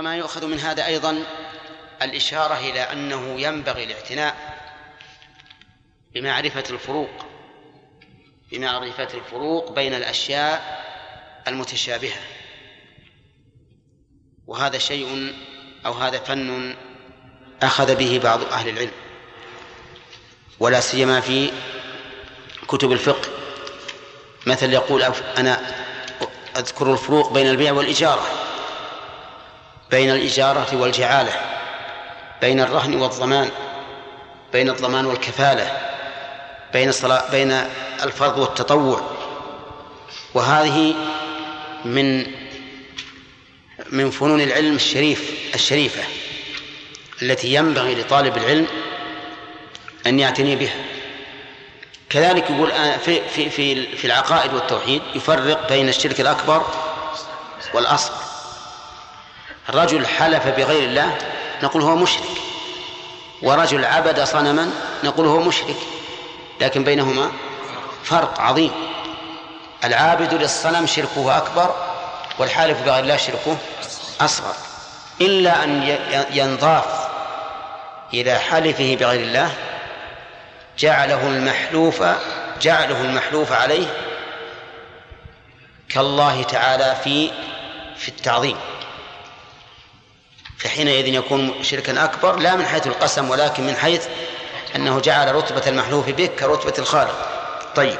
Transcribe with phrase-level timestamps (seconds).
[0.00, 1.22] ما يؤخذ من هذا أيضا
[2.02, 4.36] الإشارة إلى أنه ينبغي الاعتناء
[6.14, 7.26] بمعرفة الفروق
[8.52, 10.84] بمعرفة الفروق بين الأشياء
[11.48, 12.20] المتشابهة.
[14.46, 15.34] وهذا شيء
[15.86, 16.76] أو هذا فن
[17.62, 18.92] أخذ به بعض أهل العلم
[20.60, 21.50] ولا سيما في
[22.68, 23.28] كتب الفقه.
[24.46, 25.02] مثل يقول
[25.38, 25.60] أنا
[26.56, 28.45] أذكر الفروق بين البيع والإجارة.
[29.90, 31.32] بين الإجارة والجعالة
[32.40, 33.50] بين الرهن والضمان
[34.52, 35.78] بين الضمان والكفالة
[36.72, 37.52] بين الصلاة بين
[38.02, 39.00] الفرض والتطوع.
[40.34, 40.94] وهذه
[41.84, 42.26] من
[43.90, 46.02] من فنون العلم الشريف الشريفة
[47.22, 48.66] التي ينبغي لطالب العلم
[50.06, 50.76] أن يعتني بها.
[52.10, 52.72] كذلك يقول
[53.04, 56.66] في في في في العقائد والتوحيد يفرق بين الشرك الأكبر
[57.74, 58.25] والأصغر.
[59.70, 61.18] رجل حلف بغير الله
[61.62, 62.28] نقول هو مشرك.
[63.42, 64.70] ورجل عبد صنما
[65.04, 65.76] نقول هو مشرك.
[66.60, 67.32] لكن بينهما
[68.04, 68.72] فرق عظيم.
[69.84, 71.74] العابد للصنم شركه أكبر
[72.38, 73.56] والحالف بغير الله شركه
[74.20, 74.54] أصغر.
[75.20, 75.98] إلا أن
[76.30, 77.08] ينضاف
[78.14, 79.50] إلى حلفه بغير الله
[80.78, 82.02] جعله المحلوف
[82.60, 83.86] جعله المحلوف عليه
[85.88, 87.30] كالله تعالى في
[87.96, 88.56] في التعظيم.
[90.58, 94.06] فحينئذ يكون شركا أكبر لا من حيث القسم ولكن من حيث
[94.76, 97.28] أنه جعل رتبة المحلوف به كرتبة الخالق.
[97.74, 97.98] طيب.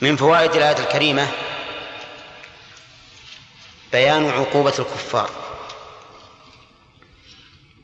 [0.00, 1.28] من فوائد الآية الكريمة
[3.92, 5.30] بيان عقوبة الكفار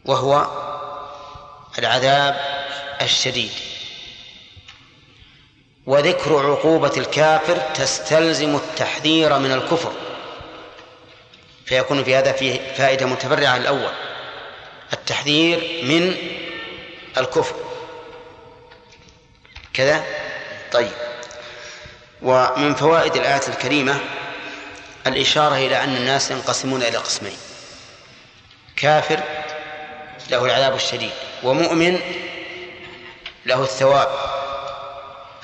[0.05, 0.47] وهو
[1.79, 2.37] العذاب
[3.03, 3.53] الشديد.
[5.87, 9.93] وذكر عقوبة الكافر تستلزم التحذير من الكفر.
[11.69, 13.93] فيكون في هذا فيه فائدة متفرعة الأول
[14.93, 16.17] التحذير من
[17.19, 17.55] الكفر.
[19.75, 20.05] كذا؟
[20.73, 20.93] طيب.
[22.23, 24.01] ومن فوائد الآية الكريمة
[25.07, 27.37] الإشارة إلى أن الناس ينقسمون إلى قسمين.
[28.77, 29.21] كافر
[30.31, 31.13] له العذاب الشديد
[31.43, 32.01] ومؤمن
[33.47, 34.09] له الثواب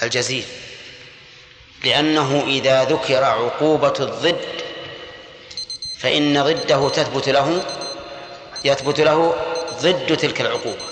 [0.02, 0.44] الجزيل.
[1.84, 4.64] لأنه إذا ذكر عقوبة الضد
[6.04, 7.62] فإن ضده تثبت له
[8.64, 9.34] يثبت له
[9.82, 10.84] ضد تلك العقوبة.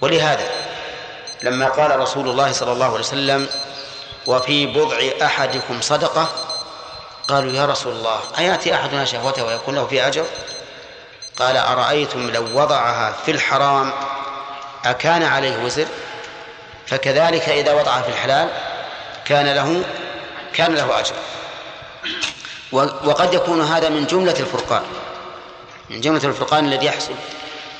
[0.00, 0.50] ولهذا
[1.42, 3.48] لما قال رسول الله صلى الله عليه وسلم
[4.26, 6.28] وفي بضع أحدكم صدقة؟
[7.28, 10.24] قالوا يا رسول الله أيأتي أحدنا شهوته ويكون له في أجر؟
[11.36, 13.92] قال أرأيتم لو وضعها في الحرام
[14.84, 15.86] أكان عليه وزر؟
[16.86, 18.48] فكذلك إذا وضعها في الحلال
[19.24, 19.82] كان له
[20.54, 21.14] كان له أجر.
[22.72, 24.82] وقد يكون هذا من جملة الفرقان.
[25.90, 27.14] من جملة الفرقان الذي يحصل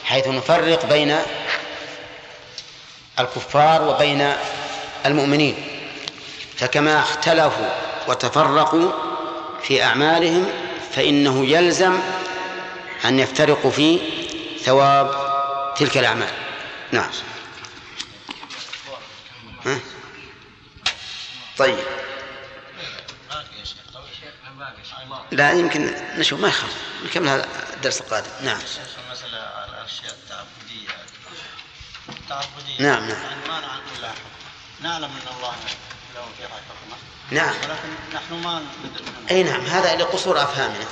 [0.04, 1.16] حيث نفرق بين
[3.18, 4.32] الكفار وبين
[5.06, 5.54] المؤمنين.
[6.56, 7.70] فكما اختلفوا
[8.08, 8.90] وتفرقوا
[9.62, 10.46] في أعمالهم
[10.92, 11.98] فإنه يلزم
[13.04, 14.00] أن يفترقوا في
[14.64, 15.10] ثواب
[15.76, 16.30] تلك الأعمال.
[16.92, 17.10] نعم؟
[21.58, 21.78] طيب.
[25.30, 26.74] لا يمكن نشوف ما يخاف.
[27.04, 28.30] نكمل هذا الدرس القادم.
[28.42, 28.58] نعم.
[29.12, 30.88] مسألة الأشياء التعبدية
[32.08, 33.22] التعبدية نعم نعم.
[33.22, 34.12] يعني ما
[34.80, 35.54] نعلم أن الله
[36.14, 36.96] له فيها حكمة
[37.30, 37.54] نعم.
[37.54, 38.62] ولكن نحن ما
[39.30, 40.84] أي نعم هذا لقصور أفهامنا.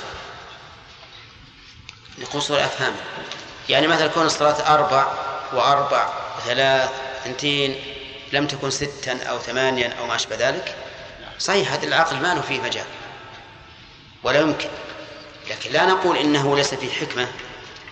[2.17, 3.03] لقصور أفهامنا.
[3.69, 5.07] يعني مثلا كون الصلاة أربع
[5.53, 6.89] وأربع وثلاث
[7.21, 7.75] اثنتين
[8.33, 10.75] لم تكن ستا أو ثمانيا أو ما أشبه ذلك
[11.39, 12.85] صحيح هذا العقل ما له فيه مجال.
[14.27, 14.69] ولا يمكن.
[15.49, 17.27] لكن لا نقول إنه ليس فيه حكمة.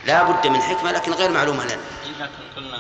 [0.06, 1.82] لا بد من حكمة لكن غير معلومة لنا.
[2.20, 2.76] لكن قلنا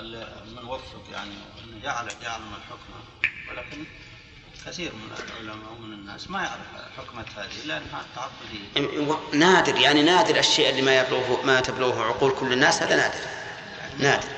[0.00, 0.26] أن
[0.56, 1.34] من وفق يعني
[1.64, 2.96] أنه جعل جعل من الحكمة
[3.50, 3.84] ولكن
[4.66, 10.70] كثير من العلماء ومن الناس ما يعرف حكمة هذه لأنها تعبدية نادر يعني نادر الشيء
[10.70, 13.18] اللي ما يبلغه ما تبلغه عقول كل الناس هذا نادر.
[13.98, 14.28] نادر.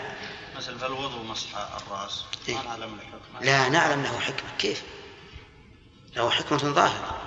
[0.56, 2.54] مثلا فالوضوء مسح الرأس إيه.
[2.54, 3.40] ما نعلم الحكمة.
[3.40, 4.50] لا نعلم له حكمة.
[4.58, 4.82] كيف؟
[6.16, 7.18] له حكمة ظاهرة.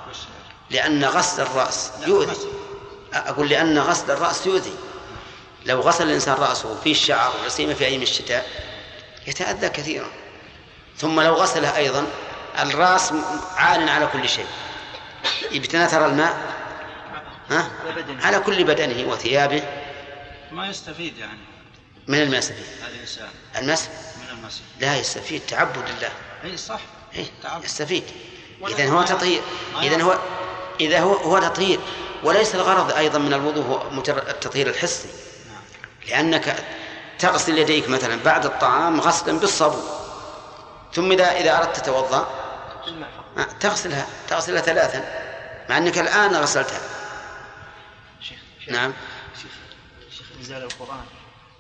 [0.72, 2.38] لأن غسل الرأس يؤذي.
[3.14, 4.74] أقول لأن غسل الرأس يؤذي.
[5.66, 8.48] لو غسل الإنسان رأسه في الشعر ولا سيما في أيام الشتاء
[9.28, 10.10] يتأذى كثيرا.
[10.98, 12.08] ثم لو غسله أيضا
[12.60, 13.14] الرأس
[13.56, 14.48] عال على كل شيء.
[15.52, 16.62] يتناثر الماء؟
[17.50, 17.72] ها؟
[18.22, 19.64] على كل بدنه وثيابه.
[20.52, 21.40] ما يستفيد يعني.
[22.08, 22.66] من الماء يستفيد؟
[22.96, 23.28] الإنسان
[23.58, 26.12] المسح من المسح لا يستفيد تعبد الله.
[26.44, 26.80] أي صح.
[27.16, 27.64] إيه تعب.
[27.64, 28.04] يستفيد.
[28.68, 29.42] إذا هو تطهير
[29.82, 30.20] إذا هو
[30.80, 31.80] إذا هو هو تطهير
[32.24, 35.10] وليس الغرض أيضا من الوضوء هو مجرد التطهير الحسي.
[36.08, 36.66] لأنك
[37.20, 39.84] تغسل يديك مثلا بعد الطعام غسلا بالصابون
[40.94, 42.28] ثم إذا إذا أردت تتوضأ
[43.60, 45.04] تغسلها تغسلها ثلاثا
[45.70, 46.80] مع أنك الآن غسلتها.
[48.22, 48.94] شيخ نعم.
[49.42, 49.52] شيخ
[50.18, 51.06] شيخ إنزال القرآن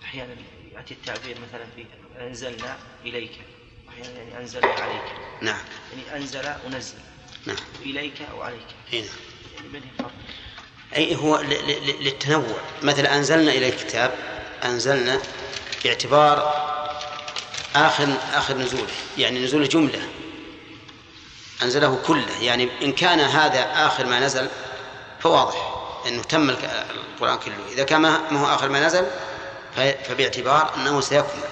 [0.04, 0.36] أحيانا
[0.76, 1.86] يأتي التعبير مثلا في
[2.20, 3.42] أنزلنا إليك
[3.90, 5.04] أحيانا يعني أنزلنا عليك.
[5.42, 5.62] نعم.
[5.92, 6.98] يعني أنزل ونزل
[7.46, 7.58] نعم.
[7.86, 8.60] إليك أو عليك.
[8.94, 9.02] هنا
[9.56, 10.12] يعني من الفرق
[10.96, 11.42] أي هو
[12.02, 12.58] للتنوع.
[12.82, 14.14] مثل أنزلنا إلى الكتاب
[14.64, 15.22] أنزلنا
[15.84, 16.54] باعتبار
[17.76, 20.08] آخر آخر نزوله يعني نزول جملة.
[21.64, 24.50] أنزله كله يعني إن كان هذا آخر ما نزل
[25.20, 27.74] فواضح أنه تم القرآن كله.
[27.74, 29.06] إذا كان ما هو آخر ما نزل
[29.76, 31.44] فباعتبار أنه سيكمل.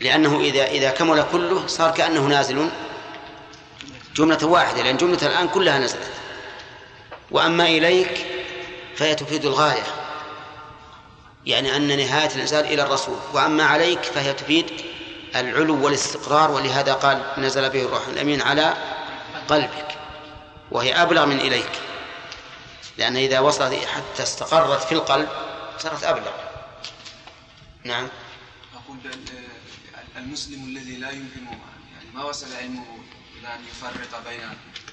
[0.00, 2.70] لأنه إذا إذا كمل كله صار كأنه نازل
[4.16, 6.10] جملة واحدة لأن جملة الآن كلها نزلت.
[7.30, 8.26] وأما إليك
[8.96, 9.86] فهي تفيد الغاية
[11.46, 13.18] يعني أن نهاية الإنزال إلى الرسول.
[13.32, 14.66] وأما عليك فهي تفيد
[15.36, 18.74] العلو والاستقرار ولهذا قال نزل به الروح الأمين على
[19.48, 19.88] قلبك
[20.70, 21.70] وهي أبلغ من إليك.
[22.98, 25.28] لأن إذا وصلت حتى استقرت في القلب
[25.78, 26.32] صارت أبلغ.
[27.84, 28.08] نعم.
[28.74, 29.24] أقول بأن
[30.16, 32.84] المسلم الذي لا يمكن يعني ما وصل علمه
[33.54, 34.40] أن يفرق بين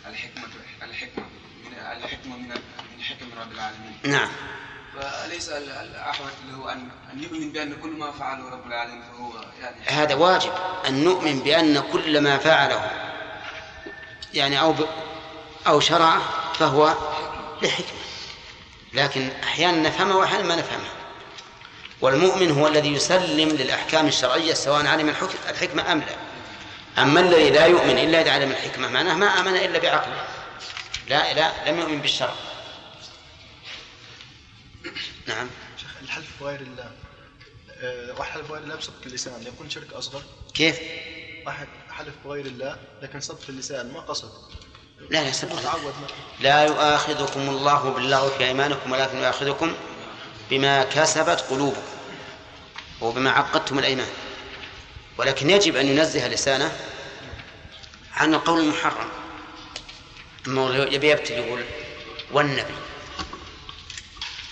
[0.07, 0.43] الحكمة
[0.83, 1.23] الحكمة
[1.65, 1.73] من
[2.03, 2.47] الحكمة من
[2.97, 3.97] من حكم رب العالمين.
[4.03, 4.29] نعم.
[5.01, 9.75] فليس ال- الأحوط له أن أن يؤمن بأن كل ما فعله رب العالمين فهو يعني
[9.85, 10.51] هذا واجب
[10.87, 12.91] أن نؤمن بأن كل ما فعله
[14.33, 14.85] يعني أو ب...
[15.67, 16.21] أو شرعه
[16.53, 16.95] فهو
[17.61, 17.97] لحكمة
[18.93, 20.89] لكن أحيانا نفهمه وأحيانا ما نفهمه.
[22.01, 26.15] والمؤمن هو الذي يسلم للأحكام الشرعية سواء علم الحكم الحكمة أم لا.
[26.97, 30.27] أما الذي لا يؤمن إلا علم الحكمة معناه ما آمن إلا بعقله.
[31.07, 32.33] لا لا لم يؤمن بالشرع.
[35.27, 35.49] نعم.
[35.77, 36.91] شيخ الحلف بغير الله؟
[37.81, 40.21] آه، واحد حلف بغير الله بصدق اللسان يكون شرك أصغر.
[40.53, 40.79] كيف؟
[41.45, 44.31] واحد حلف بغير الله لكن صدق اللسان ما قصد؟
[45.09, 45.31] لا لا
[46.39, 49.73] لا يؤاخذكم الله باللغو في أيمانكم ولكن يؤاخذكم
[50.49, 51.81] بما كسبت قلوبكم
[53.01, 54.07] وبما عقدتم الأيمان.
[55.17, 56.77] ولكن يجب أن ينزه لسانه
[58.13, 59.09] عن القول المحرم.
[60.47, 61.65] أما يبي يبتل يقول
[62.31, 62.73] والنبي.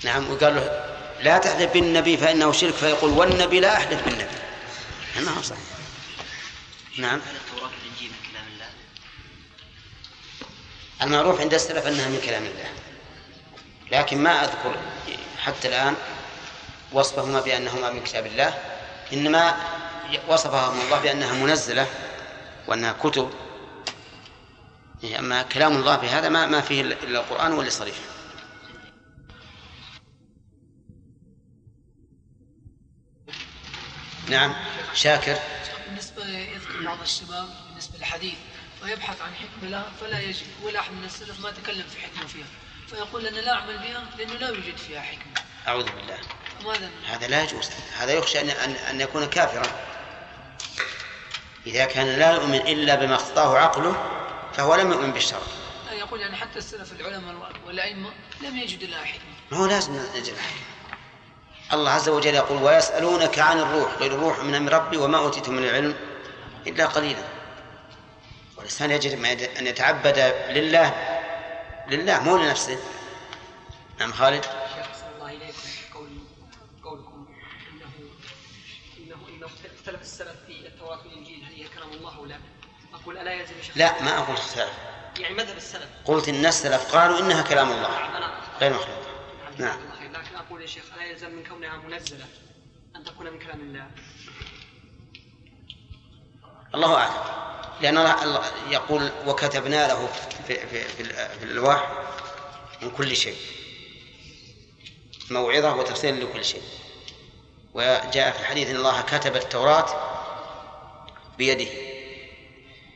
[0.04, 4.42] نعم وقال له لا تحلف بالنبي فإنه شرك فيقول والنبي لا أحلف بالنبي.
[5.38, 5.62] هو صحيح.
[6.98, 7.22] نعم؟
[11.02, 12.70] المعروف عند السلف أنها من كلام الله.
[13.92, 14.76] لكن ما أذكر
[15.38, 15.96] حتى الآن
[16.92, 18.58] وصفهما بأنهما من كتاب الله
[19.14, 19.58] إنما
[20.28, 21.88] وصفهما الله بأنها منزلة
[22.68, 23.32] وأنها كتب.
[25.20, 27.96] أما كلام الله بهذا ما ما فيه إلا القرآن واللي صريح
[34.28, 34.56] نعم.
[34.94, 35.38] شاكر.
[35.88, 38.36] بالنسبة يذكر بعض الشباب بالنسبة للحديث
[38.84, 42.46] ويبحث عن حكمة لها فلا يجد ولا أحد من السلف ما تكلم في حكمة فيها.
[42.90, 45.34] فيقول أنا لا أعمل بها لأنه لا يوجد فيها حكمة.
[45.68, 46.20] أعوذ بالله.
[47.08, 47.70] هذا لا يجوز.
[47.98, 49.91] هذا يخشى أن, أن, أن يكون كافرا.
[51.66, 53.96] إذا كان لا يؤمن إلا بما اقتضاه عقله
[54.54, 55.40] فهو لم يؤمن بالشرع.
[55.86, 58.10] لا يقول يعني حتى السلف العلماء والأئمة
[58.42, 59.32] لم يجد لها حكمة.
[59.52, 60.98] ما هو لازم نجد حكمة.
[61.74, 65.64] الله عز وجل يقول ويسألونك عن الروح قل الروح من أمر ربي وما أوتيتم من
[65.64, 65.96] العلم
[66.68, 67.24] إلا قليلا.
[68.58, 69.26] والإنسان يجب
[69.60, 70.94] أن يتعبد لله
[71.88, 72.80] لله مو لنفسه.
[74.00, 75.60] نعم خالد؟ شيخ صلى الله إليكم
[75.94, 76.10] قول
[76.84, 77.28] قولكم
[77.72, 77.92] انه
[78.98, 79.48] انه إنه
[79.80, 82.38] اختلف السلف في التوراه والانجيل هل هي كلام الله أو لا؟
[83.12, 84.70] أقول ألا يلزم لا ما أقول اختلاف
[85.20, 85.90] يعني مذهب السلف.
[86.06, 88.18] قلت إن السلف قالوا إنها كلام الله.
[88.18, 88.98] أنا غير مخلوق.
[89.58, 89.80] نعم.
[90.02, 90.14] نعم.
[90.14, 92.26] لكن أقول يا شيخ الا يلزم من كونها منزلة
[92.96, 93.88] أن تكون من كلام الله.
[96.76, 97.14] الله أعلم.
[97.82, 100.08] لأن الله الله يقول وكتبنا له
[100.48, 101.08] في, في, في,
[101.40, 101.92] في الألواح
[102.82, 103.38] من كل شيء.
[105.30, 106.64] موعظة وتفسير لكل شيء.
[107.74, 110.12] وجاء في الحديث أن الله كتب التوراة
[111.38, 111.91] بيده.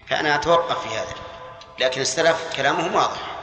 [0.09, 1.15] فأنا أتوقف في هذا.
[1.79, 3.35] لكن السلف كلامهم واضح.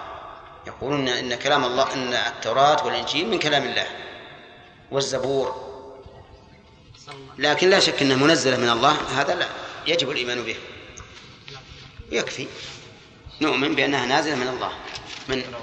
[0.67, 3.87] يقولون إن كلام الله إن التوراة والإنجيل من كلام الله
[4.91, 5.73] والزبور.
[7.39, 8.97] لكن لا شك أنها منزلة من الله.
[9.21, 9.49] هذا لا
[9.87, 10.57] يجب الإيمان به.
[12.11, 12.47] يكفي.
[13.41, 14.73] نؤمن بأنها نازلة من الله.
[15.29, 15.55] من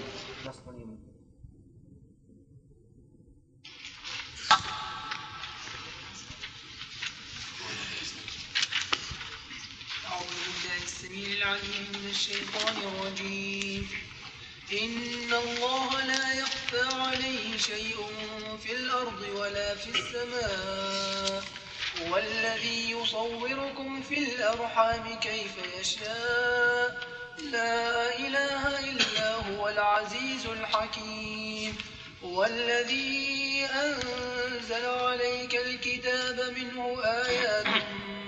[11.50, 13.90] بالله من الشيطان الرجيم.
[14.72, 17.98] إن الله لا يخفى عليه شيء
[18.64, 21.44] في الأرض ولا في السماء.
[22.02, 27.08] هو الذي يصوركم في الأرحام كيف يشاء.
[27.52, 31.78] لا إله إلا هو العزيز الحكيم.
[32.24, 37.66] هو الذي أنزل عليك الكتاب منه آيات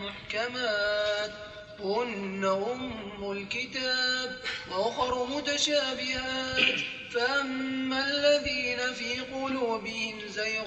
[0.02, 1.51] محكمات.
[1.84, 4.38] هن أم الكتاب
[4.72, 6.80] وأخر متشابهات
[7.12, 10.66] فأما الذين في قلوبهم زيغ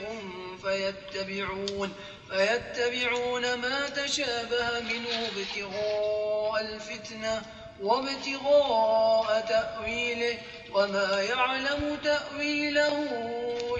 [0.63, 1.93] فيتبعون
[2.31, 7.43] فيتبعون ما تشابه منه ابتغاء الفتنة
[7.83, 10.39] وابتغاء تأويله
[10.75, 13.07] وما يعلم تأويله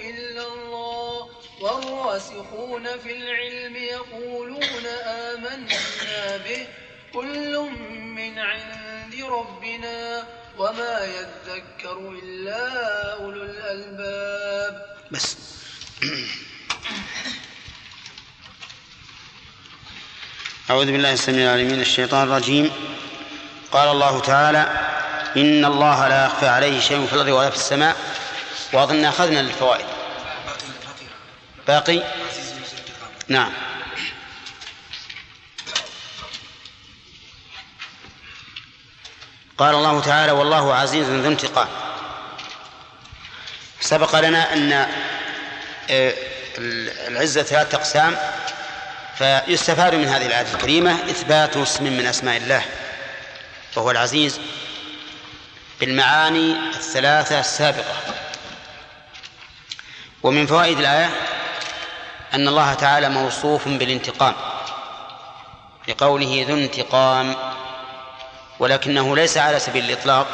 [0.09, 1.29] إلا الله
[1.61, 6.67] والراسخون في العلم يقولون آمنا به
[7.15, 10.23] كل من عند ربنا
[10.57, 14.85] وما يذكر إلا أولو الألباب.
[15.11, 15.37] بس.
[20.69, 22.71] أعوذ بالله السميع العليم من الشيطان الرجيم.
[23.71, 24.67] قال الله تعالى
[25.37, 27.95] إن الله لا يخفى عليه شيء في الأرض ولا في السماء
[28.73, 29.85] وأظن أخذنا الفوائد
[31.67, 32.03] باقي؟
[33.27, 33.51] نعم.
[39.57, 41.67] قال الله تعالى والله عزيز ذو انتقام.
[43.79, 44.73] سبق لنا أن
[45.89, 46.13] آه،
[47.07, 48.17] العزة ثلاثة أقسام
[49.17, 52.61] فيستفاد من هذه الآية الكريمة إثبات اسم من أسماء الله
[53.75, 54.39] وهو العزيز
[55.79, 57.95] بالمعاني الثلاثة السابقة.
[60.23, 61.09] ومن فوائد الآية
[62.33, 64.35] أن الله تعالى موصوف بالانتقام
[65.87, 67.54] لقوله ذو انتقام.
[68.59, 70.27] ولكنه ليس على سبيل الإطلاق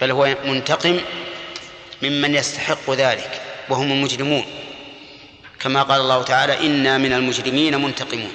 [0.00, 1.00] بل هو منتقم
[2.02, 4.46] ممن يستحق ذلك وهم المجرمون.
[5.60, 8.32] كما قال الله تعالى إنا من المجرمين منتقمون.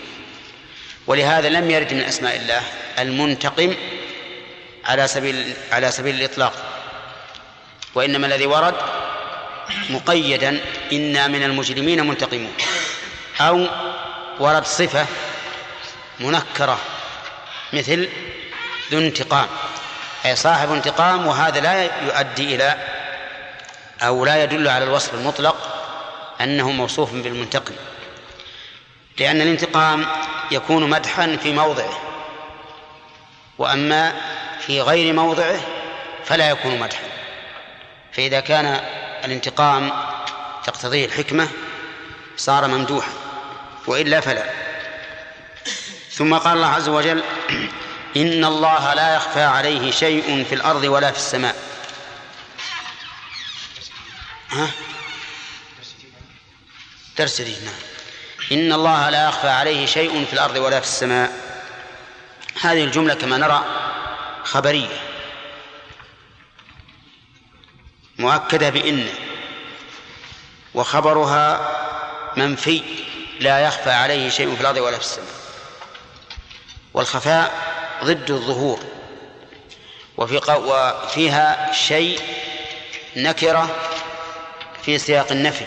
[1.08, 2.62] ولهذا لم يرد من أسماء الله
[3.00, 3.76] المنتقم
[4.86, 6.54] على سبيل على سبيل الإطلاق.
[7.96, 8.76] وإنما الذي ورد
[9.90, 10.62] مقيدا
[10.94, 12.54] إنا من المجرمين منتقمون.
[13.42, 13.68] أو
[14.40, 15.06] ورد صفة
[16.20, 16.80] منكرة
[17.74, 18.10] مثل
[18.92, 19.48] ذو انتقام
[20.26, 22.78] أي صاحب انتقام وهذا لا يؤدي إلى
[24.02, 25.56] أو لا يدل على الوصف المطلق
[26.42, 27.74] أنه موصوف بالمنتقم
[29.20, 30.06] لأن الانتقام
[30.52, 32.00] يكون مدحا في موضعه
[33.58, 34.14] وأما
[34.60, 35.60] في غير موضعه
[36.26, 37.04] فلا يكون مدحا
[38.12, 38.82] فإذا كان
[39.26, 39.92] الانتقام
[40.66, 41.48] تقتضيه الحكمة
[42.38, 43.12] صار ممدوحا
[43.88, 44.57] وإلا فلا.
[46.18, 47.24] ثم قال الله عز وجل
[48.22, 51.56] إن الله لا يخفى عليه شيء في الأرض ولا في السماء.
[54.50, 54.70] ها؟
[57.18, 57.74] درس جديد نعم.
[58.52, 61.32] إن الله لا يخفى عليه شيء في الأرض ولا في السماء.
[62.62, 63.66] هذه الجملة كما نرى
[64.44, 65.00] خبرية
[68.20, 69.08] مؤكدة بإن
[70.74, 71.70] وخبرها
[72.38, 72.84] منفي
[73.40, 75.37] لا يخفى عليه شيء في الأرض ولا في السماء.
[76.98, 77.52] والخفاء
[78.04, 78.80] ضد الظهور
[80.18, 82.20] وفي وفيها شيء
[83.16, 83.76] نكرة
[84.84, 85.66] في سياق النفي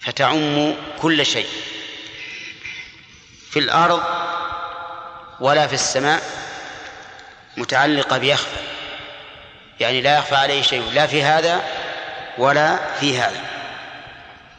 [0.00, 1.48] فتعم كل شيء
[3.50, 4.02] في الأرض
[5.40, 6.22] ولا في السماء
[7.56, 8.60] متعلقة بيخفى
[9.80, 11.62] يعني لا يخفى عليه شيء لا في هذا
[12.38, 13.44] ولا في هذا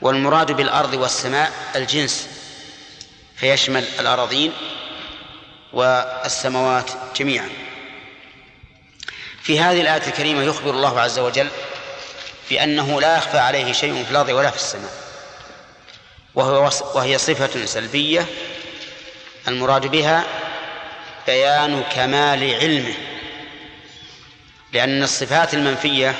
[0.01, 2.27] والمراد بالأرض والسماء الجنس
[3.35, 4.53] فيشمل الأراضين
[5.73, 7.49] والسماوات جميعا.
[9.41, 11.47] في هذه الآية الكريمة يخبر الله عز وجل
[12.49, 14.91] بأنه لا يخفى عليه شيء في الأرض ولا في السماء.
[16.35, 18.25] وهو وهي صفة سلبية
[19.47, 20.23] المراد بها
[21.27, 22.93] بيان كمال علمه.
[24.73, 26.15] لأن الصفات المنفية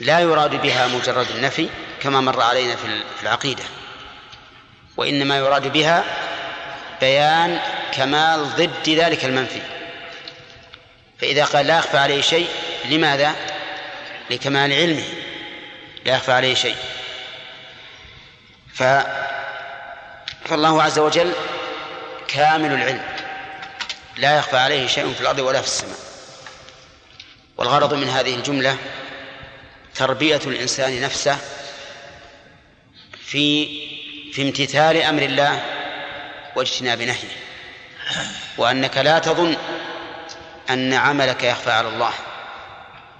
[0.00, 1.68] لا يراد بها مجرد النفي
[2.00, 3.64] كما مر علينا في العقيدة.
[4.96, 6.04] وإنما يراد بها
[7.00, 7.60] بيان
[7.92, 9.62] كمال ضد ذلك المنفي.
[11.20, 12.48] فإذا قال لا يخفى عليه شيء
[12.84, 13.34] لماذا؟
[14.30, 15.04] لكمال علمه.
[16.04, 16.76] لا يخفى عليه شيء.
[18.74, 18.82] ف
[20.44, 21.32] فالله عز وجل
[22.28, 23.02] كامل العلم.
[24.16, 25.98] لا يخفى عليه شيء في الأرض ولا في السماء.
[27.56, 28.76] والغرض من هذه الجملة
[29.94, 31.38] تربية الإنسان نفسه
[33.24, 33.66] في
[34.32, 35.62] في امتثال أمر الله
[36.56, 37.49] واجتناب نهيه.
[38.56, 39.56] وأنك لا تظن
[40.70, 42.12] أن عملك يخفى على الله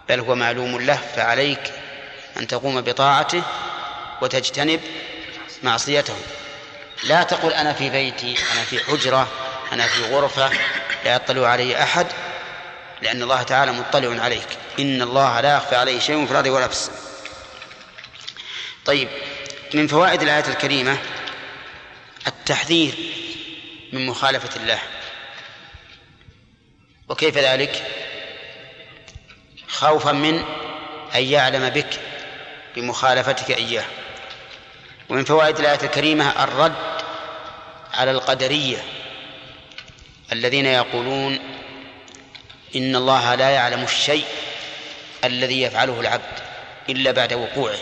[0.09, 1.73] بل هو معلوم له فعليك
[2.37, 3.43] أن تقوم بطاعته
[4.23, 4.81] وتجتنب
[5.63, 6.17] معصيته.
[7.05, 9.29] لا تقل أنا في بيتي أنا في حجرة
[9.73, 10.51] أنا في غرفة
[11.05, 12.07] لا يطلع علي أحد
[13.03, 14.49] لأن الله تعالى مطلع عليك.
[14.79, 17.01] إن الله لا يخفى عليه شيء في الأرض ولا في السماء.
[18.85, 19.09] طيب
[19.75, 20.99] من فوائد الآية الكريمة
[22.27, 22.95] التحذير
[23.93, 24.79] من مخالفة الله.
[27.09, 27.83] وكيف ذلك؟
[29.69, 30.45] خوفا من
[31.15, 32.01] أن يعلم بك
[32.77, 33.85] بمخالفتك إياه.
[35.09, 37.03] ومن فوائد الآية الكريمة الرد
[37.95, 38.85] على القدرية
[40.33, 41.39] الذين يقولون
[42.77, 44.25] إن الله لا يعلم الشيء
[45.25, 46.41] الذي يفعله العبد
[46.89, 47.79] إلا بعد وقوعه.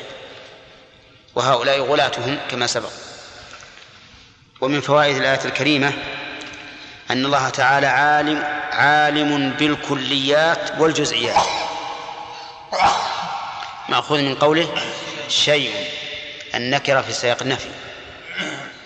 [1.35, 3.08] وهؤلاء غلاتهم كما سبق.
[4.61, 5.93] ومن فوائد الآية الكريمة
[7.11, 11.47] أن الله تعالى عالم عالم بالكليات والجزئيات.
[13.89, 14.75] مأخوذ من قوله
[15.29, 15.75] شيء
[16.55, 17.69] النكرة في سياق النفي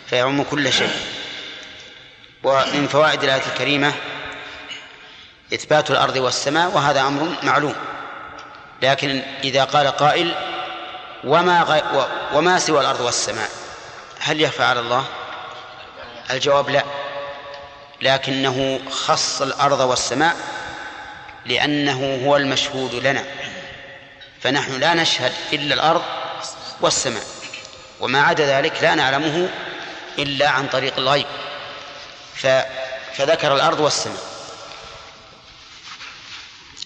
[0.07, 0.97] فيعم كل شيء.
[2.43, 3.93] ومن فوائد الآية الكريمة
[5.55, 7.75] إثبات الأرض والسماء وهذا أمر معلوم.
[8.83, 10.35] لكن إذا قال قائل
[11.25, 11.83] وما غي
[12.33, 13.49] وما سوى الأرض والسماء؟
[14.21, 15.05] هل يخفى على الله؟
[16.31, 16.85] الجواب لا.
[18.03, 20.37] لكنه خص الأرض والسماء
[21.47, 23.25] لأنه هو المشهود لنا.
[24.41, 26.03] فنحن لا نشهد إلا الأرض
[26.81, 27.25] والسماء.
[28.01, 29.49] وما عدا ذلك لا نعلمه
[30.19, 31.27] إلا عن طريق الغيب.
[33.15, 34.23] فذكر الأرض والسماء.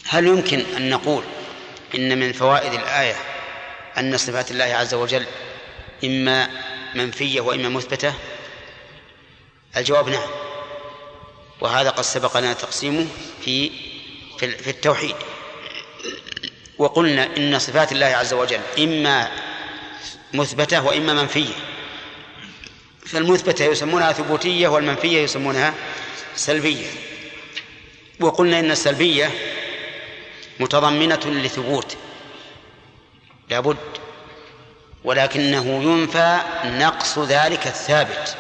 [0.09, 1.25] هل يمكن أن نقول
[1.95, 3.17] إن من فوائد الآية
[3.99, 5.27] أن صفات الله عز وجل
[6.05, 6.49] إما
[6.95, 8.15] منفية وإما مثبتة؟
[9.77, 10.29] الجواب نعم.
[11.61, 13.07] وهذا قد سبق لنا تقسيمه
[13.45, 13.71] في
[14.39, 15.17] في التوحيد.
[16.79, 19.31] وقلنا إن صفات الله عز وجل إما
[20.35, 21.55] مثبتة وإما منفية.
[23.07, 25.75] فالمثبتة يسمونها ثبوتية والمنفية يسمونها
[26.37, 26.87] سلبية.
[28.21, 29.31] وقلنا إن السلبية
[30.61, 31.97] متضمنة لثبوت.
[33.51, 33.77] لابد.
[35.05, 38.37] ولكنه ينفى نقص ذلك الثابت.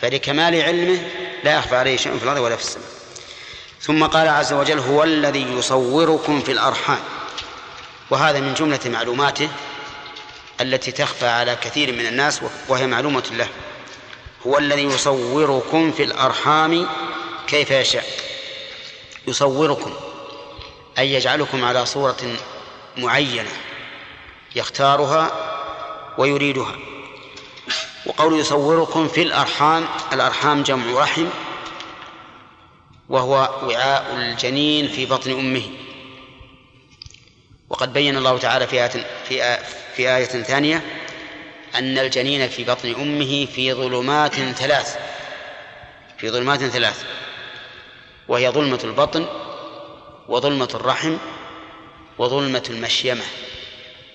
[0.00, 0.98] فلكمال علمه
[1.44, 2.88] لا يخفى عليه شيء في الأرض ولا في السماء.
[3.80, 7.00] ثم قال عز وجل هو الذي يصوركم في الأرحام.
[8.10, 9.48] وهذا من جملة معلوماته
[10.60, 13.48] التي تخفى على كثير من الناس وهي معلومة له.
[14.46, 16.88] هو الذي يصوركم في الأرحام
[17.46, 18.06] كيف يشاء.
[19.28, 19.94] يصوركم
[20.98, 22.36] أي يجعلكم على صورة
[22.96, 23.50] معينة
[24.56, 25.30] يختارها
[26.18, 26.93] ويريدها.
[28.06, 31.26] وقول يصوركم في الأرحام الأرحام جمع رحم
[33.08, 35.62] وهو وعاء الجنين في بطن أمه.
[37.70, 39.58] وقد بين الله تعالى في آية في
[39.96, 40.82] في آية ثانية
[41.74, 44.98] أن الجنين في بطن أمه في ظلمات ثلاث
[46.18, 47.04] في ظلمات ثلاث.
[48.28, 49.26] وهي ظلمة البطن
[50.28, 51.16] وظلمة الرحم
[52.18, 53.24] وظلمة المشيمة.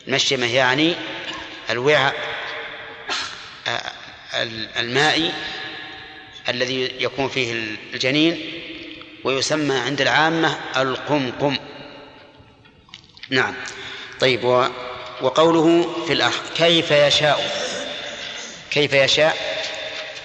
[0.08, 0.96] المشيمة يعني
[1.70, 2.16] الوعاء
[4.80, 5.32] المائي
[6.50, 7.54] الذي يكون فيه
[7.94, 8.62] الجنين
[9.24, 11.58] ويسمى عند العامة القمقم.
[13.30, 13.56] نعم.
[14.20, 14.68] طيب و
[15.22, 17.52] وقوله في الأخ كيف يشاء؟
[18.72, 19.38] كيف يشاء؟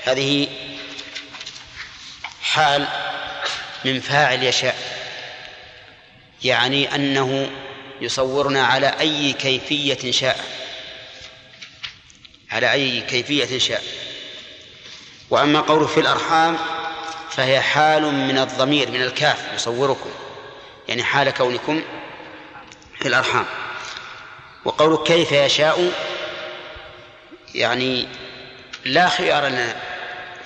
[0.05, 0.49] هذه
[2.43, 2.87] حال
[3.85, 4.77] من فاعل يشاء.
[6.45, 7.51] يعني أنه
[8.01, 10.64] يصورنا على أي كيفية شاء.
[12.55, 13.83] على أي كيفية شاء.
[15.31, 16.59] وأما قوله في الأرحام
[17.31, 20.11] فهي حال من الضمير من الكاف يصوركم.
[20.89, 21.83] يعني حال كونكم
[23.01, 23.47] في الأرحام.
[24.65, 25.93] وقوله كيف يشاء
[27.55, 28.09] يعني
[28.85, 29.77] لا خيار لنا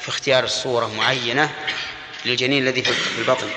[0.00, 1.50] في اختيار الصورة معينة
[2.24, 3.50] للجنين الذي في البطن.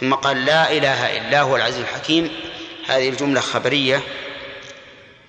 [0.00, 2.30] ثم قال لا إله إلا هو العزيز الحكيم.
[2.86, 4.02] هذه الجملة خبرية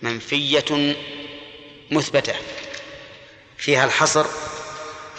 [0.01, 0.95] منفية
[1.91, 2.33] مثبتة
[3.57, 4.25] فيها الحصر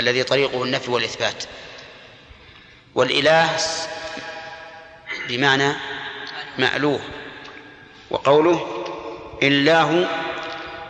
[0.00, 1.44] الذي طريقه النفي والإثبات.
[2.94, 3.56] والإله
[5.28, 5.72] بمعنى
[6.58, 7.00] مألوه
[8.10, 8.84] وقوله
[9.42, 10.06] إلا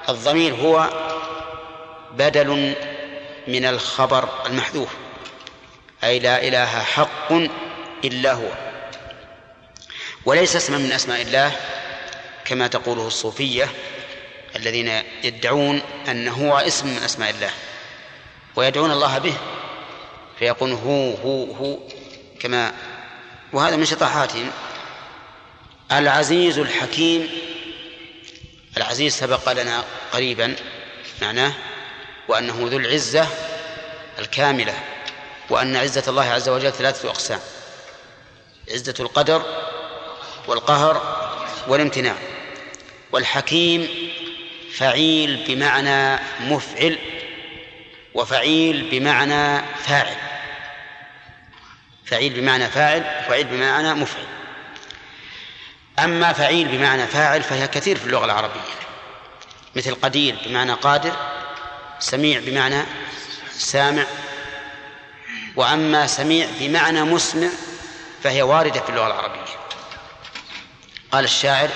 [0.08, 0.90] الضمير هو
[2.12, 2.74] بدل
[3.48, 4.88] من الخبر المحذوف
[6.04, 7.32] أي لا إله حق
[8.04, 8.48] إلا هو.
[10.24, 11.52] وليس اسما من أسماء الله
[12.44, 13.68] كما تقوله الصوفية
[14.56, 17.50] الذين يدعون أنه هو اسم من أسماء الله
[18.56, 19.34] ويدعون الله به
[20.38, 21.78] فيقول هو هو هو
[22.40, 22.72] كما
[23.52, 24.50] وهذا من شطاحاتهم.
[25.92, 27.28] العزيز الحكيم
[28.76, 30.56] العزيز سبق لنا قريبا
[31.22, 31.52] معناه
[32.28, 33.26] وأنه ذو العزة
[34.18, 34.74] الكاملة
[35.50, 37.40] وأن عزة الله عز وجل ثلاثة أقسام
[38.72, 39.42] عزة القدر
[40.46, 41.26] والقهر
[41.68, 42.16] والامتناع.
[43.12, 43.88] والحكيم
[44.74, 46.98] فعيل بمعنى مفعل
[48.14, 50.16] وفعيل بمعنى فاعل.
[52.06, 54.24] فعيل بمعنى فاعل وفعيل بمعنى مفعل.
[55.98, 58.61] أما فعيل بمعنى فاعل فهي كثير في اللغة العربية.
[59.76, 61.16] مثل قدير بمعنى قادر
[61.98, 62.83] سميع بمعنى
[63.52, 64.04] سامع
[65.56, 67.48] وأما سميع بمعنى مسمع
[68.22, 69.40] فهي واردة في اللغة العربية.
[71.12, 71.70] قال الشاعر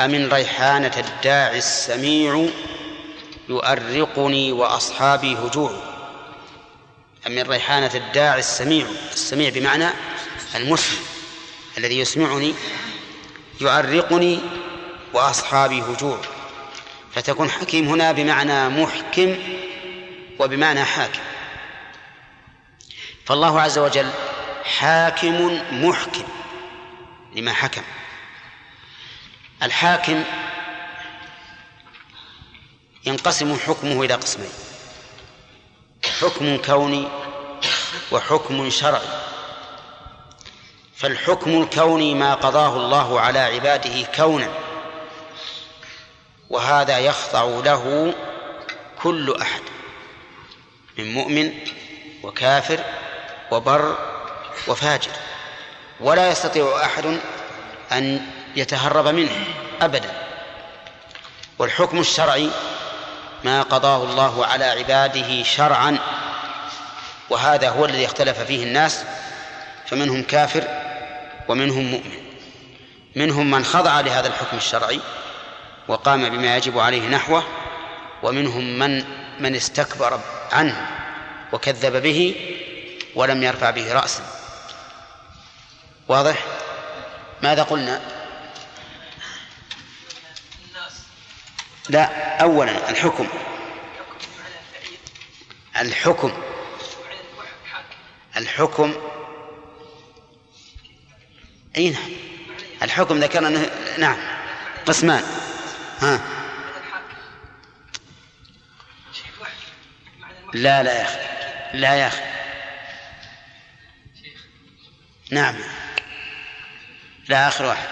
[0.00, 2.48] أمن ريحانة الداعي السميع
[3.48, 5.82] يؤرقني وأصحابي هجوع.
[7.26, 9.88] أمن ريحانة الداعي السميع السميع بمعنى
[10.54, 10.98] المسمع
[11.78, 12.54] الذي يسمعني
[13.60, 14.40] يؤرقني
[15.12, 16.18] وأصحابي هجوع.
[17.14, 19.36] فتكون حكيم هنا بمعنى محكم
[20.38, 21.20] وبمعنى حاكم.
[23.24, 24.10] فالله عز وجل
[24.64, 26.24] حاكم محكم
[27.36, 27.82] لما حكم.
[29.62, 30.24] الحاكم
[33.06, 34.52] ينقسم حكمه إلى قسمين
[36.20, 37.08] حكم كوني
[38.12, 39.08] وحكم شرعي.
[40.96, 44.48] فالحكم الكوني ما قضاه الله على عباده كونا
[46.50, 48.14] وهذا يخضع له
[49.02, 49.62] كل أحد
[50.98, 51.54] من مؤمن
[52.22, 52.80] وكافر
[53.50, 53.98] وبر
[54.68, 55.10] وفاجر.
[56.00, 57.20] ولا يستطيع أحد
[57.92, 59.44] أن يتهرب منه
[59.82, 60.10] أبدا.
[61.58, 62.50] والحكم الشرعي
[63.44, 65.98] ما قضاه الله على عباده شرعا
[67.30, 69.04] وهذا هو الذي اختلف فيه الناس
[69.86, 70.64] فمنهم كافر
[71.48, 72.26] ومنهم مؤمن.
[73.16, 75.00] منهم من خضع لهذا الحكم الشرعي
[75.88, 77.42] وقام بما يجب عليه نحوه
[78.22, 79.04] ومنهم من
[79.40, 80.20] من استكبر
[80.52, 80.86] عنه
[81.52, 82.34] وكذب به
[83.14, 84.22] ولم يرفع به رأسا.
[86.08, 86.44] واضح؟
[87.42, 88.15] ماذا قلنا؟
[91.88, 93.28] لا أولا الحكم.
[95.80, 96.32] الحكم.
[98.36, 98.94] الحكم.
[101.76, 102.10] أي نعم.
[102.82, 104.16] الحكم ذكرنا نعم.
[104.86, 105.24] قسمان.
[106.00, 106.20] ها.
[110.54, 111.18] لا لا يا أخي.
[111.78, 112.22] لا يا أخي.
[115.30, 115.54] نعم.
[117.28, 117.88] لا آخر واحد.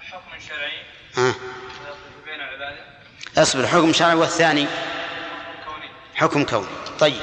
[0.00, 0.82] حكم شرعي.
[1.16, 1.53] ها.
[3.38, 4.66] أصبر حكم شرعي والثاني
[6.14, 6.66] حكم كوني.
[6.98, 7.20] طيب.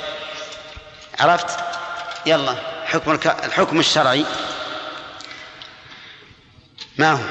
[1.19, 1.59] عرفت؟
[2.25, 3.11] يلا حكم.
[3.25, 4.25] الحكم الشرعي.
[6.97, 7.23] ما هو؟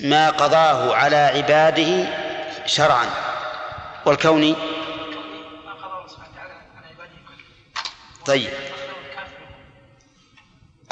[0.00, 2.06] ما قضاه على عباده
[2.66, 3.06] شرعا.
[4.06, 4.56] والكوني
[8.26, 8.50] طيب.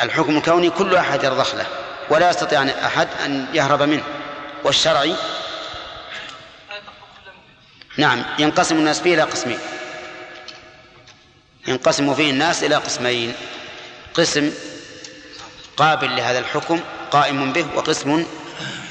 [0.00, 1.66] الحكم الكوني كل أحد يرضخ له
[2.10, 4.15] ولا يستطيع أحد أن يهرب منه.
[4.66, 5.14] والشرعي
[7.96, 9.58] نعم ينقسم الناس فيه إلى قسمين.
[11.68, 13.34] ينقسم فيه الناس إلى قسمين.
[14.14, 14.52] قسم
[15.76, 18.26] قابل لهذا الحكم قائم به وقسم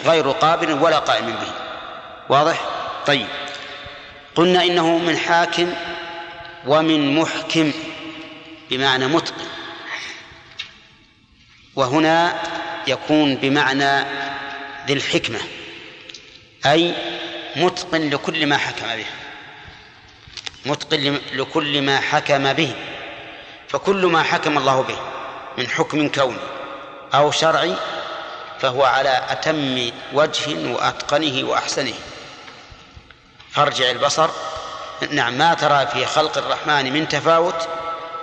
[0.06, 1.52] غير قابل ولا قائم به.
[2.30, 2.66] واضح؟
[3.08, 3.28] طيب.
[4.36, 5.74] قلنا إنه من حاكم
[6.68, 7.72] ومن محكم
[8.70, 9.46] بمعنى متقن.
[11.76, 12.42] وهنا
[12.88, 14.06] يكون بمعنى
[14.88, 15.40] ذي الحكمة.
[16.66, 16.94] أي
[17.56, 19.06] متقن لكل ما حكم به.
[20.66, 22.76] متقن لكل ما حكم به.
[23.68, 24.98] فكل ما حكم الله به
[25.58, 26.38] من حكم كوني
[27.14, 27.76] أو شرعي
[28.60, 31.94] فهو على أتم وجه وأتقنه وأحسنه.
[33.52, 34.30] فارجع البصر.
[35.10, 37.68] نعم ما ترى في خلق الرحمن من تفاوت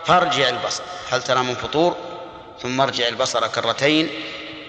[0.06, 0.82] فارجع البصر.
[1.10, 1.96] هل ترى من فطور؟
[2.62, 4.10] ثم ارجع البصر كرتين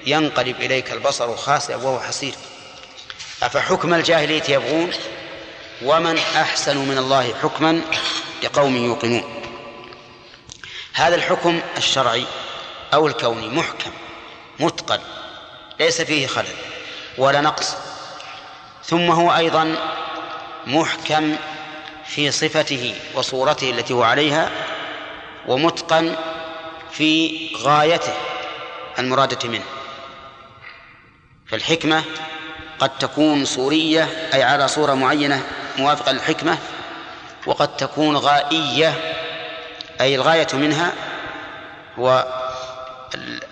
[0.05, 2.35] ينقلب إليك البصر خاسئا وهو حسير.
[3.43, 4.91] أفحكم الجاهلية يبغون؟
[5.81, 7.81] ومن أحسن من الله حكما
[8.43, 9.23] لقوم يوقنون.
[10.93, 12.25] هذا الحكم الشرعي
[12.93, 13.91] أو الكوني محكم
[14.59, 14.99] متقن
[15.79, 16.55] ليس فيه خلل
[17.17, 17.75] ولا نقص.
[18.85, 19.75] ثم هو أيضا
[20.67, 21.35] محكم
[22.05, 24.51] في صفته وصورته التي هو عليها
[25.47, 26.15] ومتقن
[26.91, 28.13] في غايته
[28.99, 29.65] المرادة منه.
[31.47, 32.03] فالحكمة
[32.79, 35.41] قد تكون صورية أي على صورة معينة
[35.77, 36.57] موافقة للحكمة
[37.45, 38.93] وقد تكون غائية
[40.01, 40.93] أي الغاية منها
[41.99, 42.25] هو
[43.15, 43.43] ال-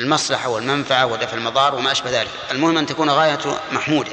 [0.00, 2.30] المصلحة والمنفعة ودفع المضار وما أشبه ذلك.
[2.50, 3.38] المهم أن تكون غاية
[3.72, 4.10] محمودة.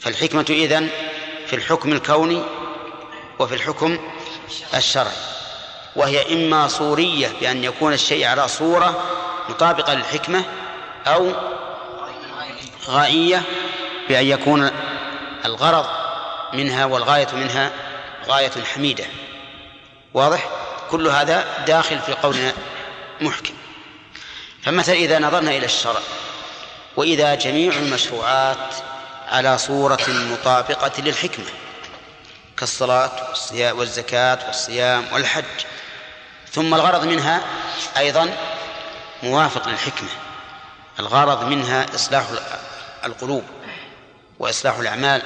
[0.00, 0.88] فالحكمة إذن
[1.46, 2.42] في الحكم الكوني
[3.38, 3.98] وفي الحكم
[4.74, 5.16] الشرعي.
[5.96, 9.02] وهي إما صورية بأن يكون الشيء على صورة
[9.48, 10.44] مطابقة للحكمة
[11.06, 11.32] أو
[12.88, 13.42] غائية
[14.08, 14.70] بأن يكون
[15.44, 15.86] الغرض
[16.52, 17.70] منها والغاية منها
[18.28, 19.04] غاية حميدة.
[20.14, 20.48] واضح؟
[20.90, 22.52] كل هذا داخل في قولنا
[23.20, 23.54] محكم.
[24.62, 26.00] فمثلا إذا نظرنا إلى الشرع
[26.96, 28.74] وإذا جميع المشروعات
[29.28, 31.46] على صورة مطابقة للحكمة
[32.56, 33.10] كالصلاة
[33.52, 35.44] والزكاة والصيام والحج
[36.52, 37.42] ثم الغرض منها
[37.96, 38.36] أيضا
[39.22, 40.08] موافق للحكمة.
[40.98, 42.24] الغرض منها إصلاح
[43.04, 43.44] القلوب
[44.38, 45.22] وإصلاح الأعمال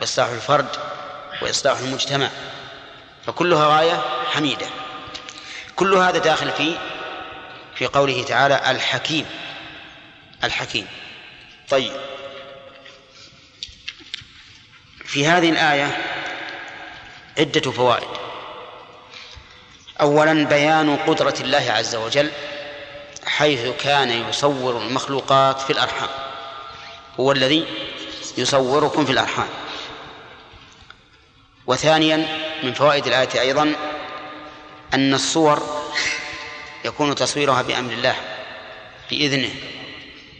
[0.00, 0.76] وإصلاح الفرد
[1.42, 2.28] وإصلاح المجتمع
[3.26, 4.02] فكلها غاية
[4.32, 4.66] حميدة.
[5.76, 6.76] كل هذا داخل في
[7.74, 9.26] في قوله تعالى الحكيم
[10.44, 10.86] الحكيم.
[11.68, 11.92] طيب.
[15.04, 15.98] في هذه الآية
[17.38, 18.08] عدة فوائد.
[20.00, 22.30] أولا بيان قدرة الله عز وجل
[23.26, 26.21] حيث كان يصور المخلوقات في الأرحام.
[27.20, 27.64] هو الذي
[28.38, 29.48] يصوركم في الأرحام.
[31.66, 32.26] وثانيا
[32.62, 33.74] من فوائد الآية أيضا
[34.94, 35.82] أن الصور
[36.84, 38.16] يكون تصويرها بأمر الله
[39.10, 39.50] بإذنه.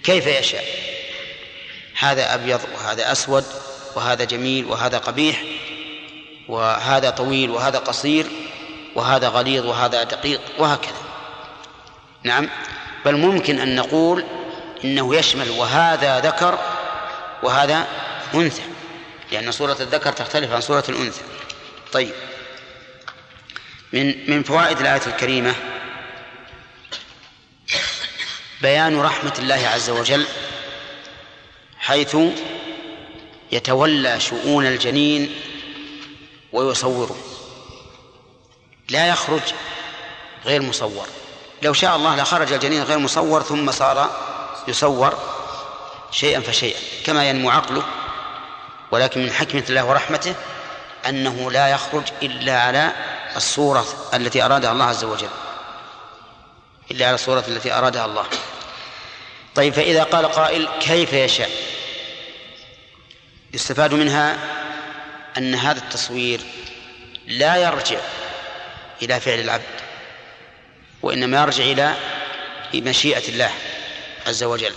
[0.04, 0.64] كيف يشاء؟
[1.98, 3.44] هذا أبيض وهذا أسود
[3.96, 5.42] وهذا جميل وهذا قبيح
[6.48, 8.26] وهذا طويل وهذا قصير
[8.94, 11.02] وهذا غليظ وهذا دقيق وهكذا.
[12.22, 12.48] نعم.
[13.04, 14.24] بل ممكن أن نقول
[14.84, 16.58] إنه يشمل وهذا ذكر
[17.42, 17.86] وهذا
[18.34, 18.62] أنثى
[19.32, 21.22] لأن صورة الذكر تختلف عن صورة الأنثى.
[21.92, 22.12] طيب.
[23.92, 25.54] من من فوائد الآية الكريمة
[28.62, 30.26] بيان رحمة الله عز وجل
[31.78, 32.16] حيث
[33.52, 35.34] يتولى شؤون الجنين
[36.52, 37.16] ويصوره.
[38.88, 39.42] لا يخرج
[40.44, 41.06] غير مصور.
[41.62, 44.31] لو شاء الله لخرج الجنين غير مصور ثم صار
[44.68, 45.18] يصور
[46.10, 47.82] شيئا فشيئا كما ينمو عقله
[48.90, 50.34] ولكن من حكمة الله ورحمته
[51.08, 52.92] أنه لا يخرج إلا على
[53.36, 55.28] الصورة التي أرادها الله عز وجل.
[56.90, 58.26] إلا على الصورة التي أرادها الله.
[59.54, 61.50] طيب فإذا قال قائل كيف يشاء؟
[63.54, 64.38] يستفاد منها
[65.38, 66.40] أن هذا التصوير
[67.26, 67.98] لا يرجع
[69.02, 69.80] إلى فعل العبد
[71.02, 71.94] وإنما يرجع إلى
[72.74, 73.50] مشيئة الله.
[74.26, 74.72] عز وجل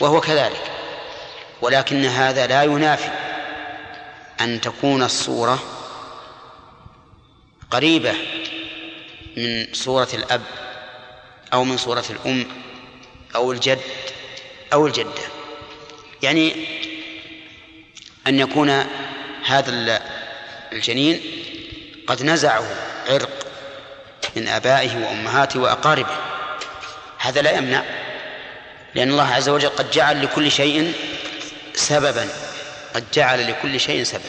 [0.00, 0.62] وهو كذلك.
[1.62, 3.10] ولكن هذا لا ينافي
[4.40, 5.62] أن تكون الصورة
[7.70, 8.14] قريبة
[9.36, 10.42] من صورة الأب
[11.52, 12.46] أو من صورة الأم
[13.34, 13.80] أو الجد
[14.72, 15.22] أو الجدة.
[16.22, 16.54] يعني
[18.26, 18.86] أن يكون
[19.44, 20.00] هذا
[20.72, 21.20] الجنين
[22.06, 22.64] قد نزعه
[23.08, 23.46] عرق
[24.36, 26.16] من آبائه وأمهاته وأقاربه.
[27.18, 28.01] هذا لا يمنع.
[28.94, 30.92] لأن الله عز وجل قد جعل لكل شيء
[31.74, 32.28] سببا.
[32.94, 34.24] قد جعل لكل شيء سببا.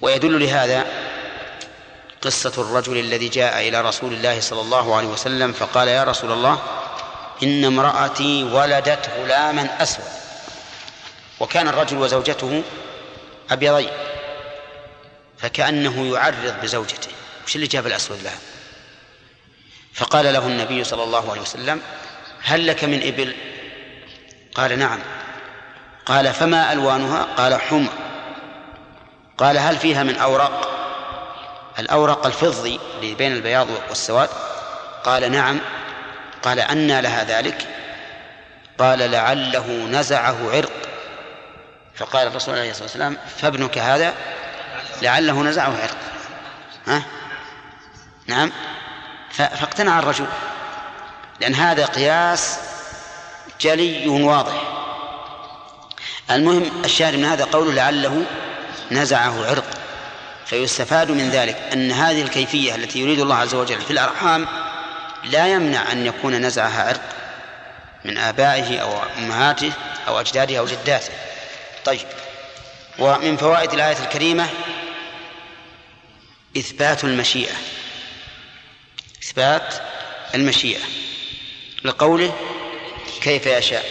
[0.00, 0.86] ويدل لهذا
[2.22, 6.62] قصة الرجل الذي جاء إلى رسول الله صلى الله عليه وسلم فقال يا رسول الله
[7.42, 10.04] إن امرأتي ولدت غلاما أسود.
[11.40, 12.62] وكان الرجل وزوجته
[13.50, 13.90] أبيضين
[15.38, 17.10] فكأنه يعرض بزوجته.
[17.46, 18.38] وش اللي جاب الأسود لها؟
[19.98, 21.80] فقال له النبي صلى الله عليه وسلم
[22.42, 23.34] هل لك من إبل؟
[24.54, 24.98] قال نعم.
[26.06, 27.92] قال فما ألوانها؟ قال حمر
[29.38, 30.70] قال هل فيها من أوراق
[31.78, 34.28] الأورق الفضي اللي بين البياض والسواد؟
[35.04, 35.60] قال نعم.
[36.42, 37.66] قال أنى لها ذلك.
[38.78, 40.72] قال لعله نزعه عرق.
[41.94, 44.14] فقال الرسول عليه الصلاة والسلام فابنك هذا
[45.02, 45.98] لعله نزعه عرق.
[46.86, 47.02] ها؟
[48.26, 48.52] نعم.
[49.38, 50.26] فاقتنع الرجل
[51.40, 52.58] لأن هذا قياس
[53.60, 54.62] جلي واضح.
[56.30, 58.24] المهم الشاهد من هذا قوله لعله
[58.90, 59.64] نزعه عرق
[60.46, 64.48] فيستفاد من ذلك أن هذه الكيفية التي يريد الله عز وجل في الأرحام
[65.24, 67.02] لا يمنع أن يكون نزعها عرق
[68.04, 69.72] من آبائه أو أمهاته
[70.08, 71.12] أو أجداده أو جداته.
[71.84, 72.06] طيب
[72.98, 74.46] ومن فوائد الآية الكريمة
[76.56, 77.54] إثبات المشيئة.
[79.28, 79.74] إثبات
[80.34, 80.80] المشيئة
[81.84, 82.36] لقوله
[83.20, 83.84] كيف يشاء.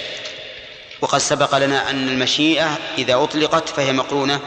[1.01, 4.41] وقد سبق لنا أن المشيئة إذا أطلقت فهي مقرونة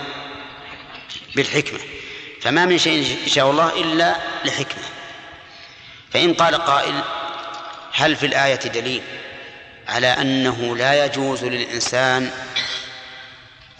[1.34, 1.80] بالحكمة.
[2.40, 4.84] فما من شيء يشاء الله إلا لحكمة.
[6.10, 7.00] فإن قال قائل
[7.92, 9.02] هل في الآية دليل
[9.88, 12.30] على أنه لا يجوز للإنسان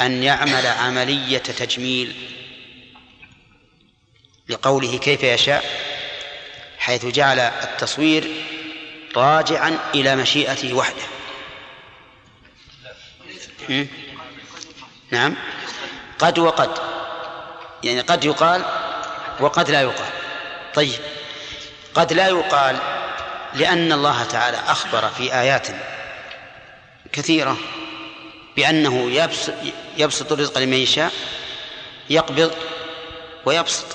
[0.00, 2.14] أن يعمل عملية تجميل
[4.48, 5.89] لقوله كيف يشاء؟
[6.80, 8.44] حيث جعل التصوير
[9.16, 11.02] راجعا إلى مشيئته وحده?
[15.10, 15.36] نعم.
[16.18, 16.70] قد وقد.
[17.84, 18.64] يعني قد يقال
[19.40, 20.10] وقد لا يقال.
[20.74, 21.00] طيب.
[21.94, 22.78] قد لا يقال
[23.54, 25.66] لأن الله تعالى أخبر في آيات
[27.12, 27.56] كثيرة
[28.56, 29.54] بأنه يبسط,
[29.96, 31.12] يبسط الرزق لمن يشاء
[32.10, 32.54] يقبض
[33.44, 33.86] ويبسط.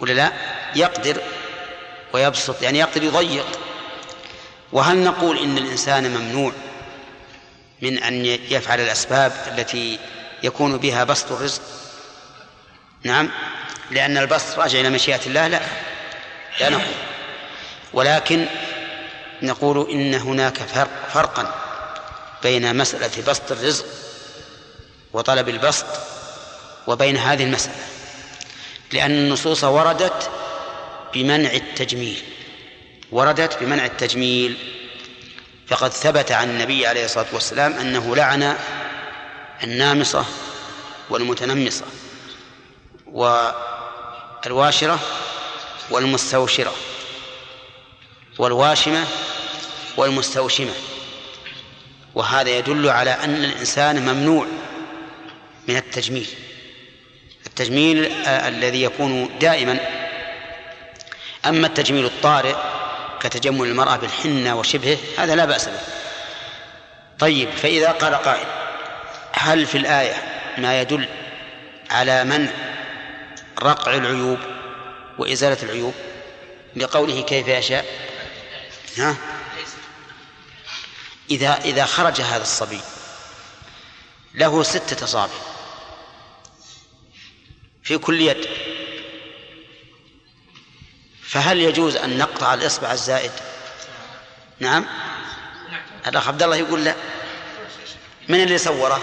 [0.00, 0.32] ولا لا؟
[0.74, 1.22] يقدر
[2.12, 3.46] ويبسط يعني يقدر يضيق.
[4.72, 6.52] وهل نقول إن الإنسان ممنوع
[7.82, 9.98] من أن يفعل الأسباب التي
[10.42, 11.62] يكون بها بسط الرزق؟
[13.02, 13.30] نعم.
[13.90, 15.60] لأن البسط راجع إلى مشيئة الله لا.
[16.60, 16.94] لا نقول.
[17.92, 18.46] ولكن
[19.42, 21.54] نقول إن هناك فرق فرقا
[22.42, 23.84] بين مسألة بسط الرزق
[25.12, 25.86] وطلب البسط
[26.86, 27.74] وبين هذه المسألة.
[28.92, 30.30] لأن النصوص وردت
[31.14, 32.22] بمنع التجميل.
[33.12, 34.56] وردت بمنع التجميل.
[35.66, 38.56] فقد ثبت عن النبي عليه الصلاة والسلام أنه لعن
[39.64, 40.24] النامصة
[41.10, 41.84] والمتنمصة
[43.06, 44.98] والواشرة
[45.90, 46.74] والمستوشرة
[48.38, 49.06] والواشمة
[49.96, 50.72] والمستوشمة.
[52.14, 54.46] وهذا يدل على أن الإنسان ممنوع
[55.68, 56.28] من التجميل.
[57.46, 59.80] التجميل الذي يكون دائما
[61.46, 62.54] أما التجميل الطارئ
[63.20, 65.80] كتجمل المرأة بالحنة وشبهه هذا لا بأس به.
[67.18, 68.46] طيب فإذا قال قائل
[69.32, 70.14] هل في الآية
[70.58, 71.08] ما يدل
[71.90, 72.50] على منع
[73.62, 74.38] رقع العيوب
[75.18, 75.94] وإزالة العيوب؟
[76.76, 77.84] لقوله كيف يشاء.
[78.98, 79.16] ها؟
[81.30, 82.80] إذا إذا خرج هذا الصبي
[84.34, 85.32] له ستة أصابع
[87.82, 88.48] في كل يد.
[91.28, 93.32] فهل يجوز أن نقطع الإصبع الزائد؟
[94.60, 94.86] نعم.
[96.06, 96.94] الأخ عبد الله يقول لا.
[98.28, 99.00] من اللي صوره؟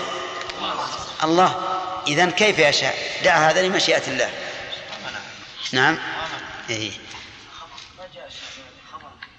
[1.24, 1.80] الله.
[2.08, 4.30] إذن كيف يشاء دع هذا لمشيئة الله.
[5.72, 6.00] نعم.
[6.70, 6.92] إيه.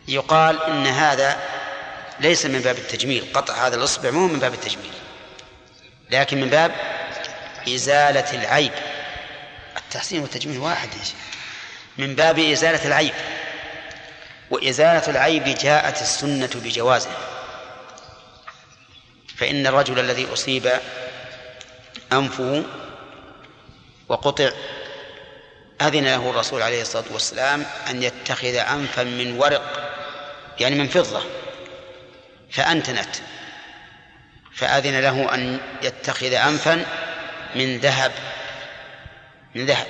[0.09, 1.41] يقال إن هذا
[2.21, 3.33] ليس من باب التجميل.
[3.35, 4.93] قطع هذا الإصبع مو من باب التجميل.
[6.11, 6.75] لكن من باب
[7.69, 8.73] إزالة العيب.
[9.77, 11.17] التحسين والتجميل واحد يا شيخ
[11.99, 13.15] من باب إزالة العيب.
[14.51, 17.11] وإزالة العيب جاءت السنة بجوازه.
[19.37, 20.71] فإن الرجل الذي أصيب
[22.13, 22.65] أنفه
[24.09, 24.51] وقطع
[25.83, 29.93] أذن له الرسول عليه الصلاة والسلام أن يتخذ أنفا من ورق
[30.61, 31.23] يعني من فضة
[32.51, 33.17] فأنتنت.
[34.55, 36.87] فأذن له أن يتخذ أنفا
[37.55, 38.13] من ذهب
[39.55, 39.87] من ذهب.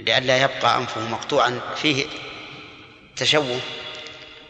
[0.00, 2.06] لئلا يبقى أنفه مقطوعا فيه
[3.16, 3.60] تشوه.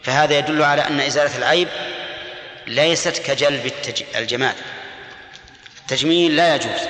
[0.03, 1.67] فهذا يدل على أن إزالة العيب
[2.67, 3.71] ليست كجلب
[4.15, 4.55] الجمال
[5.81, 6.81] التجميل لا يجوز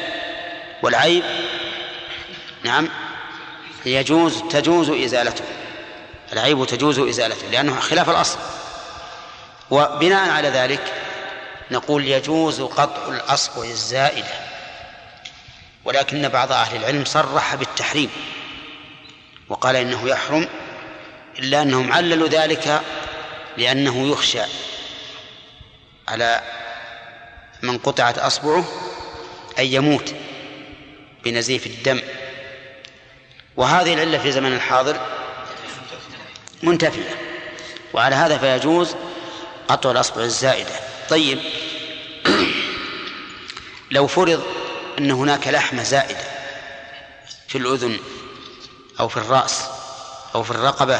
[0.83, 1.23] والعيب
[2.63, 2.89] نعم
[3.85, 5.43] يجوز تجوز إزالته.
[6.33, 8.39] العيب تجوز إزالته لأنه خلاف الأصل.
[9.69, 10.93] وبناء على ذلك
[11.71, 14.33] نقول يجوز قطع الأصبع الزائدة
[15.85, 18.09] ولكن بعض أهل العلم صرح بالتحريم.
[19.51, 20.47] وقال إنه يحرم
[21.39, 22.81] إلا أنهم عللوا ذلك
[23.57, 24.41] لأنه يخشى
[26.07, 26.41] على
[27.61, 28.65] من قطعت أصبعه
[29.59, 30.15] أن يموت
[31.23, 32.01] بنزيف الدم.
[33.57, 34.99] وهذه العلة في زمن الحاضر
[36.63, 37.17] منتفية
[37.93, 38.95] وعلى هذا فيجوز
[39.67, 40.73] قطع الأصبع الزائدة.
[41.09, 41.39] طيب
[43.91, 44.43] لو فرض
[44.99, 46.23] أن هناك لحمة زائدة
[47.47, 47.99] في الأذن
[48.99, 49.65] أو في الرأس
[50.35, 50.99] أو في الرقبة.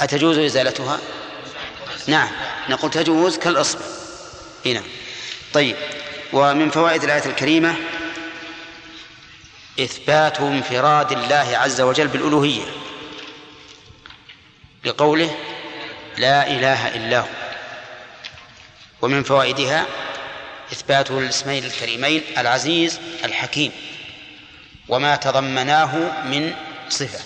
[0.00, 0.98] أتجوز إزالتها؟
[2.06, 2.28] نعم
[2.68, 3.84] نقول تجوز كالأصبع.
[4.66, 4.82] هنا
[5.52, 5.76] طيب
[6.32, 7.74] ومن فوائد الآية الكريمة
[9.80, 12.64] إثبات انفراد الله عز وجل بالألوهية.
[14.84, 15.36] لقوله
[16.18, 17.26] لا إله إلا هو.
[19.02, 19.86] ومن فوائدها
[20.72, 23.72] إثباته الاسمين الكريمين العزيز الحكيم.
[24.92, 26.54] وما تضمناه من
[26.88, 27.20] صفة.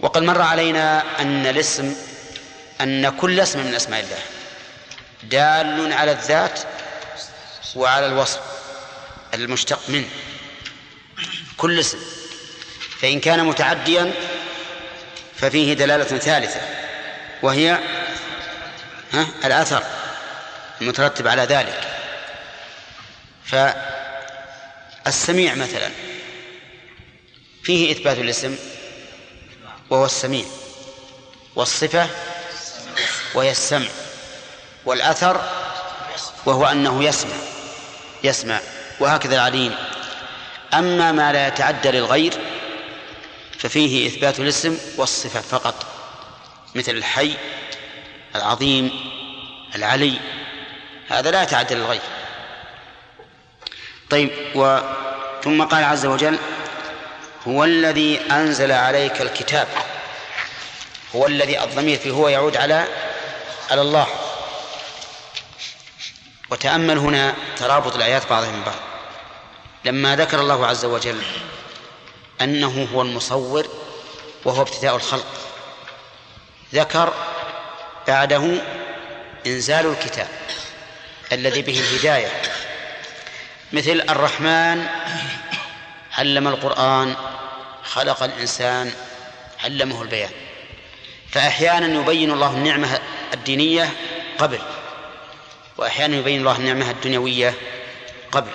[0.00, 1.96] وقد مر علينا أن الاسم
[2.80, 4.18] أن كل اسم من أسماء الله
[5.22, 6.60] دال على الذات
[7.76, 8.40] وعلى الوصف
[9.34, 10.08] المشتق منه.
[11.56, 11.98] كل اسم.
[13.00, 14.12] فإن كان متعديا
[15.36, 16.60] ففيه دلالة ثالثة
[17.42, 17.78] وهي
[19.12, 19.82] ها الأثر
[20.80, 21.80] المترتب على ذلك.
[25.04, 25.90] فالسميع مثلا
[27.68, 28.56] فيه إثبات الاسم
[29.90, 30.44] وهو السميع
[31.56, 32.08] والصفة
[33.34, 33.86] وهي السمع
[34.84, 35.40] والأثر
[36.46, 37.36] وهو أنه يسمع
[38.24, 38.60] يسمع
[39.00, 39.74] وهكذا العليم
[40.74, 42.32] أما ما لا يتعدى للغير
[43.58, 45.86] ففيه إثبات الاسم والصفة فقط
[46.74, 47.34] مثل الحي
[48.34, 48.90] العظيم
[49.74, 50.20] العلي
[51.08, 52.02] هذا لا يتعدى للغير
[54.10, 54.78] طيب و
[55.44, 56.38] ثم قال عز وجل
[57.48, 59.68] هو الذي أنزل عليك الكتاب.
[61.14, 62.84] هو الذي الضمير فيه هو يعود على
[63.70, 64.06] على الله.
[66.50, 68.74] وتأمل هنا ترابط الآيات بعضها من بعض.
[69.84, 71.22] لما ذكر الله عز وجل
[72.40, 73.66] أنه هو المصور
[74.44, 75.26] وهو ابتداء الخلق
[76.74, 77.14] ذكر
[78.08, 78.62] بعده
[79.46, 80.28] إنزال الكتاب
[81.32, 82.42] الذي به الهداية.
[83.72, 84.86] مثل الرحمن
[86.18, 87.16] علم القرآن
[87.88, 88.92] خلق الإنسان
[89.64, 90.30] علمه البيان.
[91.30, 93.00] فأحيانا يبين الله النعمة
[93.34, 93.92] الدينية
[94.38, 94.58] قبل
[95.76, 97.54] وأحيانا يبين الله النعمة الدنيوية
[98.32, 98.50] قبل.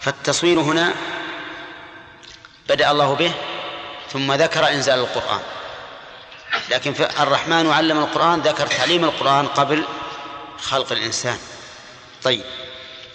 [0.00, 0.94] فالتصوير هنا
[2.68, 3.32] بدأ الله به
[4.12, 5.40] ثم ذكر إنزال القرآن.
[6.70, 9.84] لكن الرحمن علم القرآن ذكر تعليم القرآن قبل
[10.60, 11.38] خلق الإنسان.
[12.22, 12.44] طيب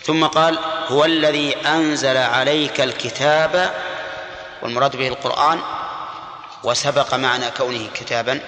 [0.04, 3.74] ثم قال هو الذي أنزل عليك الكتاب
[4.66, 5.61] والمراد به القرآن
[6.63, 8.41] وسبق معنى كونه كتابا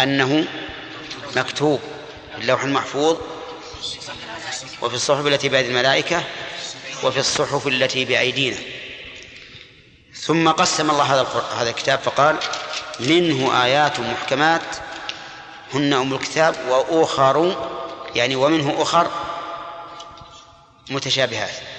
[0.00, 0.44] أنه
[1.36, 1.80] مكتوب
[2.34, 3.16] في اللوح المحفوظ
[4.82, 6.24] وفي الصحف التي بيد الملائكة
[7.02, 8.56] وفي الصحف التي بأيدينا.
[10.14, 11.26] ثم قسم الله هذا
[11.56, 12.36] هذا الكتاب فقال
[13.00, 14.76] منه آيات محكمات
[15.74, 17.68] هن أم الكتاب وأخر
[18.14, 19.10] يعني ومنه أخر
[20.90, 21.77] متشابهات.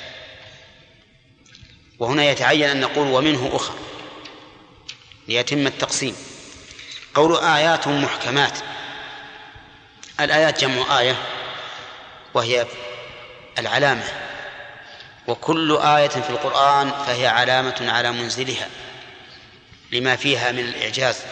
[2.00, 3.74] وهنا يتعين أن نقول ومنه أخر
[5.28, 6.16] ليتم التقسيم.
[7.14, 8.58] قول آيات محكمات.
[10.20, 11.16] الآيات جمع آية
[12.34, 12.68] وهي
[13.58, 14.04] العلامة.
[15.28, 18.70] وكل آية في القرآن فهي علامة على منزلها
[19.92, 21.24] لما فيها من الإعجاز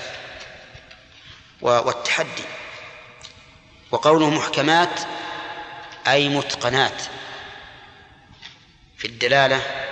[1.61, 2.43] والتحدي.
[3.91, 4.99] وقوله محكمات
[6.07, 7.01] أي متقنات
[8.97, 9.86] في الدلالة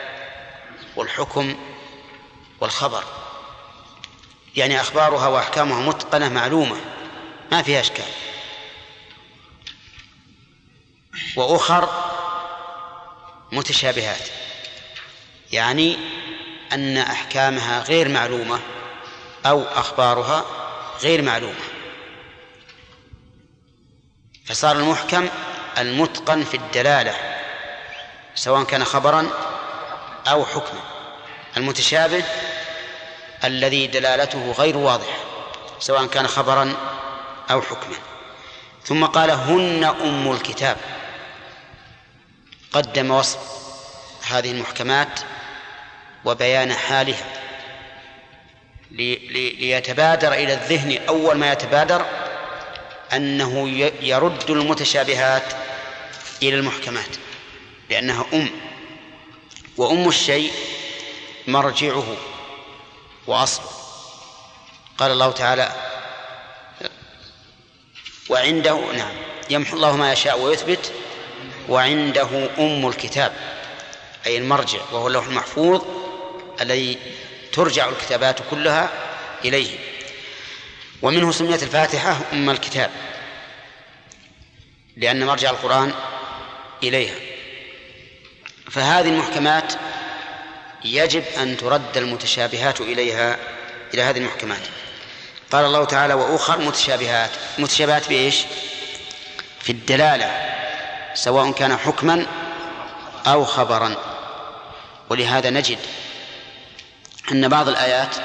[0.95, 1.55] والحكم
[2.61, 3.03] والخبر.
[4.55, 6.75] يعني أخبارها وأحكامها متقنة معلومة
[7.51, 8.05] ما فيها أشكال.
[11.35, 11.89] وأخر
[13.51, 14.29] متشابهات
[15.51, 15.97] يعني
[16.73, 18.59] أن أحكامها غير معلومة
[19.45, 20.45] أو أخبارها
[21.01, 21.65] غير معلومة.
[24.45, 25.29] فصار المحكم
[25.77, 27.15] المتقن في الدلالة
[28.35, 29.29] سواء كان خبرا
[30.27, 30.81] أو حكما
[31.57, 32.23] المتشابه
[33.43, 35.17] الذي دلالته غير واضحة
[35.79, 36.75] سواء كان خبرا
[37.51, 37.95] أو حكما.
[38.85, 40.77] ثم قال هن أم الكتاب.
[42.71, 43.39] قدم وصف
[44.27, 45.19] هذه المحكمات
[46.25, 47.25] وبيان حالها.
[48.91, 52.05] ليتبادر إلى الذهن أول ما يتبادر
[53.13, 53.69] أنه
[54.01, 55.53] يرد المتشابهات
[56.43, 57.09] إلى المحكمات
[57.89, 58.49] لأنها أم.
[59.77, 60.51] وأم الشيء
[61.47, 62.17] مرجعه
[63.27, 63.69] وأصله.
[64.97, 65.71] قال الله تعالى
[68.29, 69.13] وعنده نعم
[69.49, 70.91] يمحو الله ما يشاء ويثبت.
[71.69, 73.33] وعنده أم الكتاب
[74.25, 75.81] أي المرجع وهو اللوح المحفوظ
[76.61, 76.97] الذي
[77.53, 78.89] ترجع الكتابات كلها
[79.45, 79.79] إليه.
[81.01, 82.91] ومنه سميت الفاتحة أم الكتاب
[84.97, 85.93] لأن مرجع القرآن
[86.83, 87.34] إليها.
[88.71, 89.73] فهذه المحكمات
[90.85, 93.37] يجب أن ترد المتشابهات إليها
[93.93, 94.61] إلى هذه المحكمات.
[95.51, 98.35] قال الله تعالى وأخر متشابهات متشابهات بإيش؟
[99.59, 100.31] في الدلالة
[101.13, 102.25] سواء كان حكما
[103.27, 103.95] أو خبرا.
[105.09, 105.79] ولهذا نجد
[107.31, 108.15] أن بعض الآيات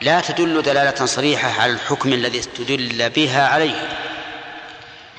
[0.00, 3.88] لا تدل دلالة صريحة على الحكم الذي استدل بها عليه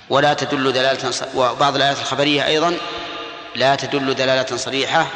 [0.09, 2.77] ولا تدل دلالة وبعض الآيات الخبرية أيضا
[3.55, 5.07] لا تدل دلالة صريحة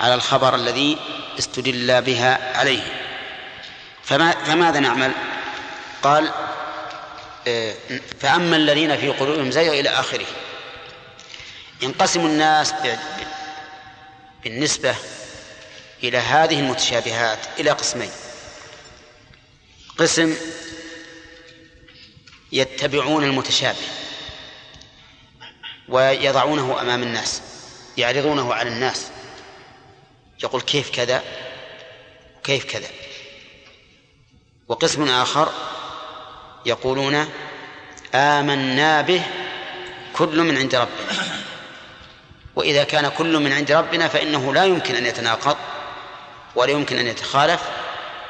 [0.00, 0.98] على الخبر الذي
[1.38, 2.82] استدل بها عليه.
[4.02, 5.12] فما فماذا نعمل؟
[6.02, 6.30] قال
[7.46, 7.74] آه،
[8.20, 10.26] فأما الذين في قلوبهم زيغ إلى آخره.
[11.82, 12.74] ينقسم الناس
[14.44, 14.94] بالنسبة
[16.02, 18.10] إلى هذه المتشابهات إلى قسمين.
[19.98, 20.36] قسم
[22.52, 23.78] يتبعون المتشابه
[25.88, 27.42] ويضعونه أمام الناس.
[27.98, 29.10] يعرضونه على الناس.
[30.42, 31.22] يقول كيف كذا؟
[32.44, 32.88] كيف كذا؟
[34.68, 35.52] وقسم آخر
[36.66, 37.28] يقولون
[38.14, 39.22] آمنا به
[40.12, 41.24] كل من عند ربنا.
[42.56, 45.56] وإذا كان كل من عند ربنا فإنه لا يمكن أن يتناقض
[46.54, 47.62] ولا يمكن أن يتخالف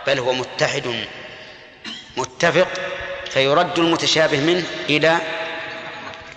[0.06, 1.06] بل هو متحد
[2.16, 2.68] متفق
[3.30, 5.18] فيرد المتشابه منه إلى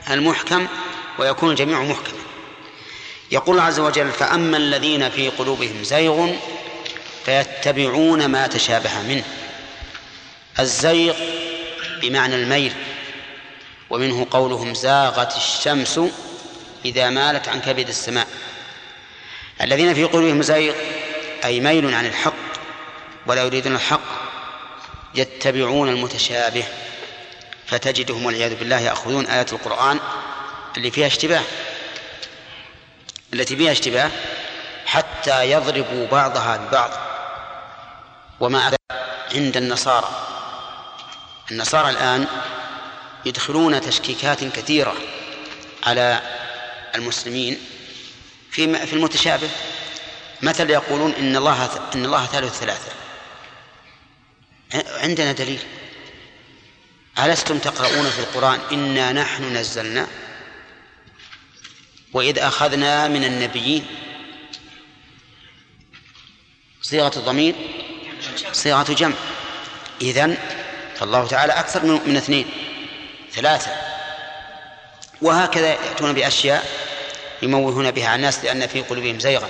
[0.10, 0.68] المحكم
[1.20, 2.27] ويكون الجميع محكما.
[3.32, 6.30] يقول عز وجل فأما الذين في قلوبهم زيغ
[7.26, 9.24] فيتبعون ما تشابه منه.
[10.60, 11.16] الزيغ
[12.02, 12.74] بمعنى الميل
[13.90, 16.00] ومنه قولهم زاغت الشمس
[16.86, 18.28] إذا مالت عن كبد السماء.
[19.62, 20.74] الذين في قلوبهم زيغ
[21.46, 22.34] أي ميل عن الحق
[23.28, 24.02] ولا يريدون الحق
[25.16, 26.64] يتبعون المتشابه
[27.68, 30.00] فتجدهم والعياذ بالله يأخذون آيات القرآن
[30.78, 31.44] اللي فيها اشتباه.
[33.34, 34.12] التي فيها اشتباه
[34.86, 36.92] حتى يضربوا بعضها ببعض.
[38.40, 38.78] وما
[39.36, 40.10] عند النصارى.
[41.52, 42.28] النصارى الآن
[43.26, 44.96] يدخلون تشكيكات كثيرة
[45.88, 46.22] على
[46.96, 47.60] المسلمين
[48.52, 49.50] في في المتشابه.
[50.42, 52.92] مثل يقولون إن الله إن الله ثالث ثلاثة.
[55.04, 55.60] عندنا دليل.
[57.20, 60.08] ألستم تقرؤون في القرآن إنا نحن نزلنا؟
[62.14, 63.86] وإذ أخذنا من النبيين.
[66.82, 67.56] صيغة الضمير
[68.52, 69.16] صيغة جمع.
[70.02, 70.38] إذن
[70.96, 72.46] فالله تعالى أكثر من اثنين
[73.32, 73.72] ثلاثة.
[75.22, 76.66] وهكذا يأتون بأشياء
[77.42, 79.50] يموهون بها على الناس لأن في قلوبهم زيغا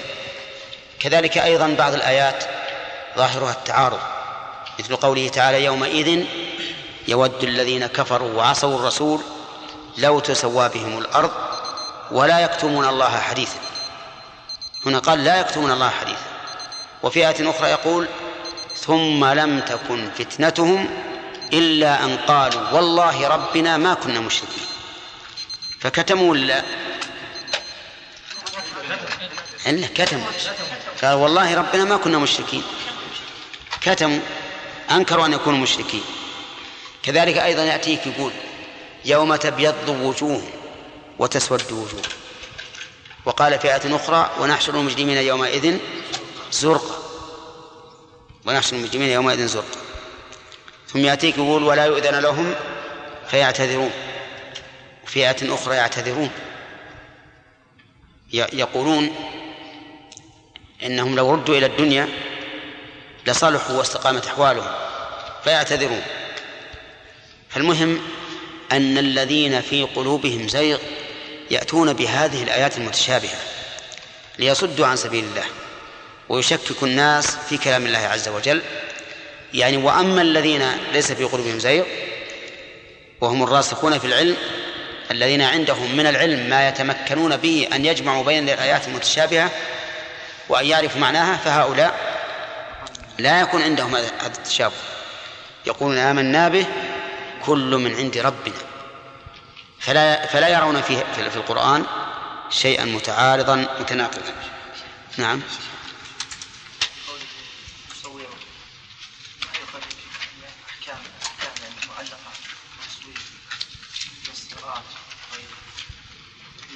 [0.99, 2.43] كذلك أيضا بعض الآيات
[3.17, 3.99] ظاهرها التعارض
[4.79, 6.25] مثل قوله تعالى يومئذ
[7.07, 9.21] يود الذين كفروا وعصوا الرسول
[9.97, 11.31] لو تسوى بهم الأرض
[12.11, 13.59] ولا يكتمون الله حديثا.
[14.85, 16.27] هنا قال لا يكتمون الله حديثا.
[17.03, 18.07] وفي آية أخرى يقول
[18.75, 20.89] ثم لم تكن فتنتهم
[21.53, 24.65] إلا أن قالوا والله ربنا ما كنا مشركين.
[25.79, 26.63] فكتموا ولا
[29.67, 30.31] إلا كتموا.
[31.01, 32.63] قال والله ربنا ما كنا مشركين.
[33.81, 34.19] كتموا.
[34.91, 36.03] أنكروا أن يكونوا مشركين.
[37.03, 38.31] كذلك أيضا يأتيك يقول
[39.05, 40.41] يوم تبيض وجوه.
[41.19, 42.01] وتسود وجوه.
[43.25, 45.77] وقال في آية أخرى ونحشر المجرمين يومئذ
[46.51, 46.97] زرقا.
[48.45, 49.79] ونحشر المجرمين يومئذ زرقا.
[50.87, 52.55] ثم يأتيك يقول ولا يؤذن لهم
[53.29, 53.91] فيعتذرون.
[55.05, 56.29] في آية أخرى يعتذرون.
[58.33, 59.15] يقولون
[60.83, 62.09] إنهم لو ردوا إلى الدنيا
[63.27, 64.71] لصلحوا واستقامت أحوالهم
[65.43, 66.01] فيعتذرون.
[67.49, 68.01] فالمهم
[68.71, 70.77] أن الذين في قلوبهم زيغ
[71.51, 73.37] يأتون بهذه الآيات المتشابهة
[74.39, 75.43] ليصدوا عن سبيل الله
[76.29, 78.61] ويشككوا الناس في كلام الله عز وجل.
[79.53, 81.83] يعني وأما الذين ليس في قلوبهم زيغ
[83.21, 84.35] وهم الراسخون في العلم
[85.11, 89.51] الذين عندهم من العلم ما يتمكنون به أن يجمعوا بين الآيات المتشابهة
[90.49, 92.17] وأن يعرفوا معناها فهؤلاء
[93.19, 94.73] لا يكون عندهم هذا التشابه.
[95.65, 96.65] يقولون آمنا به
[97.45, 98.76] كل من عند ربنا.
[99.79, 101.85] فلا فلا يرون فيه في القرآن
[102.49, 104.33] شيئا متعارضا متناقضا.
[105.17, 105.41] نعم.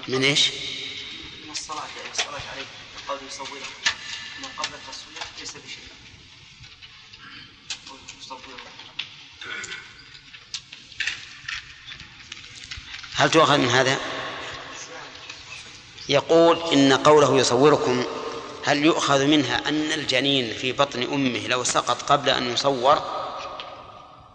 [0.08, 0.47] من إيش؟
[1.45, 2.66] من الصلاة يعني الصلاة عليه
[3.08, 3.68] قول يصوره
[4.39, 5.88] من قبل التصوير ليس بشيء
[8.20, 8.60] يصوره
[13.22, 13.98] هل تؤخذ من هذا؟
[16.10, 18.06] يقول إن قوله يصوركم
[18.66, 23.02] هل يؤخذ منها أن الجنين في بطن أمه لو سقط قبل أن يصور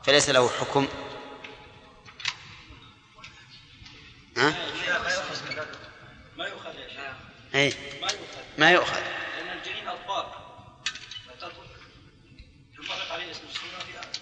[0.05, 0.89] فليس له حكم؟
[4.37, 4.55] ها؟
[6.37, 6.71] ما يؤخذ
[7.55, 7.73] أي
[8.59, 9.01] ما يؤخذ.
[9.01, 9.85] لأن الجنين
[12.79, 13.79] ينطبق عليه اسم السنة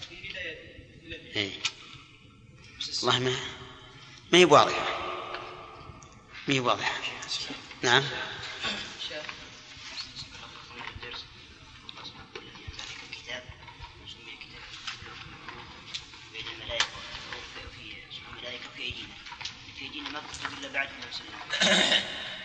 [0.09, 1.51] في بداية أي
[3.03, 3.35] والله ما
[4.35, 4.85] ما هي واضحة.
[6.47, 6.91] ما هي واضحة.
[7.81, 8.03] نعم.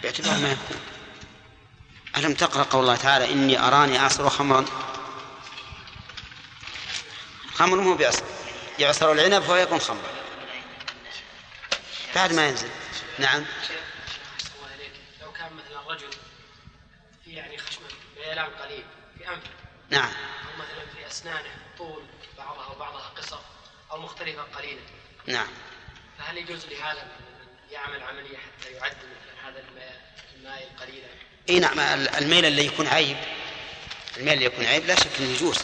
[0.03, 0.81] باعتبار ما يكون.
[2.17, 4.65] ألم تقرأ قول الله تعالى إني أراني أعصر خمرا؟
[7.55, 8.23] خمر مو بيعصر
[8.79, 10.20] يعصر العنب فهو يكون خمرا.
[12.15, 12.69] بعد ما ينزل.
[13.19, 13.45] نعم.
[15.23, 16.11] لو كان مثلا رجل
[17.25, 18.85] في يعني خشمه بيلان قليل
[19.19, 19.51] في انفه
[19.91, 20.05] نعم.
[20.47, 22.03] أو مثلا في اسنانه طول
[22.39, 23.39] بعضها وبعضها قصر
[23.91, 24.81] أو مختلفه قليلا
[25.27, 25.47] نعم.
[26.19, 27.09] فهل يجوز لهذا
[27.71, 29.65] يعمل عمليه حتى يعدل مثلا هذا
[30.37, 31.03] الميل القليل
[31.49, 33.17] إي نعم ال- الميل اللي يكون عيب
[34.17, 35.59] الميل اللي يكون عيب لا شك إنه يجوز.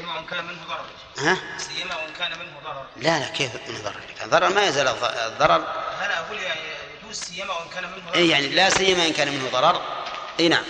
[0.00, 2.86] وان كان منه ضرر ها؟ سيما وإن كان منه ضرر.
[2.96, 5.56] لا لا كيف من ضرر؟ الضرر ما يزال الض- الضرر
[6.04, 6.60] أنا أقول يعني
[7.02, 9.82] يجوز سيما وإن كان منه ضرر؟ اي يعني لا سيما إن كان منه ضرر.
[10.40, 10.64] إي نعم.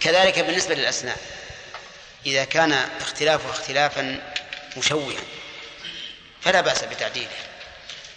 [0.00, 1.16] كذلك بالنسبة للأسنان.
[2.26, 4.32] إذا كان اختلافه اختلافا
[4.76, 5.20] مشوها
[6.40, 7.28] فلا بأس بتعديله.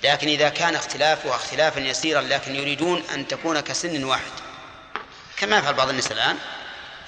[0.04, 4.32] لكن إذا كان اختلافها اختلافا يسيرا لكن يريدون أن تكون كسن واحد
[5.38, 6.38] كما يفعل بعض الناس الآن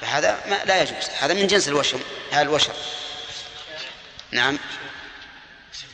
[0.01, 1.09] فهذا ما لا يجوز.
[1.19, 1.99] هذا من جنس الوشم
[2.31, 2.73] هذا الوشر
[4.31, 4.57] نعم.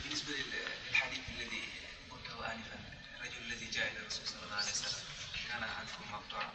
[0.04, 1.62] بالنسبة لل- للحديث الذي
[2.10, 2.78] قلته آنفا
[3.20, 5.02] الرجل الذي جاء إلى الرسول صلى الله عليه وسلم
[5.48, 6.50] كان أنفه مقطوعا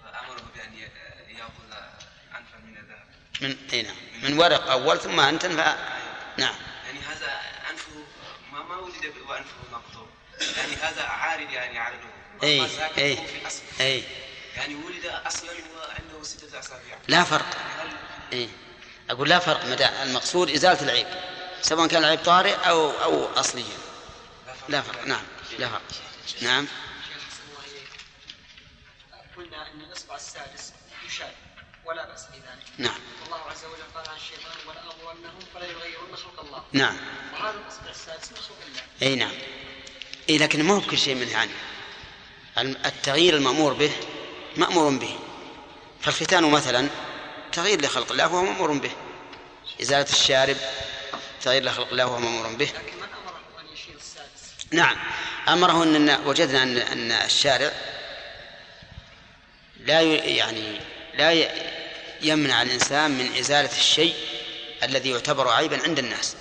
[0.00, 0.74] فأمره بأن
[1.28, 1.72] يأخذ
[2.38, 3.06] أنفا من الذهب.
[3.40, 3.96] من إي نعم.
[4.22, 5.60] من ورق أول ثم انتن ف...
[6.38, 6.54] نعم.
[6.86, 7.40] يعني هذا
[7.70, 8.04] أنفه
[8.52, 10.06] ما ما ولد ب- وأنفه مقطوع.
[10.56, 11.96] يعني هذا عارض يعني على
[12.42, 12.68] إي
[12.98, 13.18] إي
[13.80, 14.04] إي.
[14.56, 17.56] يعني ولد أصلا وعنده ستة أصابع لا فرق.
[17.80, 17.88] هل
[18.32, 18.48] إي.
[19.10, 21.06] أقول لا فرق مدى المقصود إزالة العيب
[21.62, 23.78] سواء كان العيب طارئ أو أو اصليا.
[24.68, 25.22] لا فرق نعم
[25.58, 25.82] لا فرق.
[26.42, 26.66] نعم.
[29.08, 29.22] الله.
[29.36, 30.72] قلنا إن الإصبع السادس
[31.06, 31.32] يشاد
[31.84, 32.66] ولا بأس بذلك.
[32.78, 32.98] نعم.
[33.22, 36.62] والله عز وجل قال عن الشيطان ولأمرنهم فلا يغيرن خلق الله.
[36.72, 36.96] نعم.
[37.32, 38.82] وهذا الإصبع السادس من خلق الله.
[39.02, 39.32] أي نعم.
[40.30, 41.52] اي لكن ما هو بكل شيء منه عنه
[42.86, 43.92] التغيير المأمور به
[44.56, 45.18] مأمور به.
[46.00, 46.88] فالختان مثلا
[47.56, 48.90] تغيير لخلق الله وهو مأمور به.
[49.82, 50.56] إزالة الشارب
[51.42, 52.64] تغيير لخلق الله وهو مأمور به.
[52.64, 54.96] لكن من امره ان يشيل السادس نعم.
[55.48, 57.72] أمره أن وجدنا أن أن الشارع
[59.80, 60.80] لا يعني
[61.14, 61.32] لا
[62.22, 64.14] يمنع الإنسان من إزالة الشيء
[64.82, 66.36] الذي يعتبر عيبا عند الناس.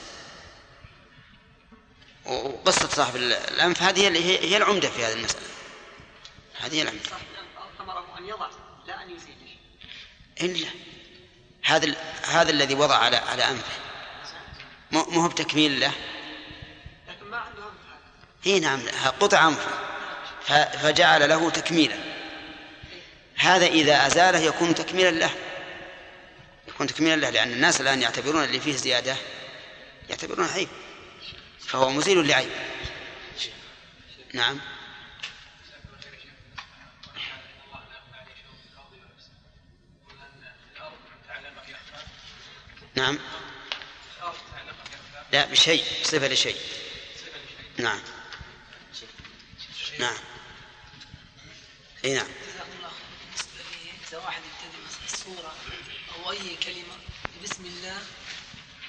[2.25, 5.45] وقصة صاحب الأنف هذه هي- العمدة في هذه المسألة.
[6.59, 7.03] هذه العمدة.
[7.09, 8.47] صاحب الأنف أمره أن يضع
[8.87, 9.35] لا يزيل
[10.37, 10.67] شيء إلا
[11.65, 11.95] هذا ال-
[12.27, 13.71] هذا الذي وضع على على أنفه
[14.91, 15.91] مو مو هو بتكميل له؟
[17.09, 17.63] لكن ما عنده
[18.47, 18.79] إي نعم
[19.19, 19.69] قطع انفه
[20.45, 21.95] ف- فجعل له تكميلا.
[23.35, 25.29] هذا إذا أزاله يكون تكميلا له.
[26.67, 29.15] يكون تكميلا له لأن الناس الآن يعتبرون اللي فيه زيادة
[30.09, 30.67] يعتبرونه عيب.
[31.67, 32.49] فهو مزيل لعيب
[34.33, 34.59] نعم.
[42.95, 43.19] نعم.
[45.31, 46.57] لا بشيء صفة لشيء.
[47.77, 47.99] نعم.
[49.99, 50.17] نعم.
[52.05, 52.27] إي نعم.
[54.07, 55.53] إذا واحد يبتدئ مثلا السورة
[56.15, 56.95] أو أي كلمة
[57.43, 57.97] بسم الله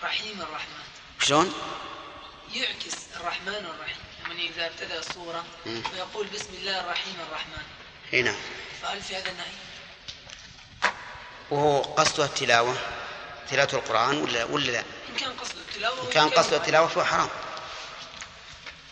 [0.02, 0.82] رحيم الرحمن
[1.22, 1.54] شلون؟
[2.54, 3.96] يعكس الرحمن الرحيم.
[4.38, 5.82] إذا ابتدأ السورة مم.
[5.92, 7.64] ويقول بسم الله الرحيم الرحمن.
[8.12, 8.36] إي نعم.
[8.82, 9.52] فهل في هذا النهي؟
[11.50, 12.76] وهو قصدها التلاوة.
[13.50, 17.28] تلاوة القرآن ولا ولا لا؟ إن كان قصد التلاوة إن كان قصد التلاوة فهو حرام.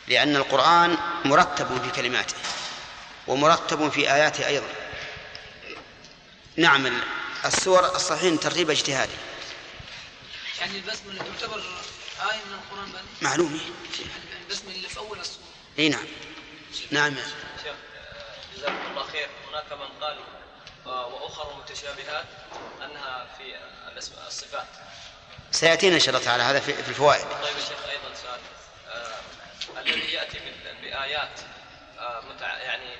[0.09, 2.34] لأن القرآن مرتب في كلماته
[3.26, 4.66] ومرتب في آياته أيضا.
[6.57, 7.02] نعم ال-
[7.44, 9.12] السور الصحيح ترتيب اجتهادي.
[10.61, 11.57] يعني البسملة تعتبر
[12.30, 13.61] آية من القرآن بعد معلوم
[14.42, 15.44] البسملة اللي في أول السورة
[15.78, 16.05] اي نعم.
[16.90, 17.14] نعم.
[17.62, 17.74] شيخ
[18.57, 19.28] جزاكم الله خير.
[19.50, 20.18] هناك من قال
[20.87, 22.24] وأخر متشابهات
[22.85, 23.55] أنها في
[23.89, 24.66] الأسماء- الصفات.
[25.51, 27.22] سيأتينا إن شاء الله تعالى هذا في في الفوائد.
[27.22, 28.41] طيب يا شيخ أيضا سؤال.
[28.89, 31.41] آه، الذي يأتي بال- بآيات
[31.99, 32.59] آه، متع...
[32.59, 32.97] يعني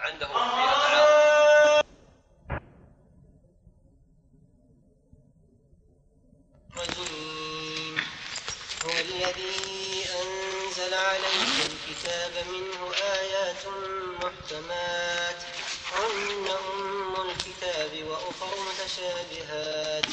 [0.00, 1.84] عنده فيها تعارض
[6.76, 7.96] الرجيم
[8.84, 13.66] هو الذي أنزل عليك الكتاب منه آيات
[14.22, 15.42] محكمات.
[15.92, 20.04] هن أم الكتاب وأخر متشابهات.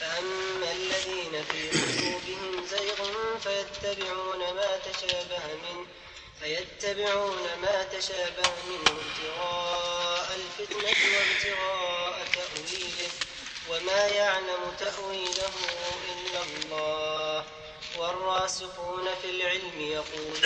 [0.00, 2.98] فأما الذين في قلوبهم زيغ
[3.38, 5.86] فيتبعون ما تشابه منه
[6.40, 13.10] فيتبعون ما تشابه منه ابتغاء الفتنة وابتغاء تأويله
[13.70, 15.52] وما يعلم تأويله
[16.12, 17.44] إلا الله.
[17.98, 20.42] والراسخون في العلم يقولون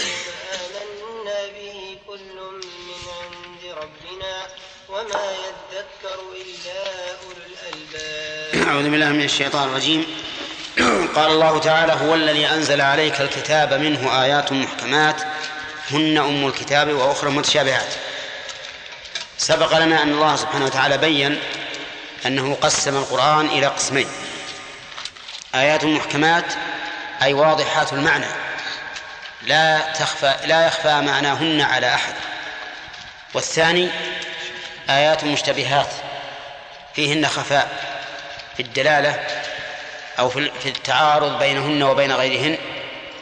[0.52, 3.39] آمنا به كل من عند
[3.70, 4.46] ربنا
[4.88, 5.32] وما
[5.72, 8.68] يذكر إلا أولو الألباب.
[8.68, 10.06] أعوذ بالله من الشيطان الرجيم.
[11.16, 15.22] قال الله تعالى هو الذي أنزل عليك الكتاب منه آيات محكمات
[15.90, 17.94] هن أم الكتاب وأخرى متشابهات.
[19.38, 21.40] سبق لنا أن الله سبحانه وتعالى بين
[22.26, 24.08] أنه قسم القرآن إلى قسمين.
[25.54, 26.52] آيات محكمات
[27.22, 28.26] أي واضحات المعنى.
[29.42, 32.29] لا تخفى لا يخفى معناهن على أحد.
[33.34, 33.88] والثاني
[34.90, 35.88] آيات مشتبهات
[36.94, 37.68] فيهن خفاء
[38.56, 39.26] في الدلالة
[40.18, 42.58] أو في التعارض بينهن وبين غيرهن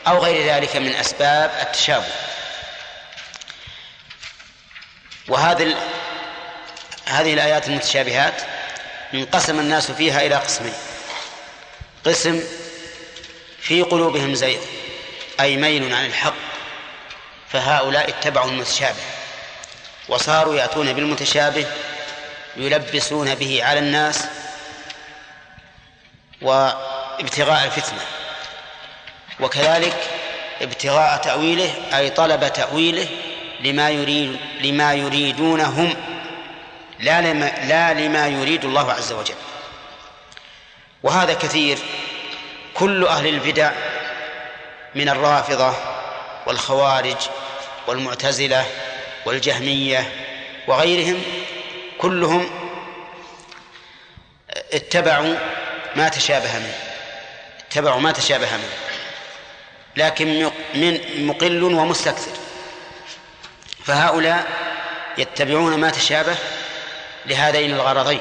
[0.06, 2.06] أو غير ذلك من أسباب التشابه.
[5.28, 5.76] وهذه
[7.06, 8.42] هذه الآيات المتشابهات
[9.14, 10.74] انقسم الناس فيها إلى قسمين.
[12.06, 12.42] قسم
[13.60, 14.60] في قلوبهم زيغ
[15.40, 16.34] أي ميل عن الحق
[17.48, 19.00] فهؤلاء اتبعوا المتشابه.
[20.08, 21.66] وصاروا يأتون بالمتشابه
[22.56, 24.24] يلبسون به على الناس
[26.42, 28.00] وابتغاء الفتنة.
[29.40, 29.96] وكذلك
[30.62, 33.08] ابتغاء تأويله أي طلب تأويله
[33.60, 35.96] لما يريد لما يريدون هم
[37.00, 39.34] لا لما, لا لما يريد الله عز وجل.
[41.02, 41.78] وهذا كثير.
[42.74, 43.72] كل أهل البدع
[44.94, 45.74] من الرافضة
[46.46, 47.16] والخوارج
[47.86, 48.66] والمعتزلة
[49.26, 50.12] والجهمية
[50.66, 51.22] وغيرهم
[51.98, 52.50] كلهم
[54.72, 55.36] اتبعوا
[55.96, 56.78] ما تشابه منه
[57.58, 58.88] اتبعوا ما تشابه منه
[59.96, 62.30] لكن من مقل ومستكثر.
[63.84, 64.46] فهؤلاء
[65.18, 66.36] يتبعون ما تشابه
[67.26, 68.20] لهذين الغرضين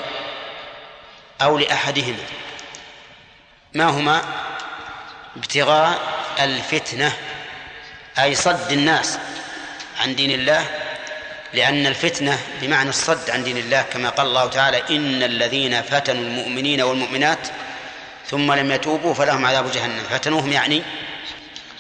[1.42, 2.24] أو لأحدهما.
[3.74, 4.22] ما هما؟
[5.36, 6.00] ابتغاء
[6.40, 7.14] الفتنة
[8.20, 9.20] أي صد الناس
[10.00, 10.66] عن دين الله
[11.54, 16.82] لأن الفتنة بمعنى الصد عن دين الله كما قال الله تعالى إن الذين فتنوا المؤمنين
[16.82, 17.48] والمؤمنات
[18.30, 20.04] ثم لم يتوبوا فلهم عذاب جهنم.
[20.10, 20.84] فتنوهم يعني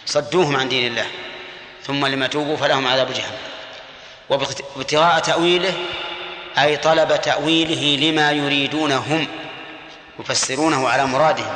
[0.05, 1.05] صدوهم عن دين الله
[1.87, 3.37] ثم لم يتوبوا فلهم عذاب جهنم.
[4.29, 5.73] وابتغاء تأويله
[6.57, 9.27] أي طلب تأويله لما يريدون هم
[10.19, 11.53] يفسرونه على مرادهم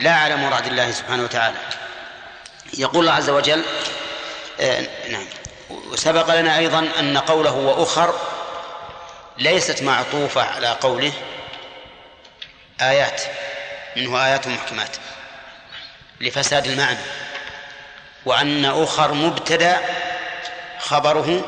[0.00, 1.56] لا على مراد الله سبحانه وتعالى.
[2.78, 3.62] يقول الله عز وجل
[4.60, 5.26] آه نعم.
[5.90, 8.14] وسبق لنا أيضا أن قوله وأخر
[9.38, 11.12] ليست معطوفة على قوله
[12.80, 13.22] آيات
[13.96, 14.96] منه آيات محكمات
[16.20, 16.98] لفساد المعنى
[18.26, 19.80] وأن أخر مبتدأ
[20.78, 21.44] خبره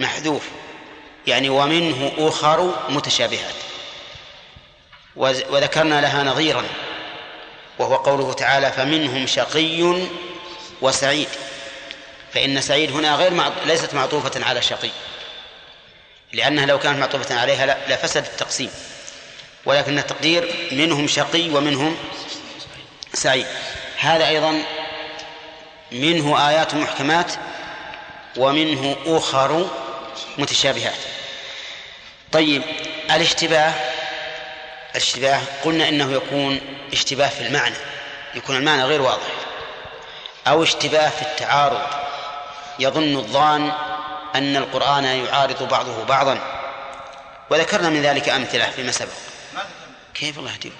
[0.00, 0.42] محذوف
[1.26, 3.54] يعني ومنه أخر متشابهات.
[5.16, 6.64] وذكرنا لها نظيرا
[7.78, 10.06] وهو قوله تعالى فمنهم شقي
[10.80, 11.28] وسعيد.
[12.34, 13.52] فإن سعيد هنا غير معط...
[13.66, 14.90] ليست معطوفة على شقي.
[16.32, 18.70] لأنها لو كانت معطوفة عليها لفسد التقسيم.
[19.64, 21.96] ولكن التقدير منهم شقي ومنهم
[23.14, 23.46] سعيد.
[23.98, 24.62] هذا أيضا
[25.92, 27.32] منه آيات محكمات
[28.36, 29.70] ومنه أخر
[30.38, 30.98] متشابهات.
[32.32, 32.62] طيب
[33.10, 33.72] الاشتباه
[34.90, 36.60] الاشتباه قلنا إنه يكون
[36.92, 37.76] اشتباه في المعنى
[38.34, 39.32] يكون المعنى غير واضح.
[40.46, 42.04] أو اشتباه في التعارض.
[42.78, 43.72] يظن الظان
[44.34, 46.38] أن القرآن يعارض بعضه بعضا.
[47.50, 49.12] وذكرنا من ذلك أمثلة فيما سبق.
[50.14, 50.76] كيف الله يهديكم؟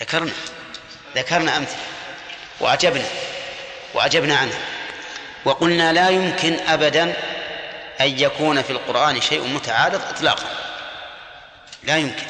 [0.00, 0.32] ذكرنا.
[1.16, 1.82] ذكرنا أمثلة.
[2.60, 3.04] وأعجبنا.
[3.94, 4.58] وأعجبنا عنها.
[5.44, 7.04] وقلنا لا يمكن ابدا
[8.00, 10.46] أن يكون في القرآن شيء متعارض اطلاقا.
[11.82, 12.26] لا يمكن.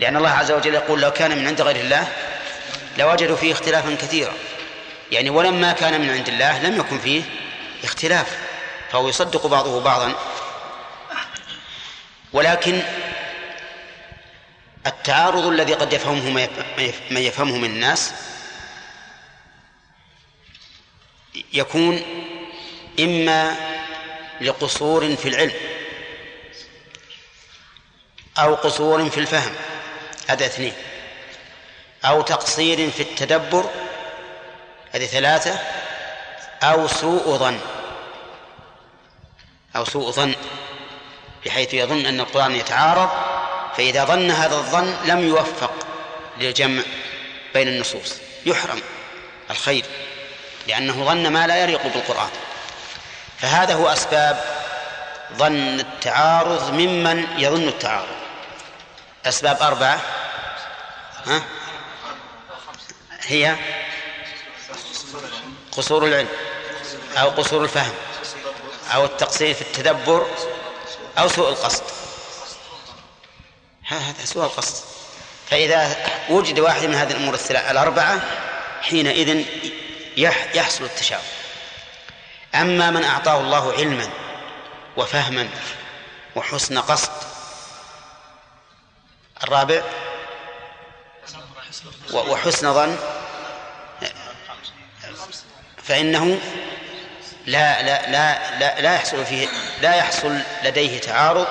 [0.00, 2.08] لأن الله عز وجل يقول لو كان من عند غير الله
[2.98, 4.32] لوجدوا فيه اختلافا كثيرا.
[5.12, 7.22] يعني ولما كان من عند الله لم يكن فيه
[7.84, 8.38] اختلاف
[8.90, 10.14] فهو يصدق بعضه بعضا.
[12.32, 12.82] ولكن
[14.86, 16.30] التعارض الذي قد يفهمه
[17.10, 18.12] من يفهمه من الناس
[21.52, 22.02] يكون
[23.00, 23.56] إما
[24.40, 25.54] لقصور في العلم
[28.38, 29.52] أو قصور في الفهم
[30.28, 30.74] هذا اثنين.
[32.04, 33.70] أو تقصير في التدبر
[34.92, 35.81] هذه ثلاثة.
[36.62, 37.58] أو سوء ظن.
[39.76, 40.34] أو سوء ظن
[41.46, 43.10] بحيث يظن أن القرآن يتعارض
[43.76, 45.72] فإذا ظن هذا الظن لم يوفق
[46.38, 46.82] للجمع
[47.54, 48.16] بين النصوص.
[48.46, 48.80] يحرم
[49.50, 49.84] الخير
[50.68, 52.30] لأنه ظن ما لا يليق بالقرآن.
[53.38, 54.44] فهذا هو أسباب
[55.36, 58.16] ظن التعارض ممن يظن التعارض.
[59.26, 60.00] أسباب أربعة.
[61.26, 61.42] ها؟
[63.20, 63.56] هي
[65.72, 66.28] قصور العلم.
[67.16, 67.92] أو قصور الفهم
[68.94, 70.26] أو التقصير في التدبر
[71.18, 71.82] أو سوء القصد.
[73.86, 74.84] هذا سوء القصد.
[75.50, 75.96] فإذا
[76.30, 78.20] وجد واحد من هذه الأمور الأربعة
[78.82, 79.44] حينئذ
[80.16, 81.22] يح- يحصل التشابه
[82.54, 84.08] أما من أعطاه الله علما
[84.96, 85.48] وفهما
[86.36, 87.10] وحسن قصد
[89.44, 89.82] الرابع
[92.14, 92.96] وحسن ظن
[95.84, 96.38] فإنه
[97.46, 99.48] لا لا لا لا, لا يحصل فيه
[99.82, 101.46] لا يحصل لديه تعارض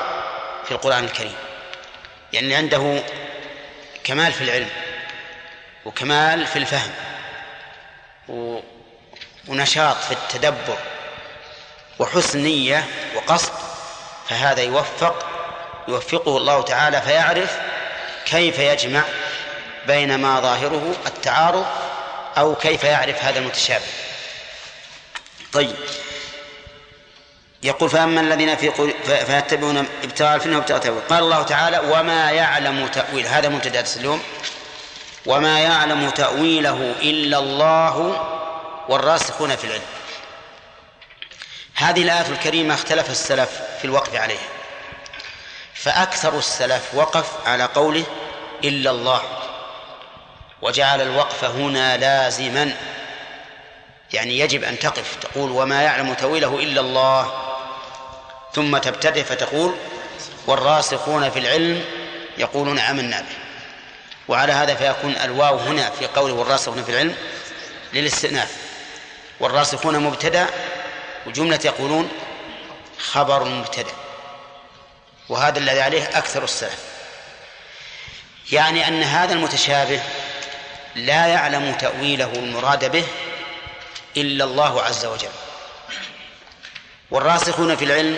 [0.66, 1.36] في القرآن الكريم.
[2.34, 3.04] يعني عنده
[4.04, 4.70] كمال في العلم
[5.86, 6.92] وكمال في الفهم
[9.48, 10.78] ونشاط في التدبر
[12.00, 12.86] وحسن نية
[13.16, 13.52] وقصد
[14.30, 15.26] فهذا يوفق
[15.88, 17.60] يوفقه الله تعالى فيعرف
[18.26, 19.02] كيف يجمع
[19.88, 21.66] بين ما ظاهره التعارض
[22.38, 23.86] أو كيف يعرف هذا المتشابه.
[25.54, 25.76] طيب.
[27.64, 28.72] يقول فأما الذين في
[29.26, 31.02] فيتبعون ابتغاء الفتنة وابتغاء التأويل.
[31.10, 34.24] قال الله تعالى وما يعلم تأويل هذا مبتدأ اليوم
[35.26, 37.97] وما يعلم تأويله إلا الله
[38.89, 39.82] والراسخون في العلم.
[41.76, 44.49] هذه الآية الكريمة اختلف السلف في الوقف عليها.
[45.74, 48.04] فأكثر السلف وقف على قوله
[48.64, 49.22] إلا الله.
[50.62, 52.78] وجعل الوقف هنا لازما.
[54.14, 57.47] يعني يجب أن تقف تقول وما يعلم تأويله إلا الله.
[58.53, 59.76] ثم تبتدئ فتقول
[60.47, 61.86] والراسخون في العلم
[62.38, 63.36] يقولون آمنا به.
[64.28, 67.16] وعلى هذا فيكون الواو هنا في قوله والراسخون في العلم
[67.93, 68.55] للاستئناف.
[69.39, 70.47] والراسخون مبتدأ
[71.28, 72.09] وجملة يقولون
[72.97, 73.93] خبر مبتدأ.
[75.30, 76.80] وهذا الذي عليه أكثر السلف.
[78.51, 80.01] يعني أن هذا المتشابه
[80.95, 83.05] لا يعلم تأويله المراد به
[84.18, 85.30] إلا الله عز وجل.
[87.12, 88.18] والراسخون في العلم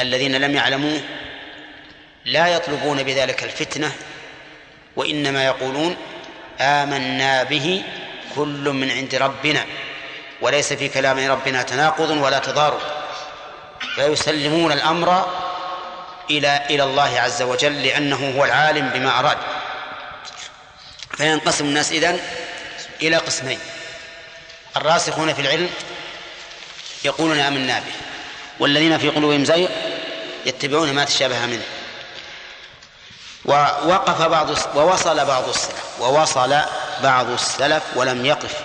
[0.00, 1.00] الذين لم يعلموه
[2.24, 3.92] لا يطلبون بذلك الفتنة
[4.96, 5.96] وإنما يقولون
[6.60, 7.82] آمنا به
[8.34, 9.64] كل من عند ربنا
[10.40, 12.80] وليس في كلام ربنا تناقض ولا تضارب
[13.94, 15.28] فيسلمون الأمر
[16.30, 19.38] إلى إلى الله عز وجل لأنه هو العالم بما أراد.
[21.16, 22.20] فينقسم الناس إذن
[23.02, 23.58] إلى قسمين.
[24.76, 25.70] الراسخون في العلم
[27.04, 27.92] يقولون آمنا به
[28.60, 29.68] والذين في قلوبهم زيغ
[30.46, 31.62] يتبعون ما تشابه منه.
[33.44, 36.60] ووقف بعض ووصل بعض السلف ووصل
[37.02, 38.62] بعض السلف ولم يقف.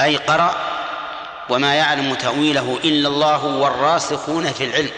[0.00, 0.54] أي قرأ
[1.48, 4.90] وما يعلم تأويله إلا الله والراسخون في العلم.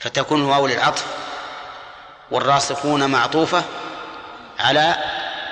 [0.00, 1.04] فتكون واو للعطف
[2.30, 3.64] والراسخون معطوفة
[4.58, 4.96] على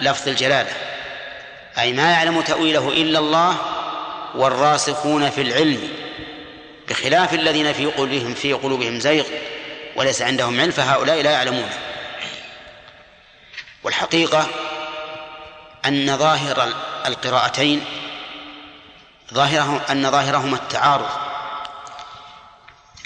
[0.00, 0.89] لفظ الجلالة.
[1.78, 3.56] أي ما يعلم تأويله إلا الله
[4.34, 5.88] والراسخون في العلم
[6.88, 9.24] بخلاف الذين في قلوبهم في قلوبهم زيغ
[9.96, 11.70] وليس عندهم علم فهؤلاء لا يعلمون.
[13.82, 14.46] والحقيقة
[15.86, 16.68] أن ظاهر
[17.06, 17.84] القراءتين
[19.34, 21.08] ظاهره أن ظاهرهما التعارض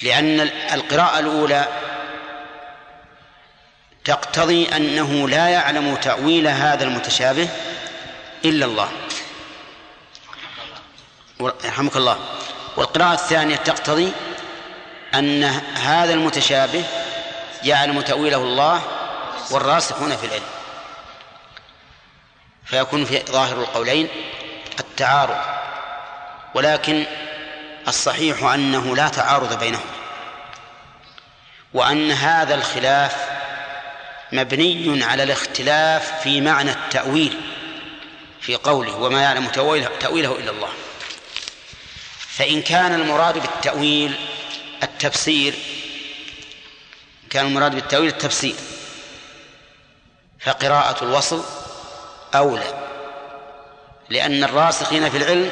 [0.02, 0.40] لأن
[0.72, 1.64] القراءة الأولى
[4.04, 7.48] تقتضي أنه لا يعلم تأويل هذا المتشابه
[8.45, 8.88] إلا الله.
[11.40, 12.18] يرحمك الله.
[12.76, 14.12] والقراءة الثانية تقتضي
[15.14, 16.84] أن هذا المتشابه
[17.62, 18.82] يعلم تأويله الله
[19.51, 20.42] والراسخون في العلم.
[22.64, 24.09] فيكون في ظاهر القولين
[24.80, 25.38] التعارض
[26.55, 27.05] ولكن
[27.88, 29.95] الصحيح أنه لا تعارض بينهما.
[31.74, 33.16] وأن هذا الخلاف
[34.32, 37.53] مبني على الاختلاف في معنى التأويل.
[38.47, 40.68] في قوله وما يعلم تأويله, تأويله إلا الله.
[42.28, 44.14] فإن كان المراد بالتأويل
[44.82, 45.55] التفسير
[47.30, 48.55] كان المراد بالتأويل التفسير
[50.40, 51.45] فقراءة الوصل
[52.34, 52.88] أولى
[54.09, 55.51] لأن الراسخين في العلم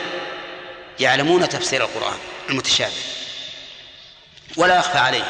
[1.01, 2.19] يعلمون تفسير القرآن
[2.49, 2.93] المتشابه
[4.57, 5.25] ولا يخفى عليه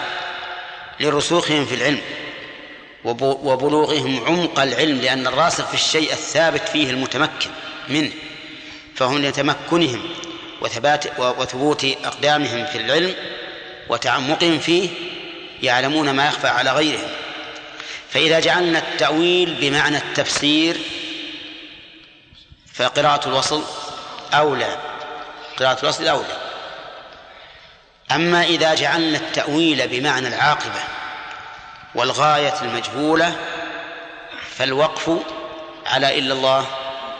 [1.00, 2.02] لرسوخهم في العلم.
[3.04, 7.50] وبلوغهم عمق العلم لأن الراسخ في الشيء الثابت فيه المتمكن
[7.88, 8.10] منه
[8.96, 10.02] فهم لتمكنهم
[10.60, 13.14] وثبات وثبوت أقدامهم في العلم
[13.88, 14.88] وتعمقهم فيه
[15.62, 17.08] يعلمون ما يخفى على غيرهم.
[18.10, 20.76] فإذا جعلنا التأويل بمعنى التفسير
[22.74, 23.62] فقراءة الوصل
[24.34, 24.76] أولى
[25.58, 26.36] قراءة الوصل أولى.
[28.12, 30.80] أما إذا جعلنا التأويل بمعنى العاقبة
[31.94, 33.36] والغاية المجهولة
[34.56, 35.18] فالوقف
[35.86, 36.66] على إلا الله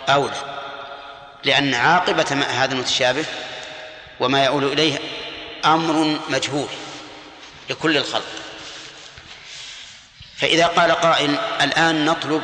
[0.09, 0.59] أولى.
[1.45, 3.25] لأن عاقبة هذا المتشابه
[4.20, 4.99] وما يؤول إليه
[5.64, 6.68] أمر مجهول
[7.70, 8.33] لكل الخلق.
[10.37, 12.43] فإذا قال قائل الآن نطلب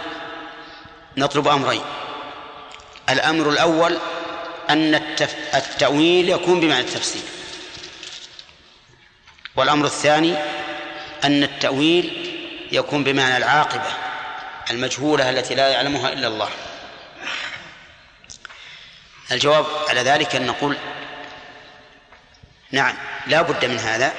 [1.17, 1.83] نطلب أمرين.
[3.11, 3.99] الأمر الأول
[4.71, 4.95] أن.
[5.55, 7.23] التأويل يكون بمعنى التفسير
[9.57, 10.37] والأمر الثاني
[11.25, 12.35] أن التأويل
[12.73, 13.93] يكون بمعنى العاقبة
[14.71, 16.49] المجهولة التي لا يعلمها إلا الله.
[19.33, 20.77] الجواب على ذلك أن نقول
[22.71, 22.95] نعم
[23.27, 24.13] لا بد من هذا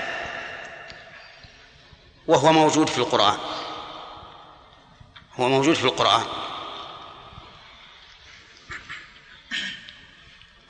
[2.28, 3.38] وهو موجود في القرآن.
[5.40, 6.26] هو موجود في القرآن.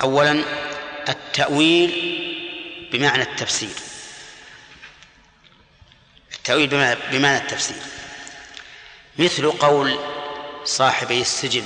[0.01, 0.43] أولا
[1.09, 1.91] التأويل
[2.91, 3.88] بمعنى التفسير.
[6.49, 7.77] التأويل بمعنى التفسير.
[9.17, 9.99] مثل قول
[10.65, 11.65] صاحبي السجن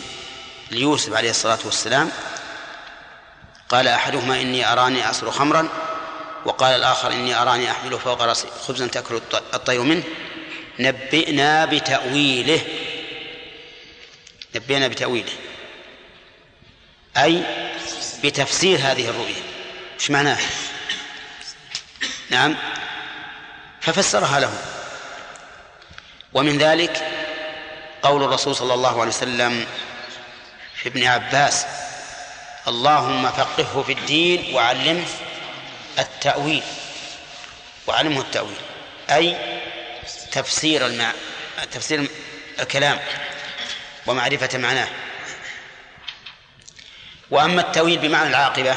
[0.71, 2.11] ليوسف عليه الصلاة والسلام
[3.69, 5.69] قال أحدهما إني أراني أصل خمرا
[6.45, 9.21] وقال الآخر إني أراني أحمل فوق رأسي خبزا تأكل
[9.53, 10.03] الطير منه.
[10.79, 12.61] نبئنا بتأويله.
[14.55, 15.33] نبئنا بتأويله.
[17.17, 17.43] أي
[18.23, 19.43] بتفسير هذه الرؤيا
[19.99, 20.39] إيش معناه؟
[22.29, 22.55] نعم.
[23.81, 24.72] ففسرها له.
[26.33, 27.03] ومن ذلك
[28.03, 29.65] قول الرسول صلى الله عليه وسلم
[30.75, 31.65] في ابن عباس
[32.67, 35.05] اللهم فقهه في الدين وعلمه
[35.99, 36.63] التأويل
[37.87, 38.55] وعلمه التأويل
[39.09, 39.37] أي
[40.31, 41.11] تفسير المع...
[41.71, 42.07] تفسير
[42.59, 42.99] الكلام
[44.07, 44.87] ومعرفة معناه.
[47.31, 48.75] وأما التأويل بمعنى العاقبة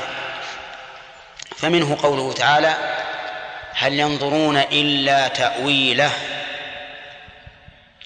[1.57, 2.97] فمنه قوله تعالى
[3.75, 6.13] هل ينظرون إلا تأويله؟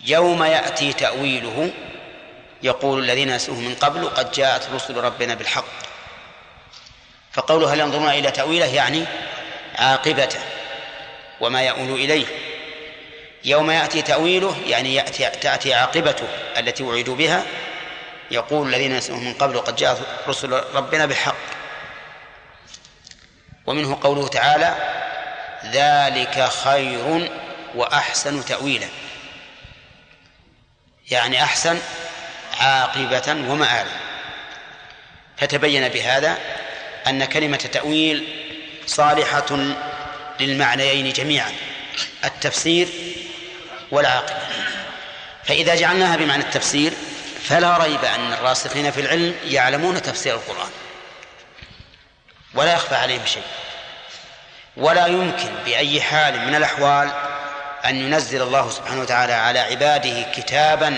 [0.04, 1.70] يوم يأتي تأويله
[2.62, 5.64] يقول الذين نسوه من قبل قد جاءت رسل ربنا بالحق.
[7.32, 9.04] فقوله هل ينظرون إلى تأويله يعني
[9.78, 10.40] عاقبته
[11.40, 12.26] وما يؤول إليه.
[13.44, 16.28] يوم يأتي تأويله يعني يأتي تأتي عاقبته
[16.58, 17.42] التي وعدوا بها.
[18.30, 19.98] يقول الذين نسوه من قبل قد جاءت
[20.28, 21.36] رسل ربنا بالحق.
[23.66, 24.74] ومنه قوله تعالى
[25.72, 27.30] ذلك خير
[27.74, 28.88] وأحسن تأويلا.
[31.10, 31.78] يعني أحسن
[32.60, 33.90] عاقبة ومآلا
[35.38, 36.38] فتبين بهذا
[37.06, 38.28] أن كلمة تأويل
[38.86, 39.74] صالحة
[40.40, 41.52] للمعنيين جميعا
[42.24, 42.88] التفسير
[43.90, 44.40] والعاقبة.
[45.44, 46.92] فإذا جعلناها بمعنى التفسير
[47.44, 50.70] فلا ريب أن الراسخين في العلم يعلمون تفسير القرآن.
[52.54, 53.42] ولا يخفى عليهم شيء.
[54.76, 57.29] ولا يمكن بأي حال من الأحوال
[57.84, 60.96] أن ينزل الله سبحانه وتعالى على عباده كتابا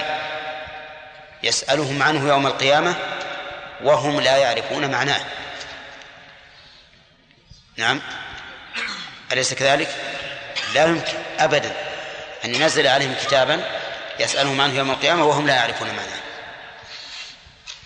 [1.43, 2.95] يسألهم عنه يوم القيامة
[3.83, 5.21] وهم لا يعرفون معناه.
[7.77, 8.01] نعم.
[9.33, 9.89] أليس كذلك؟
[10.75, 11.73] لا يمكن أبدا
[12.45, 13.63] أن ينزل عليهم كتابا
[14.21, 16.23] يسألهم عنه يوم القيامة وهم لا يعرفون معناه.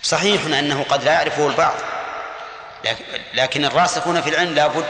[0.03, 1.75] صحيح أنه قد لا يعرفه البعض
[3.33, 4.85] لكن الراسخون في العلم لا بد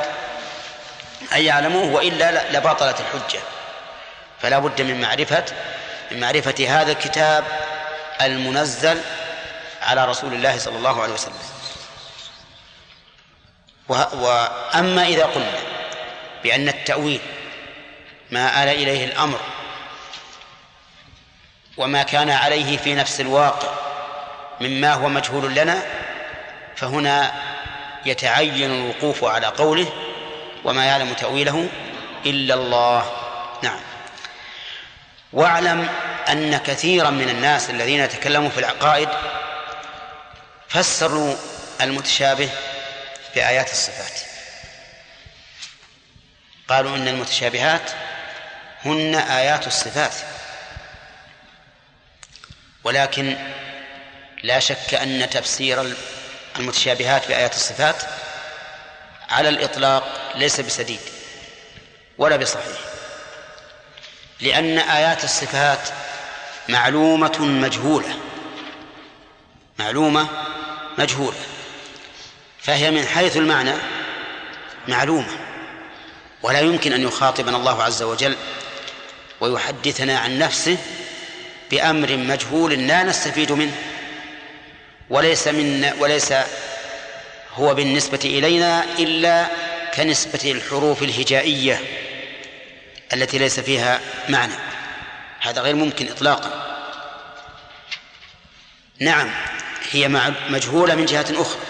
[1.34, 3.40] أن يعلموه وإلا لبطلت الحجة.
[4.42, 5.46] فلا بد من معرفة
[6.12, 7.44] من معرفة هذا الكتاب
[8.22, 9.02] المنزل
[9.82, 11.34] على رسول الله صلى الله عليه وسلم.
[13.90, 15.60] وأما إذا قلنا
[16.44, 17.20] بأن التأويل
[18.32, 19.40] ما آل إليه الأمر
[21.78, 23.70] وما كان عليه في نفس الواقع
[24.62, 25.82] مما هو مجهول لنا
[26.76, 27.32] فهنا
[28.06, 29.94] يتعين الوقوف على قوله
[30.64, 31.70] وما يعلم تأويله
[32.26, 33.12] إلا الله.
[33.64, 33.80] نعم.
[35.38, 35.90] واعلم
[36.30, 39.10] أن كثيرا من الناس الذين يتكلموا في العقائد
[40.70, 41.36] فسروا
[41.82, 42.50] المتشابه
[43.36, 44.20] بآيات الصفات.
[46.68, 47.92] قالوا إن المتشابهات
[48.86, 50.14] هن آيات الصفات
[52.84, 53.38] ولكن
[54.44, 55.96] لا شك أن تفسير
[56.60, 57.96] المتشابهات بآيات الصفات
[59.30, 61.02] على الإطلاق ليس بسديد
[62.18, 62.97] ولا بصحيح.
[64.42, 65.80] لأن آيات الصفات
[66.70, 68.20] معلومة مجهولة.
[69.80, 70.28] معلومة
[70.98, 71.38] مجهولة.
[72.62, 73.74] فهي من حيث المعنى
[74.88, 75.38] معلومة.
[76.44, 78.36] ولا يمكن أن يخاطبنا الله عز وجل
[79.42, 80.78] ويحدثنا عن نفسه
[81.72, 83.76] بأمر مجهول لا نستفيد منه.
[85.10, 86.34] وليس من وليس
[87.54, 89.48] هو بالنسبة إلينا إلا
[89.96, 91.82] كنسبة الحروف الهجائية.
[93.14, 94.00] التي ليس فيها
[94.30, 94.54] معنى.
[95.40, 96.78] هذا غير ممكن إطلاقا.
[99.00, 99.30] نعم
[99.92, 100.08] هي
[100.50, 101.62] مجهولة من جهة أخرى.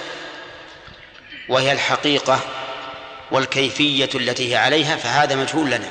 [1.49, 2.39] وهي الحقيقة
[3.31, 5.89] والكيفية التي هي عليها فهذا مجهول لنا.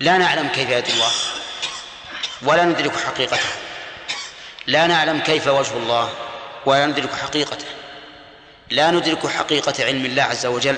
[0.00, 1.10] لا نعلم كيفية الله
[2.42, 3.48] ولا ندرك حقيقته.
[4.66, 6.14] لا نعلم كيف وجه الله
[6.66, 7.66] ولا ندرك حقيقته.
[8.70, 10.76] لا ندرك حقيقة علم الله عز وجل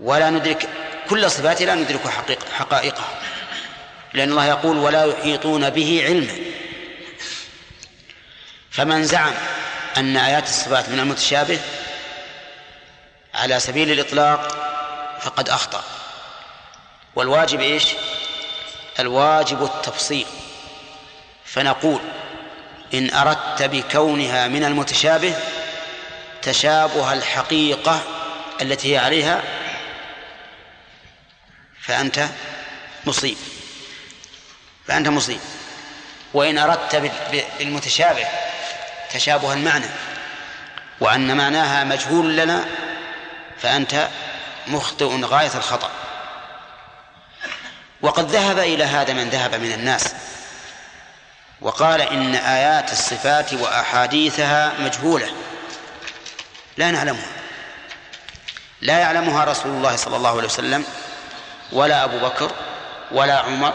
[0.00, 0.68] ولا ندرك
[1.10, 3.08] كل صفاته لا ندرك حقيقة حقائقها.
[4.14, 6.36] لأن الله يقول ولا يحيطون به علما.
[8.70, 9.32] فمن زعم
[9.96, 11.58] أن آيات الصفات من المتشابه
[13.34, 14.48] على سبيل الإطلاق
[15.20, 15.84] فقد أخطأ.
[17.16, 17.84] والواجب إيش؟
[19.00, 20.26] الواجب التفصيل.
[21.44, 22.00] فنقول
[22.94, 25.34] إن أردت بكونها من المتشابه
[26.42, 28.02] تشابه الحقيقة
[28.62, 29.42] التي هي عليها
[31.90, 32.28] فأنت
[33.06, 33.36] مصيب.
[34.86, 35.40] فأنت مصيب.
[36.34, 37.12] وإن أردت
[37.58, 38.26] بالمتشابه
[39.12, 39.86] تشابه المعنى
[41.00, 42.64] وأن معناها مجهول لنا
[43.62, 44.08] فأنت
[44.66, 45.90] مخطئ غاية الخطأ.
[48.02, 50.14] وقد ذهب إلى هذا من ذهب من الناس
[51.60, 55.30] وقال إن آيات الصفات وأحاديثها مجهولة.
[56.76, 57.26] لا نعلمها.
[58.80, 60.84] لا يعلمها رسول الله صلى الله عليه وسلم
[61.72, 62.50] ولا أبو بكر
[63.12, 63.74] ولا عمر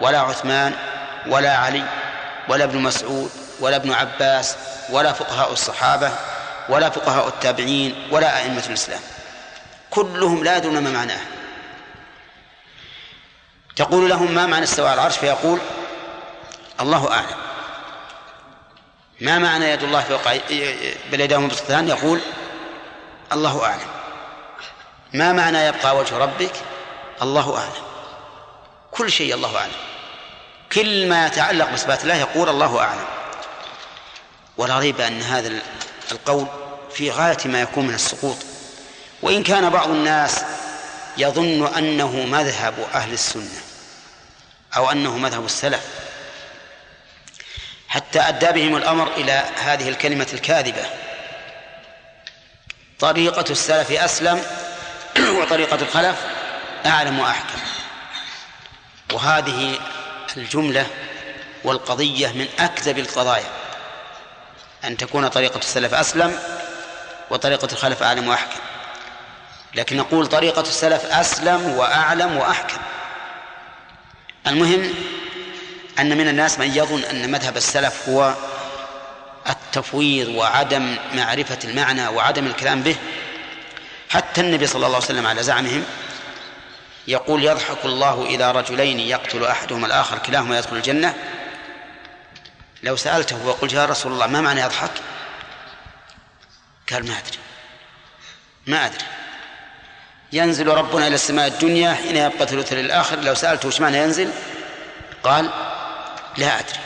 [0.00, 0.74] ولا عثمان
[1.26, 1.84] ولا علي
[2.48, 3.30] ولا ابن مسعود
[3.60, 4.56] ولا ابن عباس
[4.90, 6.10] ولا فقهاء الصحابة
[6.68, 9.00] ولا فقهاء التابعين ولا أئمة الإسلام.
[9.90, 11.20] كلهم لا يدرون ما معناه.
[13.76, 15.58] تقول لهم ما معنى استواء العرش؟ فيقول
[16.80, 17.36] الله أعلم.
[19.20, 20.32] ما معنى يد الله فوق
[21.12, 22.20] بل يداه يقول
[23.32, 23.88] الله أعلم.
[25.12, 26.52] ما معنى يبقى وجه ربك؟
[27.22, 27.82] الله أعلم.
[28.90, 29.72] كل شيء الله أعلم.
[30.72, 33.04] كل ما يتعلق بصفات الله يقول الله أعلم.
[34.56, 35.52] ولا ريب أن هذا
[36.12, 36.46] القول
[36.94, 38.36] في غاية ما يكون من السقوط.
[39.22, 40.44] وإن كان بعض الناس
[41.16, 43.60] يظن أنه مذهب أهل السنة
[44.76, 45.84] أو أنه مذهب السلف
[47.88, 50.84] حتى أدى بهم الأمر إلى هذه الكلمة الكاذبة.
[53.00, 54.42] طريقة السلف أسلم
[55.40, 56.16] وطريقة الخلف
[56.86, 57.58] أعلم وأحكم.
[59.12, 59.78] وهذه
[60.36, 60.86] الجملة
[61.64, 63.50] والقضية من أكذب القضايا.
[64.84, 66.38] أن تكون طريقة السلف أسلم
[67.30, 68.58] وطريقة الخلف أعلم وأحكم.
[69.74, 72.78] لكن نقول طريقة السلف أسلم وأعلم وأحكم.
[74.46, 74.94] المهم
[75.98, 78.34] أن من الناس من يظن أن مذهب السلف هو
[79.48, 82.96] التفويض وعدم معرفة المعنى وعدم الكلام به.
[84.10, 85.84] حتى النبي صلى الله عليه وسلم على زعمهم
[87.08, 91.14] يقول يضحك الله إلى رجلين يقتل أحدهما الآخر كلاهما يدخل الجنة.
[92.82, 94.90] لو سألته وقلت يا رسول الله ما معنى يضحك؟
[96.92, 97.38] قال ما أدري.
[98.66, 99.04] ما أدري.
[100.32, 103.20] ينزل ربنا إلى السماء الدنيا حين يبقى ثلث للآخر.
[103.20, 104.30] لو سألته وش معنى ينزل؟
[105.24, 105.50] قال
[106.36, 106.78] لا أدري.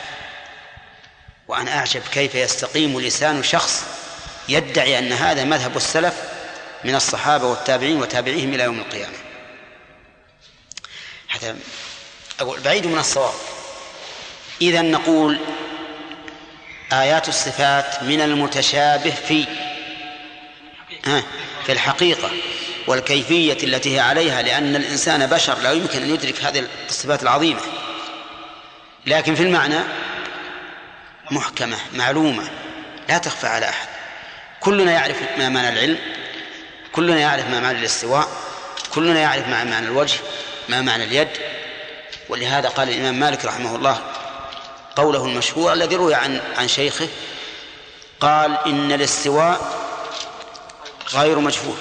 [1.47, 3.85] وأنا أعجب كيف يستقيم لسان شخص
[4.49, 6.13] يدعي أن هذا مذهب السلف
[6.83, 9.26] من الصحابة والتابعين وتابعيهم إلى يوم القيامة.
[11.27, 11.55] هذا
[12.39, 13.33] أقول بعيد من الصواب.
[14.61, 15.39] إذا نقول
[16.93, 19.45] آيات الصفات من المتشابه في
[21.65, 22.31] في الحقيقة
[22.87, 27.61] والكيفية التي هي عليها لأن الإنسان بشر لا يمكن أن يدرك هذه الصفات العظيمة.
[29.05, 29.79] لكن في المعنى
[31.31, 32.49] محكمة معلومة
[33.09, 33.87] لا تخفى على أحد.
[34.59, 35.97] كلنا يعرف ما معنى العلم
[36.91, 38.27] كلنا يعرف ما معنى الاستواء
[38.93, 40.19] كلنا يعرف ما معنى الوجه
[40.69, 41.29] ما معنى اليد؟
[42.29, 44.03] ولهذا قال الإمام مالك رحمه الله
[44.95, 47.07] قوله المشهور الذي روي عن عن شيخه
[48.19, 49.87] قال إن الاستواء
[51.13, 51.77] غير مجهول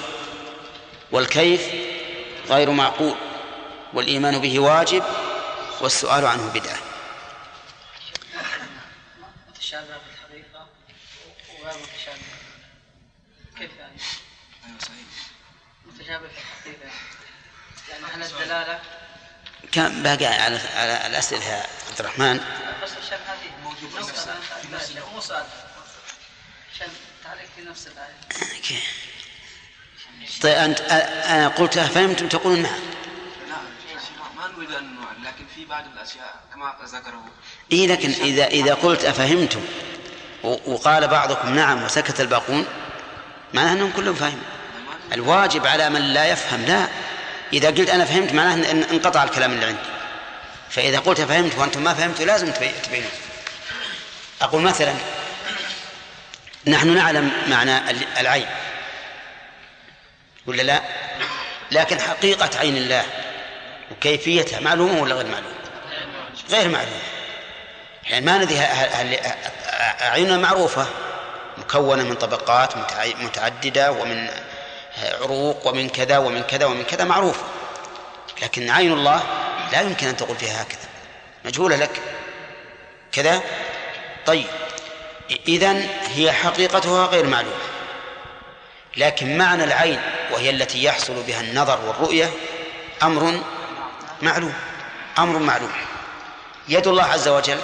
[1.12, 1.62] والكيف
[2.48, 3.14] غير معقول
[3.94, 5.02] والإيمان به واجب
[5.80, 6.78] والسؤال عنه بدعة.
[9.48, 10.66] متشابه في الحقيقة
[11.60, 12.18] وغير متشابه.
[13.58, 13.98] كيف يعني؟
[14.80, 14.96] صحيح.
[15.86, 16.38] متشابه في
[18.16, 18.78] هل الدلالة؟
[19.72, 22.40] كان باقي على على الأسئلة يا عبد الرحمن.
[22.82, 25.44] بس عشان هذه موجود في نفس مو سؤال.
[26.74, 26.88] عشان
[27.24, 28.14] تعليق في نفس الآية.
[30.42, 32.80] طيب أنت أنا قلت فهمتم تقولون نعم.
[33.48, 33.64] نعم
[34.36, 37.24] ما نريد ان نعلم لكن في بعض الأشياء كما ذكره.
[37.72, 39.64] إيه لكن إذا إذا قلت أفهمتم
[40.42, 42.66] وقال بعضكم نعم وسكت الباقون
[43.54, 44.42] معناه أنهم كلهم فاهمين.
[45.12, 46.88] الواجب على من لا يفهم لا.
[47.52, 49.78] إذا قلت أنا فهمت معناه أن انقطع الكلام اللي عندي.
[50.70, 53.10] فإذا قلت فهمت وأنتم ما فهمتوا لازم تبي- تبينون.
[54.42, 54.94] أقول مثلا
[56.66, 58.46] نحن نعلم معنى ال- العين.
[60.46, 60.80] ولا لا؟
[61.70, 63.02] لكن حقيقة عين الله
[63.90, 65.54] وكيفيتها معلومة ولا غير معلومة؟
[66.50, 67.00] غير معلوم
[68.10, 68.58] يعني ما ندري
[70.00, 70.86] أعيننا معروفة
[71.58, 72.72] مكونة من طبقات
[73.20, 74.28] متعددة ومن
[74.96, 77.44] عروق ومن كذا ومن كذا ومن كذا معروفة
[78.42, 79.22] لكن عين الله
[79.72, 80.88] لا يمكن أن تقول فيها هكذا.
[81.44, 82.00] مجهولة لك.
[83.12, 83.42] كذا؟
[84.26, 84.46] طيب.
[85.48, 87.56] إذن هي حقيقتها غير معلومة.
[88.96, 90.00] لكن معنى العين
[90.32, 92.30] وهي التي يحصل بها النظر والرؤية
[93.02, 93.40] أمر
[94.22, 94.54] معلوم.
[95.18, 95.72] أمر معلوم.
[96.68, 97.58] يد الله عز وجل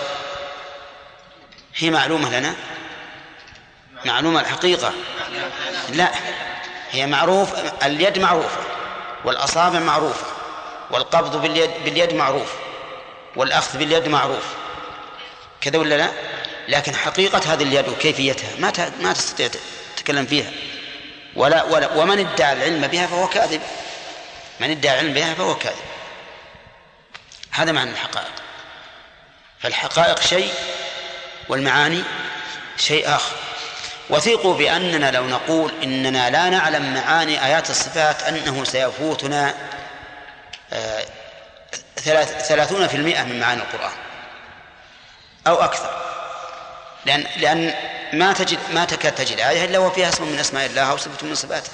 [1.76, 2.54] هي معلومة لنا؟
[4.04, 4.92] معلومة الحقيقة.
[5.88, 6.12] لا.
[6.92, 7.48] هي معروف
[7.82, 8.60] اليد معروفة
[9.24, 10.26] والأصابع معروفة
[10.90, 12.52] والقبض باليد, باليد معروف
[13.36, 14.44] والأخذ باليد معروف.
[15.60, 16.10] كذا ولا لا؟
[16.68, 19.48] لكن حقيقة هذه اليد وكيفيتها ما ما تستطيع
[19.96, 20.50] تتكلم فيها.
[21.36, 23.60] ولا, ولا ومن ادعى العلم بها فهو كاذب.
[24.60, 25.84] من ادعى العلم بها فهو كاذب.
[27.50, 28.32] هذا معنى الحقائق.
[29.60, 30.52] فالحقائق شيء
[31.48, 32.02] والمعاني
[32.76, 33.36] شيء آخر.
[34.10, 39.54] وثيقوا بأننا لو نقول إننا لا نعلم معاني آيات الصفات أنه سيفوتنا
[40.72, 41.04] آه،
[42.48, 43.92] ثلاثون في المئة من معاني القرآن
[45.46, 45.90] أو أكثر.
[47.06, 47.74] لأن لأن
[48.12, 51.34] ما تجد ما تكاد تجد آية إلا وفيها اسم من أسماء الله أو صفة من
[51.34, 51.70] صفاته.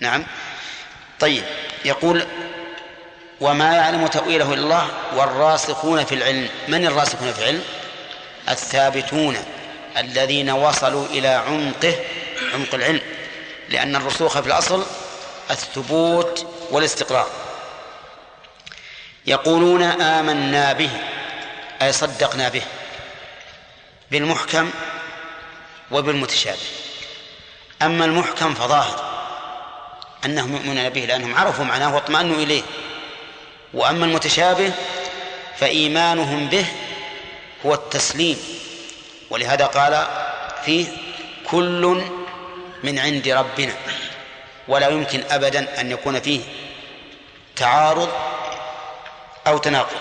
[0.00, 0.26] نعم.
[1.20, 1.44] طيب.
[1.84, 2.26] يقول
[3.40, 6.48] وما يعلم تأويله إلا الله والراسخون في العلم.
[6.68, 7.62] من الراسخون في العلم؟
[8.48, 9.36] الثابتون.
[9.96, 11.94] الذين وصلوا إلى عمقه
[12.54, 13.00] عمق العلم
[13.68, 14.86] لأن الرسوخ في الأصل
[15.50, 17.26] الثبوت والاستقرار.
[19.26, 20.90] يقولون آمنا به
[21.82, 22.62] أي صدقنا به
[24.10, 24.70] بالمحكم
[25.90, 26.58] وبالمتشابه.
[27.82, 29.16] أما المحكم فظاهر
[30.24, 32.62] أنهم يؤمنون به لأنهم عرفوا معناه واطمأنوا إليه.
[33.74, 34.72] وأما المتشابه
[35.58, 36.66] فإيمانهم به
[37.66, 38.65] هو التسليم.
[39.30, 40.06] ولهذا قال
[40.64, 40.86] فيه
[41.50, 42.04] كل
[42.82, 43.74] من عند ربنا.
[44.68, 46.40] ولا يمكن أبدا أن يكون فيه
[47.56, 48.12] تعارض
[49.46, 49.96] أو تناقض.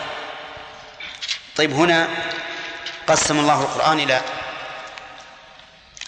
[1.55, 2.07] طيب هنا
[3.07, 4.21] قسم الله القرآن إلى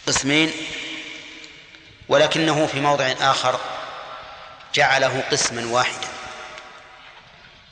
[0.07, 0.51] قسمين
[2.09, 3.59] ولكنه في موضع آخر
[4.73, 6.07] جعله قسما واحدا.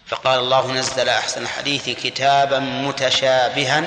[0.07, 3.83] فقال الله نزل أحسن الحديث كتابا متشابها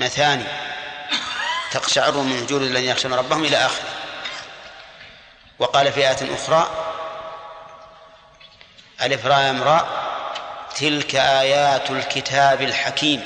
[0.00, 0.44] مثاني
[1.70, 3.88] تقشعر من وجود الذين يخشون ربهم إلى آخره.
[5.58, 6.70] وقال في آية أخرى
[9.02, 9.88] ألف راء امرأ
[10.76, 13.24] تلك آيات الكتاب الحكيم.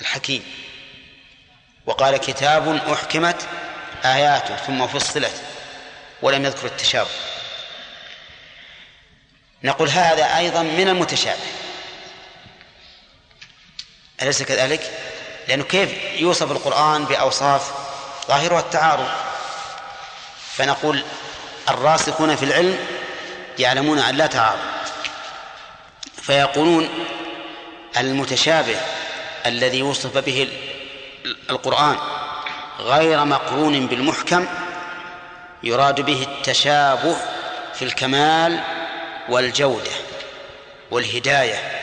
[0.00, 0.44] الحكيم.
[1.86, 3.48] وقال كتاب أحكمت
[4.04, 5.42] آياته ثم فصلت
[6.22, 7.10] ولم يذكر التشابه.
[9.62, 11.69] نقول هذا أيضا من المتشابه.
[14.22, 14.90] أليس كذلك؟
[15.48, 17.72] لأنه كيف يوصف القرآن بأوصاف
[18.28, 19.08] ظاهرها التعارض
[20.52, 21.04] فنقول
[21.68, 22.78] الراسخون في العلم
[23.58, 24.58] يعلمون أن لا تعارض
[26.22, 26.88] فيقولون
[27.96, 28.76] المتشابه
[29.46, 30.48] الذي وصف به
[31.50, 31.96] القرآن
[32.78, 34.46] غير مقرون بالمحكم
[35.62, 37.16] يراد به التشابه
[37.74, 38.60] في الكمال
[39.28, 39.90] والجودة
[40.90, 41.80] والهداية.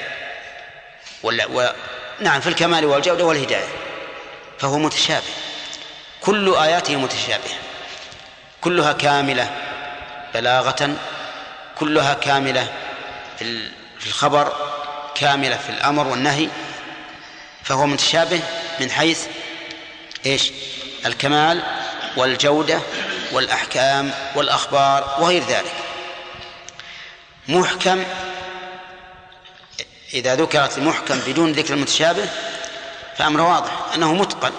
[2.19, 3.67] نعم في الكمال والجودة والهداية.
[4.59, 5.23] فهو متشابه.
[6.21, 7.57] كل آياته متشابهة.
[8.61, 9.51] كلها كاملة
[10.33, 10.95] بلاغة.
[11.79, 12.73] كلها كاملة
[13.99, 14.53] في الخبر.
[15.15, 16.49] كاملة في الأمر والنهي.
[17.63, 18.41] فهو متشابه
[18.79, 19.25] من حيث
[20.25, 20.51] إيش؟
[21.05, 21.63] الكمال
[22.17, 22.79] والجودة
[23.31, 25.73] والأحكام والأخبار وغير ذلك.
[27.47, 28.03] محكم
[30.13, 32.29] إذا ذكرت المحكم بدون ذكر المتشابه
[33.17, 34.51] فأمر واضح أنه متقن.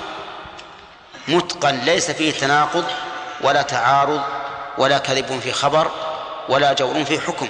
[1.28, 2.84] متقن ليس فيه تناقض
[3.40, 4.22] ولا تعارض
[4.78, 5.90] ولا كذب في خبر
[6.48, 7.48] ولا جور في حكم.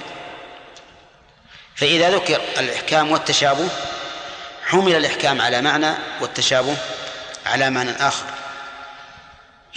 [1.75, 3.69] فإذا ذكر الإحكام والتشابه
[4.65, 6.77] حمل الإحكام على معنى والتشابه
[7.45, 8.25] على معنى آخر.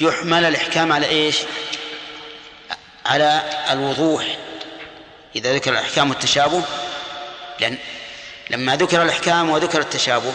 [0.00, 1.36] يحمل الإحكام على إيش؟
[3.06, 4.24] على الوضوح.
[5.36, 6.62] إذا ذكر الإحكام والتشابه
[7.60, 7.78] لأن
[8.50, 10.32] لما ذكر الإحكام وذكر التشابه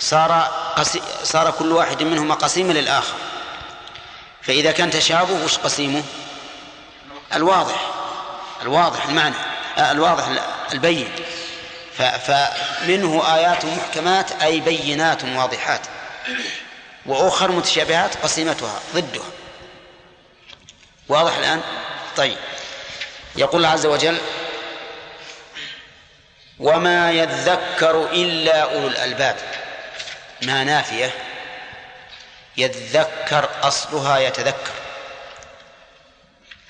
[0.00, 0.32] صار
[0.76, 3.14] قسي صار كل واحد منهما قسيما للآخر.
[4.42, 6.02] فإذا كان تشابه وش قسيمه
[7.34, 7.90] الواضح
[8.62, 9.34] الواضح المعنى
[9.78, 10.28] آه، الواضح
[10.72, 11.08] البين.
[11.98, 15.80] فمنه آيات محكمات أي بينات واضحات.
[17.06, 19.24] وأخر متشابهات قسيمتها ضدها.
[21.08, 21.60] واضح الآن؟
[22.16, 22.36] طيب.
[23.36, 24.18] يقول الله عز وجل
[26.62, 29.36] وما يذكر إلا أولو الألباب.
[30.42, 31.10] ما نافية.
[32.56, 34.72] يذكر أصلها يتذكر.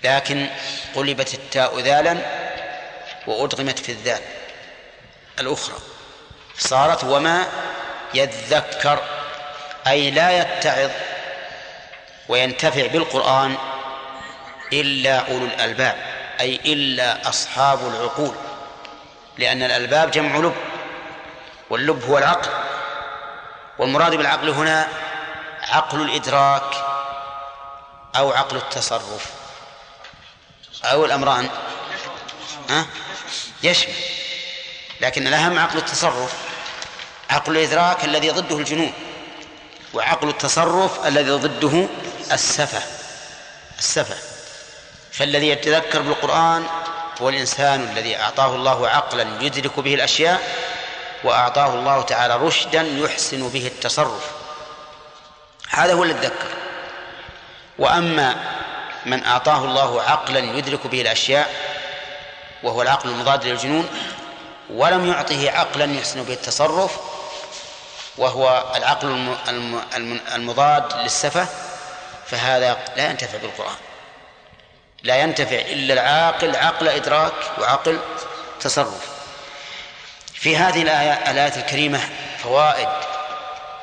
[0.04, 0.46] لكن
[0.94, 2.18] قلبت التاء ذالا
[3.26, 4.20] وأدغمت في الذال.
[5.40, 5.76] الأخرى.
[6.58, 7.46] صارت وما
[8.14, 9.02] يذكر
[9.86, 10.90] أي لا يتعظ
[12.28, 13.56] وينتفع بالقرآن
[14.72, 15.96] إلا أولو الألباب
[16.40, 18.51] أي إلا أصحاب العقول.
[19.38, 20.54] لأن الألباب جمع لب
[21.70, 22.50] واللب هو العقل
[23.78, 24.88] والمراد بالعقل هنا
[25.62, 26.74] عقل الإدراك
[28.16, 29.30] أو عقل التصرف
[30.84, 31.48] أو الأمران.
[32.70, 32.84] أه؟
[33.62, 33.94] يشمل.
[35.00, 36.34] لكن الأهم عقل التصرف
[37.30, 38.92] عقل الإدراك الذي ضده الجنون
[39.94, 41.88] وعقل التصرف الذي ضده
[42.32, 42.82] السفة
[43.78, 44.16] السفة.
[45.12, 46.66] فالذي يتذكر بالقرآن
[47.20, 50.40] هو الإنسان الذي أعطاه الله عقلا يدرك به الأشياء
[51.24, 54.30] وأعطاه الله تعالى رشدا يحسن به التصرف.
[55.68, 56.48] هذا هو يتذكر
[57.78, 58.36] وأما
[59.06, 61.54] من أعطاه الله عقلا يدرك به الأشياء
[62.62, 63.88] وهو العقل المضاد للجنون
[64.70, 66.96] ولم يعطه عقلا يحسن به التصرف
[68.18, 69.36] وهو العقل
[70.34, 71.46] المضاد للسفة
[72.26, 73.76] فهذا لا ينتفع بالقرآن.
[75.02, 78.00] لا ينتفع إلا العاقل عقل إدراك وعقل
[78.60, 79.12] تصرف.
[80.34, 82.00] في هذه الآية الآية الكريمة
[82.42, 82.88] فوائد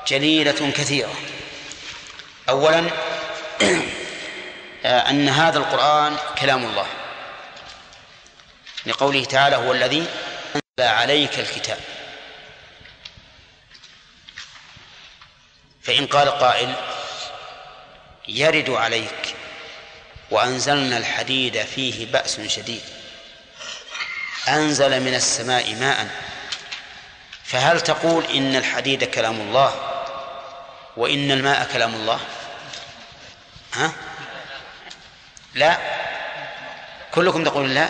[0.08, 1.14] جليلة كثيرة.
[2.50, 2.90] أولا
[5.10, 6.88] أن هذا القرآن كلام الله.
[8.86, 10.08] لقوله تعالى هو الذي
[10.56, 11.80] أنزل عليك الكتاب.
[15.84, 16.74] فإن قال قائل
[18.28, 19.36] يرد عليك
[20.32, 22.82] وأنزلنا الحديد فيه بأس شديد.
[24.48, 26.08] أنزل من السماء ماء.
[27.44, 29.74] فهل تقول إن الحديد كلام الله؟
[30.98, 32.20] وإن الماء كلام الله؟
[33.74, 33.92] ها؟
[35.54, 35.78] لا.
[37.12, 37.90] كلكم تقولون لا.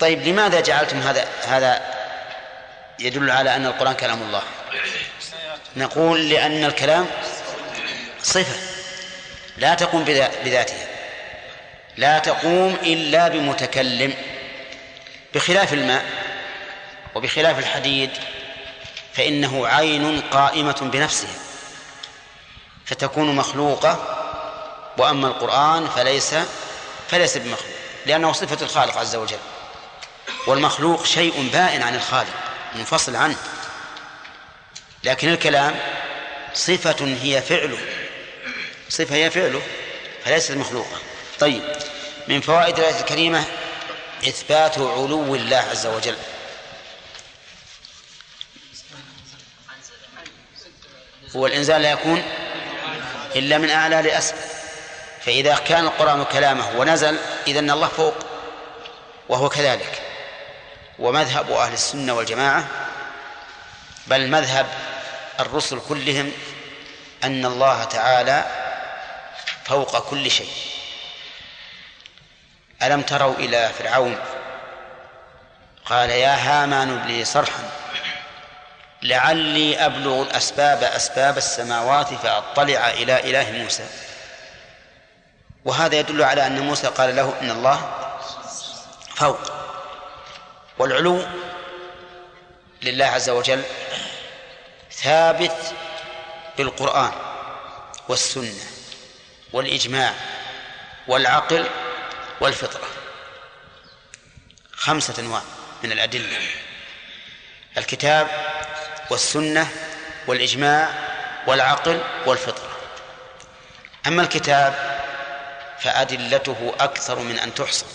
[0.00, 1.82] طيب لماذا جعلتم هذا هذا
[2.98, 4.42] يدل على أن القرآن كلام الله؟
[5.76, 7.06] نقول لأن الكلام
[8.22, 8.56] صفة.
[9.56, 10.04] لا تقوم
[10.44, 10.91] بذاتها
[11.96, 14.14] لا تقوم إلا بمتكلم
[15.34, 16.04] بخلاف الماء
[17.14, 18.10] وبخلاف الحديد
[19.14, 21.28] فإنه عين قائمة بنفسه
[22.86, 24.18] فتكون مخلوقة
[24.98, 26.34] وأما القرآن فليس
[27.10, 27.72] فليس بمخلوق
[28.06, 29.38] لأنه صفة الخالق عز وجل
[30.46, 32.34] والمخلوق شيء بائن عن الخالق
[32.74, 33.36] منفصل عنه.
[35.04, 35.74] لكن الكلام
[36.54, 37.78] صفة هي فعله
[38.88, 39.62] صفة هي فعله
[40.24, 41.11] فليست مخلوقة.
[41.42, 41.62] طيب
[42.28, 43.44] من فوائد الآية الكريمة
[44.28, 46.16] إثبات علو الله عز وجل.
[51.36, 52.22] هو الإنزال لا يكون
[53.36, 54.36] إلا من أعلى لأسفل.
[55.24, 58.14] فإذا كان القرآن كلامه ونزل إذا الله فوق
[59.28, 60.02] وهو كذلك.
[60.98, 62.68] ومذهب أهل السنة والجماعة
[64.06, 64.66] بل مذهب
[65.40, 66.32] الرسل كلهم
[67.24, 68.44] أن الله تعالى
[69.64, 70.72] فوق كل شيء.
[72.82, 74.18] ألم تروا إلى فرعون؟
[75.84, 77.70] قال يا هامان لي صرحا
[79.02, 83.86] لعلي أبلغ الأسباب أسباب السماوات فأطلع إلى إله موسى.
[85.64, 88.08] وهذا يدل على أن موسى قال له إن الله
[89.14, 89.52] فوق.
[90.78, 91.22] والعلو
[92.82, 93.62] لله عز وجل
[94.92, 95.74] ثابت
[96.58, 97.12] بالقرآن
[98.08, 98.64] والسنة
[99.52, 100.12] والإجماع
[101.08, 101.66] والعقل
[102.42, 102.88] والفطرة.
[104.72, 105.42] خمسة أنواع
[105.82, 106.38] من الأدلة.
[107.78, 108.28] الكتاب
[109.10, 109.68] والسنة
[110.26, 110.88] والإجماع
[111.46, 112.76] والعقل والفطرة.
[114.06, 115.00] أما الكتاب
[115.80, 117.86] فأدلته أكثر من أن تحصى.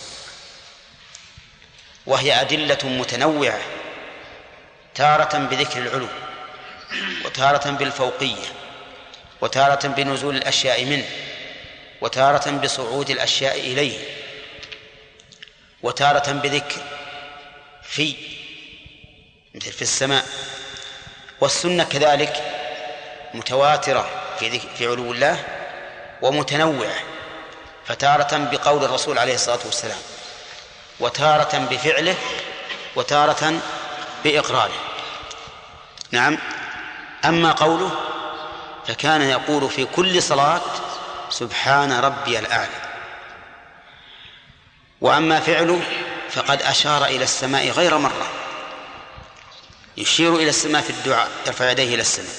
[2.05, 3.61] وهي أدلة متنوعة
[4.95, 6.07] تارة بذكر العلو
[7.25, 8.47] وتارة بالفوقية
[9.41, 11.09] وتارة بنزول الأشياء منه
[12.01, 14.16] وتارة بصعود الأشياء إليه.
[15.83, 16.81] وتارة بذكر
[17.83, 18.15] في
[19.55, 20.25] مثل في السماء
[21.41, 22.43] والسنة كذلك
[23.33, 24.09] متواترة
[24.39, 25.43] في في علو الله
[26.21, 26.95] ومتنوعة
[27.85, 29.97] فتارة بقول الرسول عليه الصلاة والسلام
[30.99, 32.15] وتارة بفعله
[32.95, 33.59] وتارة
[34.23, 34.79] بإقراره.
[36.11, 36.37] نعم.
[37.25, 37.91] أما قوله
[38.87, 40.61] فكان يقول في كل صلاة
[41.29, 42.86] سبحان ربي الأعلى.
[45.01, 45.81] وأما فعله
[46.31, 48.27] فقد أشار إلى السماء غير مرة.
[49.97, 52.35] يشير إلى السماء في الدعاء يرفع يديه إلى السماء.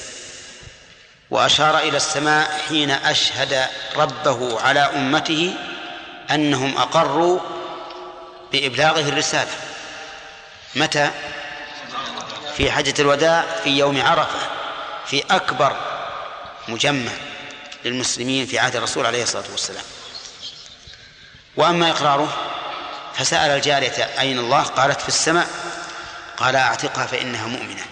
[1.31, 3.67] وأشار إلى السماء حين أشهد
[3.97, 5.55] ربه على أمته
[6.31, 7.41] أنهم أقروا
[8.53, 9.51] بإبلاغه الرسالة.
[10.75, 11.11] متى؟
[12.57, 14.39] في حجة الوداع في يوم عرفة
[15.07, 15.77] في أكبر
[16.69, 17.13] مجمع
[17.85, 19.85] للمسلمين في عهد الرسول عليه الصلاة والسلام.
[21.57, 22.48] وأما إقراره
[23.19, 25.49] فسأل الجارية أين الله؟ قالت في السماء.
[26.37, 27.85] قال أعتقها فإنها مؤمنة.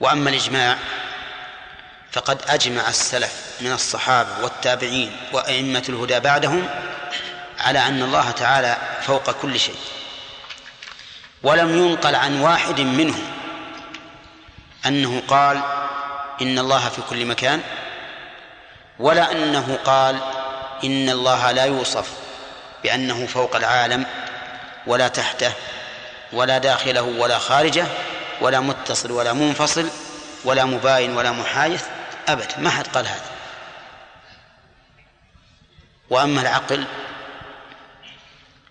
[0.00, 0.78] وأما الإجماع
[2.12, 6.68] فقد أجمع السلف من الصحابة والتابعين وأئمة الهدى بعدهم
[7.58, 9.78] على أن الله تعالى فوق كل شيء.
[11.42, 13.24] ولم ينقل عن واحد منهم
[14.86, 15.62] أنه قال
[16.42, 17.60] إن الله في كل مكان
[18.98, 20.18] ولا أنه قال
[20.84, 22.21] إن الله لا يوصف
[22.82, 24.06] بأنه فوق العالم
[24.86, 25.52] ولا تحته
[26.32, 27.86] ولا داخله ولا خارجه
[28.40, 29.88] ولا متصل ولا منفصل
[30.44, 31.84] ولا مباين ولا محايث
[32.28, 33.30] أبدا ما حد قال هذا.
[36.10, 36.84] وأما العقل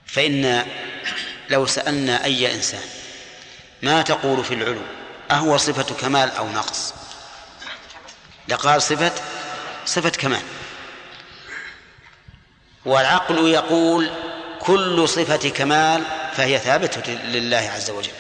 [0.06, 0.66] فإن
[1.50, 2.84] لو سألنا أي إنسان
[3.82, 4.82] ما تقول في العلو
[5.32, 6.94] أهو صفة كمال أو نقص؟
[8.48, 9.12] لقال صفة
[9.86, 10.42] صفة كمال.
[12.86, 14.12] والعقل يقول
[14.60, 16.04] كل صفة كمال
[16.34, 18.12] فهي ثابتة لله عز وجل.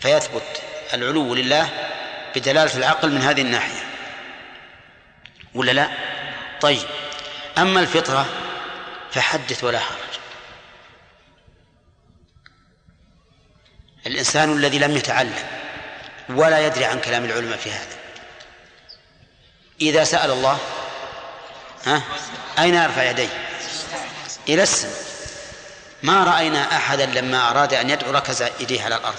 [0.00, 0.62] فيثبت
[0.94, 1.68] العلو لله
[2.36, 3.84] بدلالة العقل من هذه الناحية.
[5.54, 5.88] ولا لا؟
[6.60, 6.86] طيب
[7.58, 8.26] أما الفطرة
[9.10, 9.96] فحدث ولا حرج.
[14.06, 15.44] الإنسان الذي لم يتعلم
[16.28, 17.96] ولا يدري عن كلام العلماء في هذا.
[19.80, 20.58] إذا سأل الله
[21.86, 22.02] ها؟
[22.58, 23.28] أين يرفع يديه
[24.48, 25.06] إلى السماء.
[26.02, 29.18] ما رأينا أحدا لما أراد أن يدعو ركز يديه على الأرض.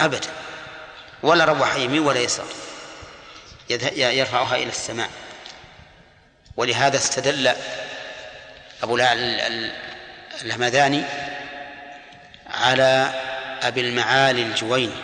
[0.00, 0.28] أبدا.
[1.22, 2.46] ولا روح يمين ولا يسار.
[3.96, 5.10] يرفعها إلى السماء.
[6.56, 7.52] ولهذا استدل
[8.82, 8.98] أبو
[10.42, 11.04] الهمذاني
[12.46, 13.12] على
[13.62, 14.96] أبي المعالي الجويني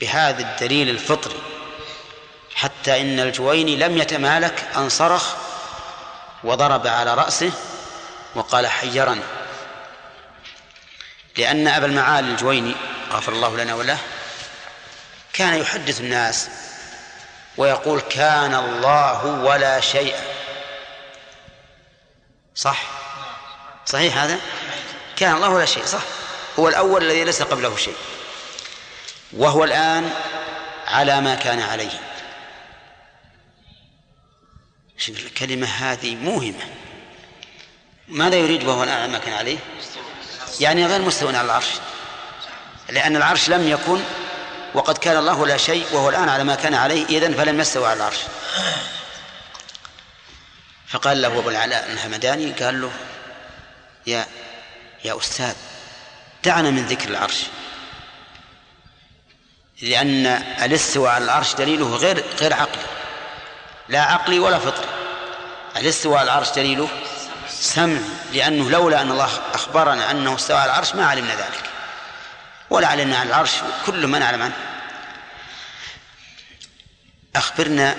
[0.00, 1.42] بهذا الدليل الفطري.
[2.58, 5.34] حتى إن الجويني لم يتمالك أن صرخ
[6.44, 7.52] وضرب على رأسه
[8.34, 9.22] وقال حيرني
[11.36, 12.74] لأن أبا المعالي الجويني
[13.12, 13.98] غفر الله لنا وله
[15.32, 16.48] كان يحدث الناس
[17.56, 20.14] ويقول كان الله ولا شيء.
[22.54, 22.82] صح؟
[23.86, 24.38] صحيح هذا؟
[25.16, 26.02] كان الله ولا شيء صح.
[26.58, 27.96] هو الأول الذي ليس قبله شيء.
[29.32, 30.10] وهو الآن
[30.86, 32.00] على ما كان عليه.
[34.98, 36.64] شوف الكلمة هذه موهمة.
[38.08, 39.58] ماذا يريد وهو الآن ما كان عليه؟
[40.60, 41.68] يعني غير مستوى على العرش.
[42.88, 44.00] لأن العرش لم يكن
[44.74, 47.96] وقد كان الله لا شيء وهو الآن على ما كان عليه إذن فلم يستوى على
[47.96, 48.18] العرش.
[50.88, 52.90] فقال له أبو العلاء الهمداني قال له
[54.06, 54.26] يا
[55.04, 55.54] يا أستاذ
[56.44, 57.42] دعنا من ذكر العرش.
[59.82, 60.26] لأن
[60.62, 62.97] الاستواء على العرش دليله غير غير عقلي.
[63.88, 64.88] لا عقلي ولا فطري.
[65.76, 66.88] الاستواء العرش دليله
[67.48, 68.00] سمع
[68.32, 71.70] لأنه لولا أن الله أخبرنا أنه استوى على العرش ما علمنا ذلك.
[72.70, 73.52] ولا علمنا عن العرش
[73.86, 74.56] كل ما نعلم عنه.
[77.36, 77.96] أخبرنا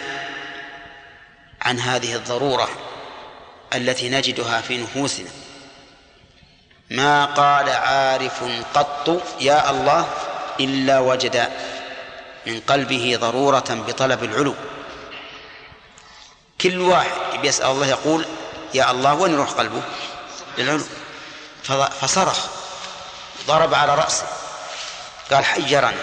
[1.62, 2.70] عن هذه الضرورة
[3.76, 5.30] التي نجدها في نفوسنا.
[6.90, 8.44] ما قال عارف
[8.74, 10.10] قط يا الله
[10.60, 11.50] إلا وجد
[12.48, 14.56] من قلبه ضرورة بطلب العلو.
[16.62, 18.26] كل واحد بيسأل الله يقول
[18.74, 19.82] يا الله وين يروح قلبه؟
[20.58, 20.84] للعلو
[22.02, 22.46] فصرخ.
[23.48, 24.26] ضرب على رأسه.
[25.32, 26.02] قال حيرني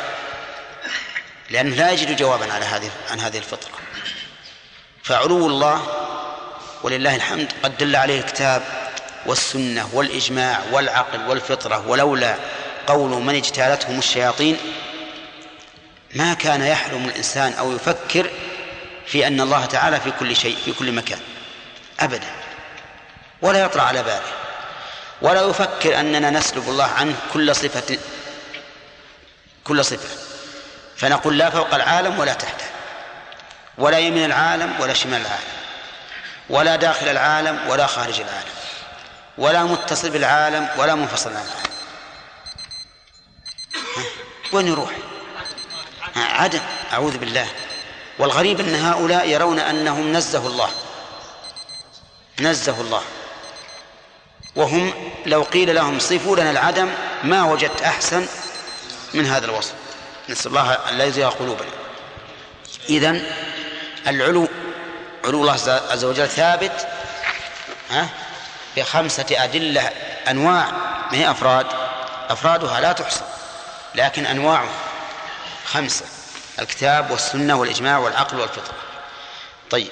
[1.51, 3.71] لأنه لا يجد جوابا على هذه عن هذه الفطرة.
[5.03, 5.87] فعلو الله
[6.83, 8.63] ولله الحمد قد دل عليه الكتاب
[9.27, 12.37] والسنة والإجماع والعقل والفطرة ولولا
[12.87, 14.57] قول من اجتالتهم الشياطين
[16.15, 18.31] ما كان يحلم الإنسان أو يفكر
[19.07, 21.21] في أن الله تعالى في كل شيء في كل مكان.
[22.01, 22.31] أبدا.
[23.43, 24.33] ولا يطرأ على باله.
[25.23, 27.99] ولا يفكر أننا نسلب الله عنه كل صفة
[29.65, 30.09] كل صفة.
[30.97, 32.65] فنقول لا فوق العالم ولا تحته.
[33.79, 35.57] ولا يمين العالم ولا شمال العالم.
[36.51, 38.57] ولا داخل العالم ولا خارج العالم.
[39.39, 41.77] ولا متصل بالعالم ولا منفصل عن العالم.
[44.53, 44.91] وين يروح؟
[46.17, 46.61] عدم.
[46.93, 47.49] أعوذ بالله.
[48.19, 50.71] والغريب أن هؤلاء يرون أنهم نزه الله.
[52.41, 53.03] نزه الله.
[54.57, 56.91] وهم لو قيل لهم صفوا لنا العدم
[57.23, 58.27] ما وجدت أحسن
[59.15, 59.75] من هذا الوصف.
[60.29, 61.71] نسأل الله أن لا يزيغ قلوبنا.
[62.89, 63.27] إذن
[64.07, 64.49] العلو
[65.25, 65.53] علو الله
[65.91, 66.89] عز وجل ثابت
[67.91, 68.09] ها
[68.77, 69.91] بخمسة أدلة
[70.29, 70.71] أنواع.
[71.13, 71.67] ما هي أفراد؟
[72.29, 73.25] أفرادها لا تحصى
[73.95, 74.69] لكن أنواعها
[75.65, 76.05] خمسة.
[76.59, 78.75] الكتاب والسنة والإجماع والعقل والفطرة
[79.71, 79.91] طيب.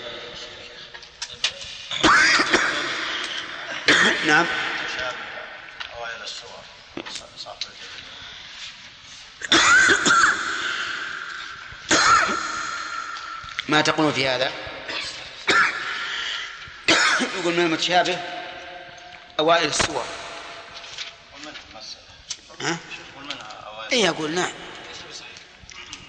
[4.27, 4.47] نعم.
[13.69, 14.51] ما تقول في هذا؟
[17.39, 18.19] يقول من المتشابه
[19.41, 20.05] أوائل السور.
[22.61, 22.77] ها؟
[23.93, 24.64] اي يقول نعم.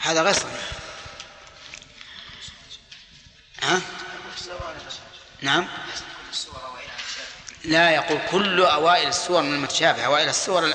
[0.05, 0.61] هذا غير صحيح.
[3.63, 3.81] ها؟
[5.41, 5.67] نعم.
[7.63, 10.73] لا يقول كل أوائل السور من المتشابه أوائل السور.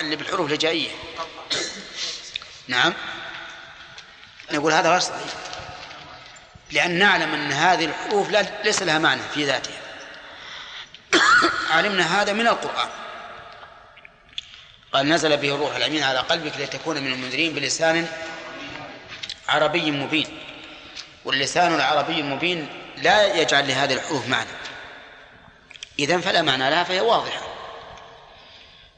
[0.00, 0.90] اللي بالحروف الهجائية.
[2.68, 2.94] نعم.
[4.50, 5.32] نقول هذا غير صحيح.
[6.70, 9.80] لأن نعلم أن هذه الحروف لا ليس لها معنى في ذاتها.
[11.76, 12.88] علمنا هذا من القرآن.
[14.92, 18.08] قال نزل به الروح الأمين على قلبك لتكون من المنذرين بلسان
[19.52, 20.38] عربي مبين
[21.24, 24.50] واللسان العربي المبين لا يجعل لهذه الحروف معنى.
[25.98, 27.42] إذن فلا معنى لها فهي واضحة.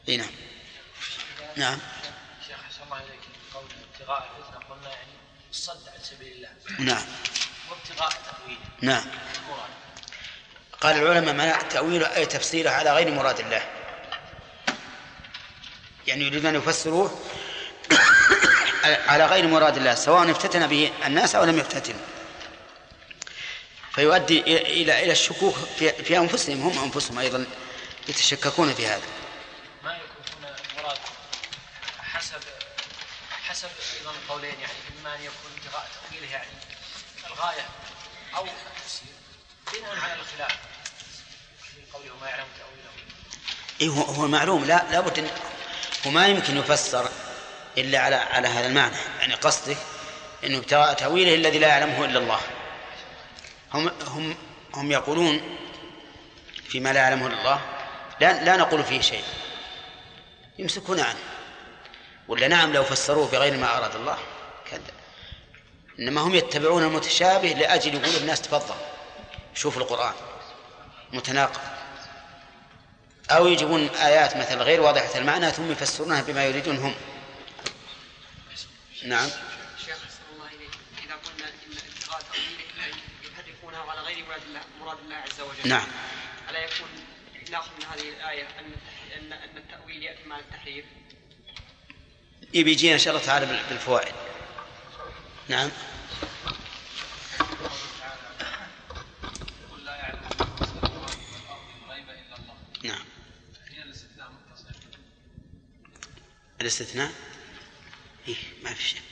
[0.09, 0.27] نعم.
[1.57, 1.79] نعم.
[2.47, 3.21] شيخ أحسن الله إليك
[3.55, 3.65] قول
[3.95, 5.13] ابتغاء الفتنه قلنا يعني
[5.51, 6.49] الصد عن سبيل الله.
[6.79, 7.05] نعم.
[7.71, 9.05] وابتغاء تاويله نعم.
[9.45, 9.71] المراد
[10.81, 13.63] قال العلماء معنى تأويله أي تفسيره على غير مراد الله؟
[16.07, 17.21] يعني يريدون أن يفسروه
[19.09, 21.95] على غير مراد الله سواء افتتن به الناس أو لم يفتتن.
[23.95, 27.47] فيؤدي إلى إلى الشكوك في, في أنفسهم هم أنفسهم أيضا
[28.09, 29.03] يتشككون في هذا.
[29.85, 30.99] ما يكون هنا مراد؟
[31.99, 32.41] حسب
[33.49, 33.69] حسب
[34.01, 36.49] أيضا القولين يعني إما أن يكون ابتغاء تأويله يعني
[37.27, 37.67] الغاية
[38.37, 39.15] أو التفسير.
[39.73, 40.59] بناء على الخلاف.
[41.63, 42.91] في قوله ما يعلم تأويله.
[43.81, 43.89] إيه
[44.19, 45.31] هو معلوم لا لابد
[46.07, 47.09] هو ما يمكن يفسر.
[47.79, 48.97] إلا على على هذا المعنى.
[49.21, 49.77] يعني قصدك
[50.45, 52.41] أنه ابتغاء تأويله الذي لا يعلمه إلا الله.
[53.73, 54.37] هم هم
[54.75, 55.57] هم يقولون
[56.69, 57.61] فيما لا يعلمه إلا الله
[58.21, 59.25] لا لا نقول فيه شيء.
[60.59, 61.19] يمسكون عنه.
[62.29, 64.19] ولا نعم لو فسروه بغير ما أراد الله
[64.71, 64.81] كذا.
[65.99, 68.75] إنما هم يتبعون المتشابه لأجل يقول الناس تفضل.
[69.55, 70.13] شوف القرآن.
[71.13, 71.61] متناقض.
[73.31, 76.95] أو يجيبون آيات مثل غير واضحة المعنى ثم يفسرونها بما يريدون هم.
[79.05, 79.31] نعم.
[79.87, 80.71] شيخ أحسن الله إليك.
[81.05, 85.69] إذا قلنا إن ابتغاء تأويله يحرفونه على غير مراد الله مراد الله عز وجل.
[85.69, 85.87] نعم.
[86.51, 86.89] ألا يكون
[87.51, 88.73] ناخذ من هذه الآية أن
[89.19, 90.85] أن أن التأويل يأتي مع التحريف
[92.55, 94.15] يبي يجينا إن شاء الله تعالى بال- بالفوائد.
[95.49, 95.71] نعم.
[102.85, 103.05] نعم.
[103.73, 104.67] هنا الاستثناء متصل.
[106.61, 107.13] الاستثناء؟
[108.29, 109.03] إيه ما في شك.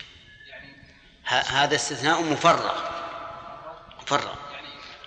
[1.26, 2.90] هذا استثناء مفرغ.
[4.02, 4.34] مفرغ.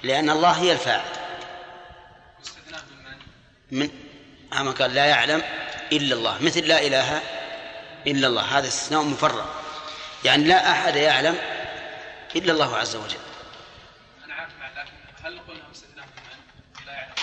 [0.04, 1.12] لأن الله هي الفاعل.
[3.72, 3.90] من
[4.54, 5.42] أما قال لا يعلم
[5.92, 6.44] إلا الله.
[6.44, 7.22] مثل لا إله
[8.08, 8.42] إلا الله.
[8.58, 9.46] هذا استثناء مفرغ.
[10.26, 11.38] يعني لا أحد يعلم
[12.36, 13.18] إلا الله عز وجل.
[14.26, 14.92] أنا عارف لكن
[15.24, 16.06] هل قلنا استثناء؟
[16.86, 17.14] لا يعلم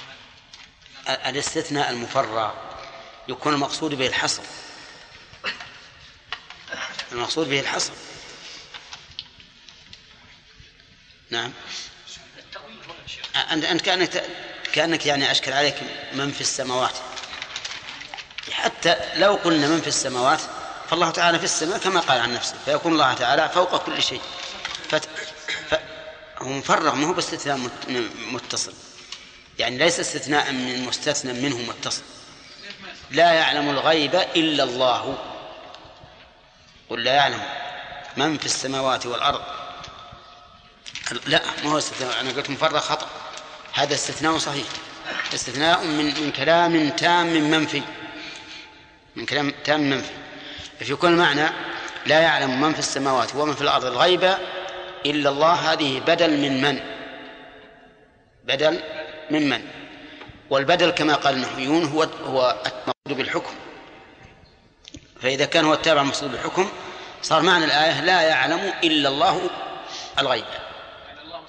[1.09, 2.51] من؟ ال- الاستثناء المفرغ
[3.29, 4.43] يكون المقصود به الحصر
[7.13, 7.93] المقصود به الحصر.
[11.31, 11.53] نعم.
[13.53, 14.25] أنت أنت كأنك
[14.73, 15.77] كأنك يعني أشكل عليك
[16.13, 16.95] من في السماوات.
[18.53, 20.41] حتى لو قلنا من في السماوات
[20.91, 24.21] فالله تعالى في السماء كما قال عن نفسه فيكون الله تعالى فوق كل شيء.
[24.91, 25.09] فت...
[25.71, 25.75] ف...
[26.39, 27.71] هو مفرغ ما هو باستثناء
[28.33, 28.73] متصل.
[29.59, 32.03] يعني ليس استثناء من مستثنى منه متصل.
[33.11, 35.32] لا يعلم الغيب إلا الله.
[36.93, 37.41] قل لا يعلم
[38.17, 39.41] من في السماوات والأرض.
[41.27, 43.07] لا ما هو استثناء أنا قلت مفرغ خطأ.
[43.73, 44.67] هذا استثناء صحيح.
[45.35, 47.83] استثناء من من كلام تام منفي.
[49.17, 50.13] من كلام تام منفي.
[50.79, 51.49] في كل معنى
[52.07, 54.35] لا يعلم من في السماوات ومن في الأرض الغيب
[55.07, 56.81] إلا الله هذه بدل من من؟
[58.45, 58.81] بدل
[59.31, 59.63] من من.
[60.51, 63.55] والبدل كما قال النحويون هو هو المقصود بالحكم.
[65.23, 66.71] فإذا كان هو التابع المقصود بالحكم
[67.23, 69.51] صار معنى الآية لا يعلم إلا الله
[70.19, 70.45] الغيب.
[71.07, 71.43] يعني الله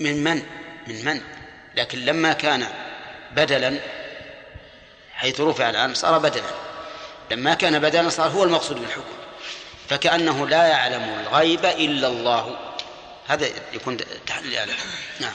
[0.00, 0.46] من من؟
[0.86, 1.22] من من؟
[1.74, 2.68] لكن لما كان
[3.32, 3.80] بدلا
[5.12, 6.50] حيث رفع الآن صار بدلا.
[7.30, 9.14] لما كان بدلا صار هو المقصود بالحكم.
[9.88, 12.74] فكأنه لا يعلم الغيب إلا الله.
[13.26, 14.76] هذا يكون تحليل الآية
[15.20, 15.34] نعم.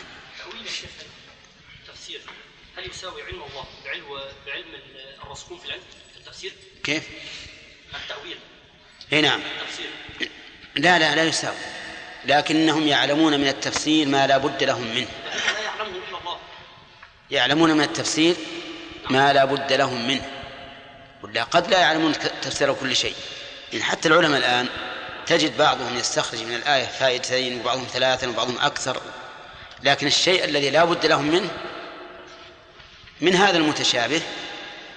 [1.87, 2.21] التفسير.
[2.77, 4.05] هل يساوي علم الله بعلم
[4.45, 4.65] بعلم
[5.59, 5.81] في العلم؟
[6.13, 6.53] في التفسير؟
[6.83, 7.03] كيف؟
[7.95, 8.37] التأويل.
[9.13, 9.39] إي نعم.
[9.61, 9.89] التفسير.
[10.75, 11.55] لا لا لا يساوي.
[12.25, 15.07] لكنهم يعلمون من التفسير ما لا بد لهم منه.
[15.25, 16.37] لا يعلمه إلا الله.
[17.31, 18.35] يعلمون من التفسير
[19.09, 20.29] ما لا بد لهم منه.
[21.23, 23.15] ولا قد لا يعلمون تفسير كل شيء.
[23.73, 24.67] يعني حتى العلماء الآن
[25.25, 29.01] تجد بعضهم يستخرج من الآية فائدتين وبعضهم ثلاثا وبعضهم أكثر
[29.83, 31.49] لكن الشيء الذي لا بد لهم منه
[33.21, 34.21] من هذا المتشابه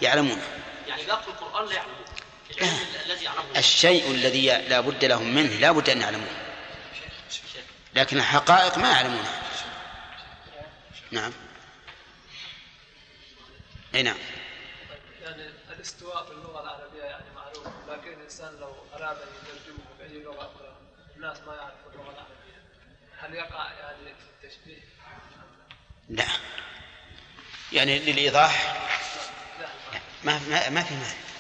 [0.03, 0.43] يعلمونه.
[0.89, 1.33] يعني باقي
[1.63, 2.05] القرآن لا يعلمه.
[2.61, 6.29] العلم الذي يعلمه الشيء الذي لا بد لهم منه لا بد أن يعلموه.
[7.95, 9.43] لكن الحقائق ما يعلمونها.
[11.11, 11.33] نعم.
[13.95, 14.17] أي نعم.
[15.23, 20.41] يعني الاستواء في اللغة العربية يعني معروف لكن الإنسان لو أراد أن يترجمه باي لغة
[20.41, 20.77] أخرى
[21.17, 22.63] الناس ما يعرفوا اللغة العربية.
[23.19, 24.83] هل يقع يعني في التشبيه؟
[26.09, 26.27] لا.
[27.73, 28.77] يعني للإيضاح؟
[30.25, 31.32] ما ما, ما في مانع.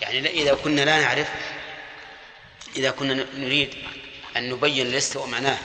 [0.00, 1.28] يعني إذا كنا لا نعرف
[2.76, 3.74] إذا كنا نريد
[4.36, 5.58] أن نبين الاستواء معناه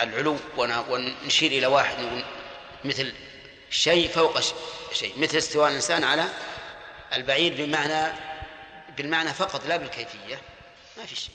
[0.00, 1.96] العلو ون- ونشير إلى واحد
[2.84, 3.12] مثل
[3.70, 4.40] شيء فوق
[4.92, 6.24] شيء مثل استواء الإنسان على
[7.12, 8.12] البعير بمعنى
[8.96, 10.40] بالمعنى فقط لا بالكيفية
[10.96, 11.34] ما في شيء.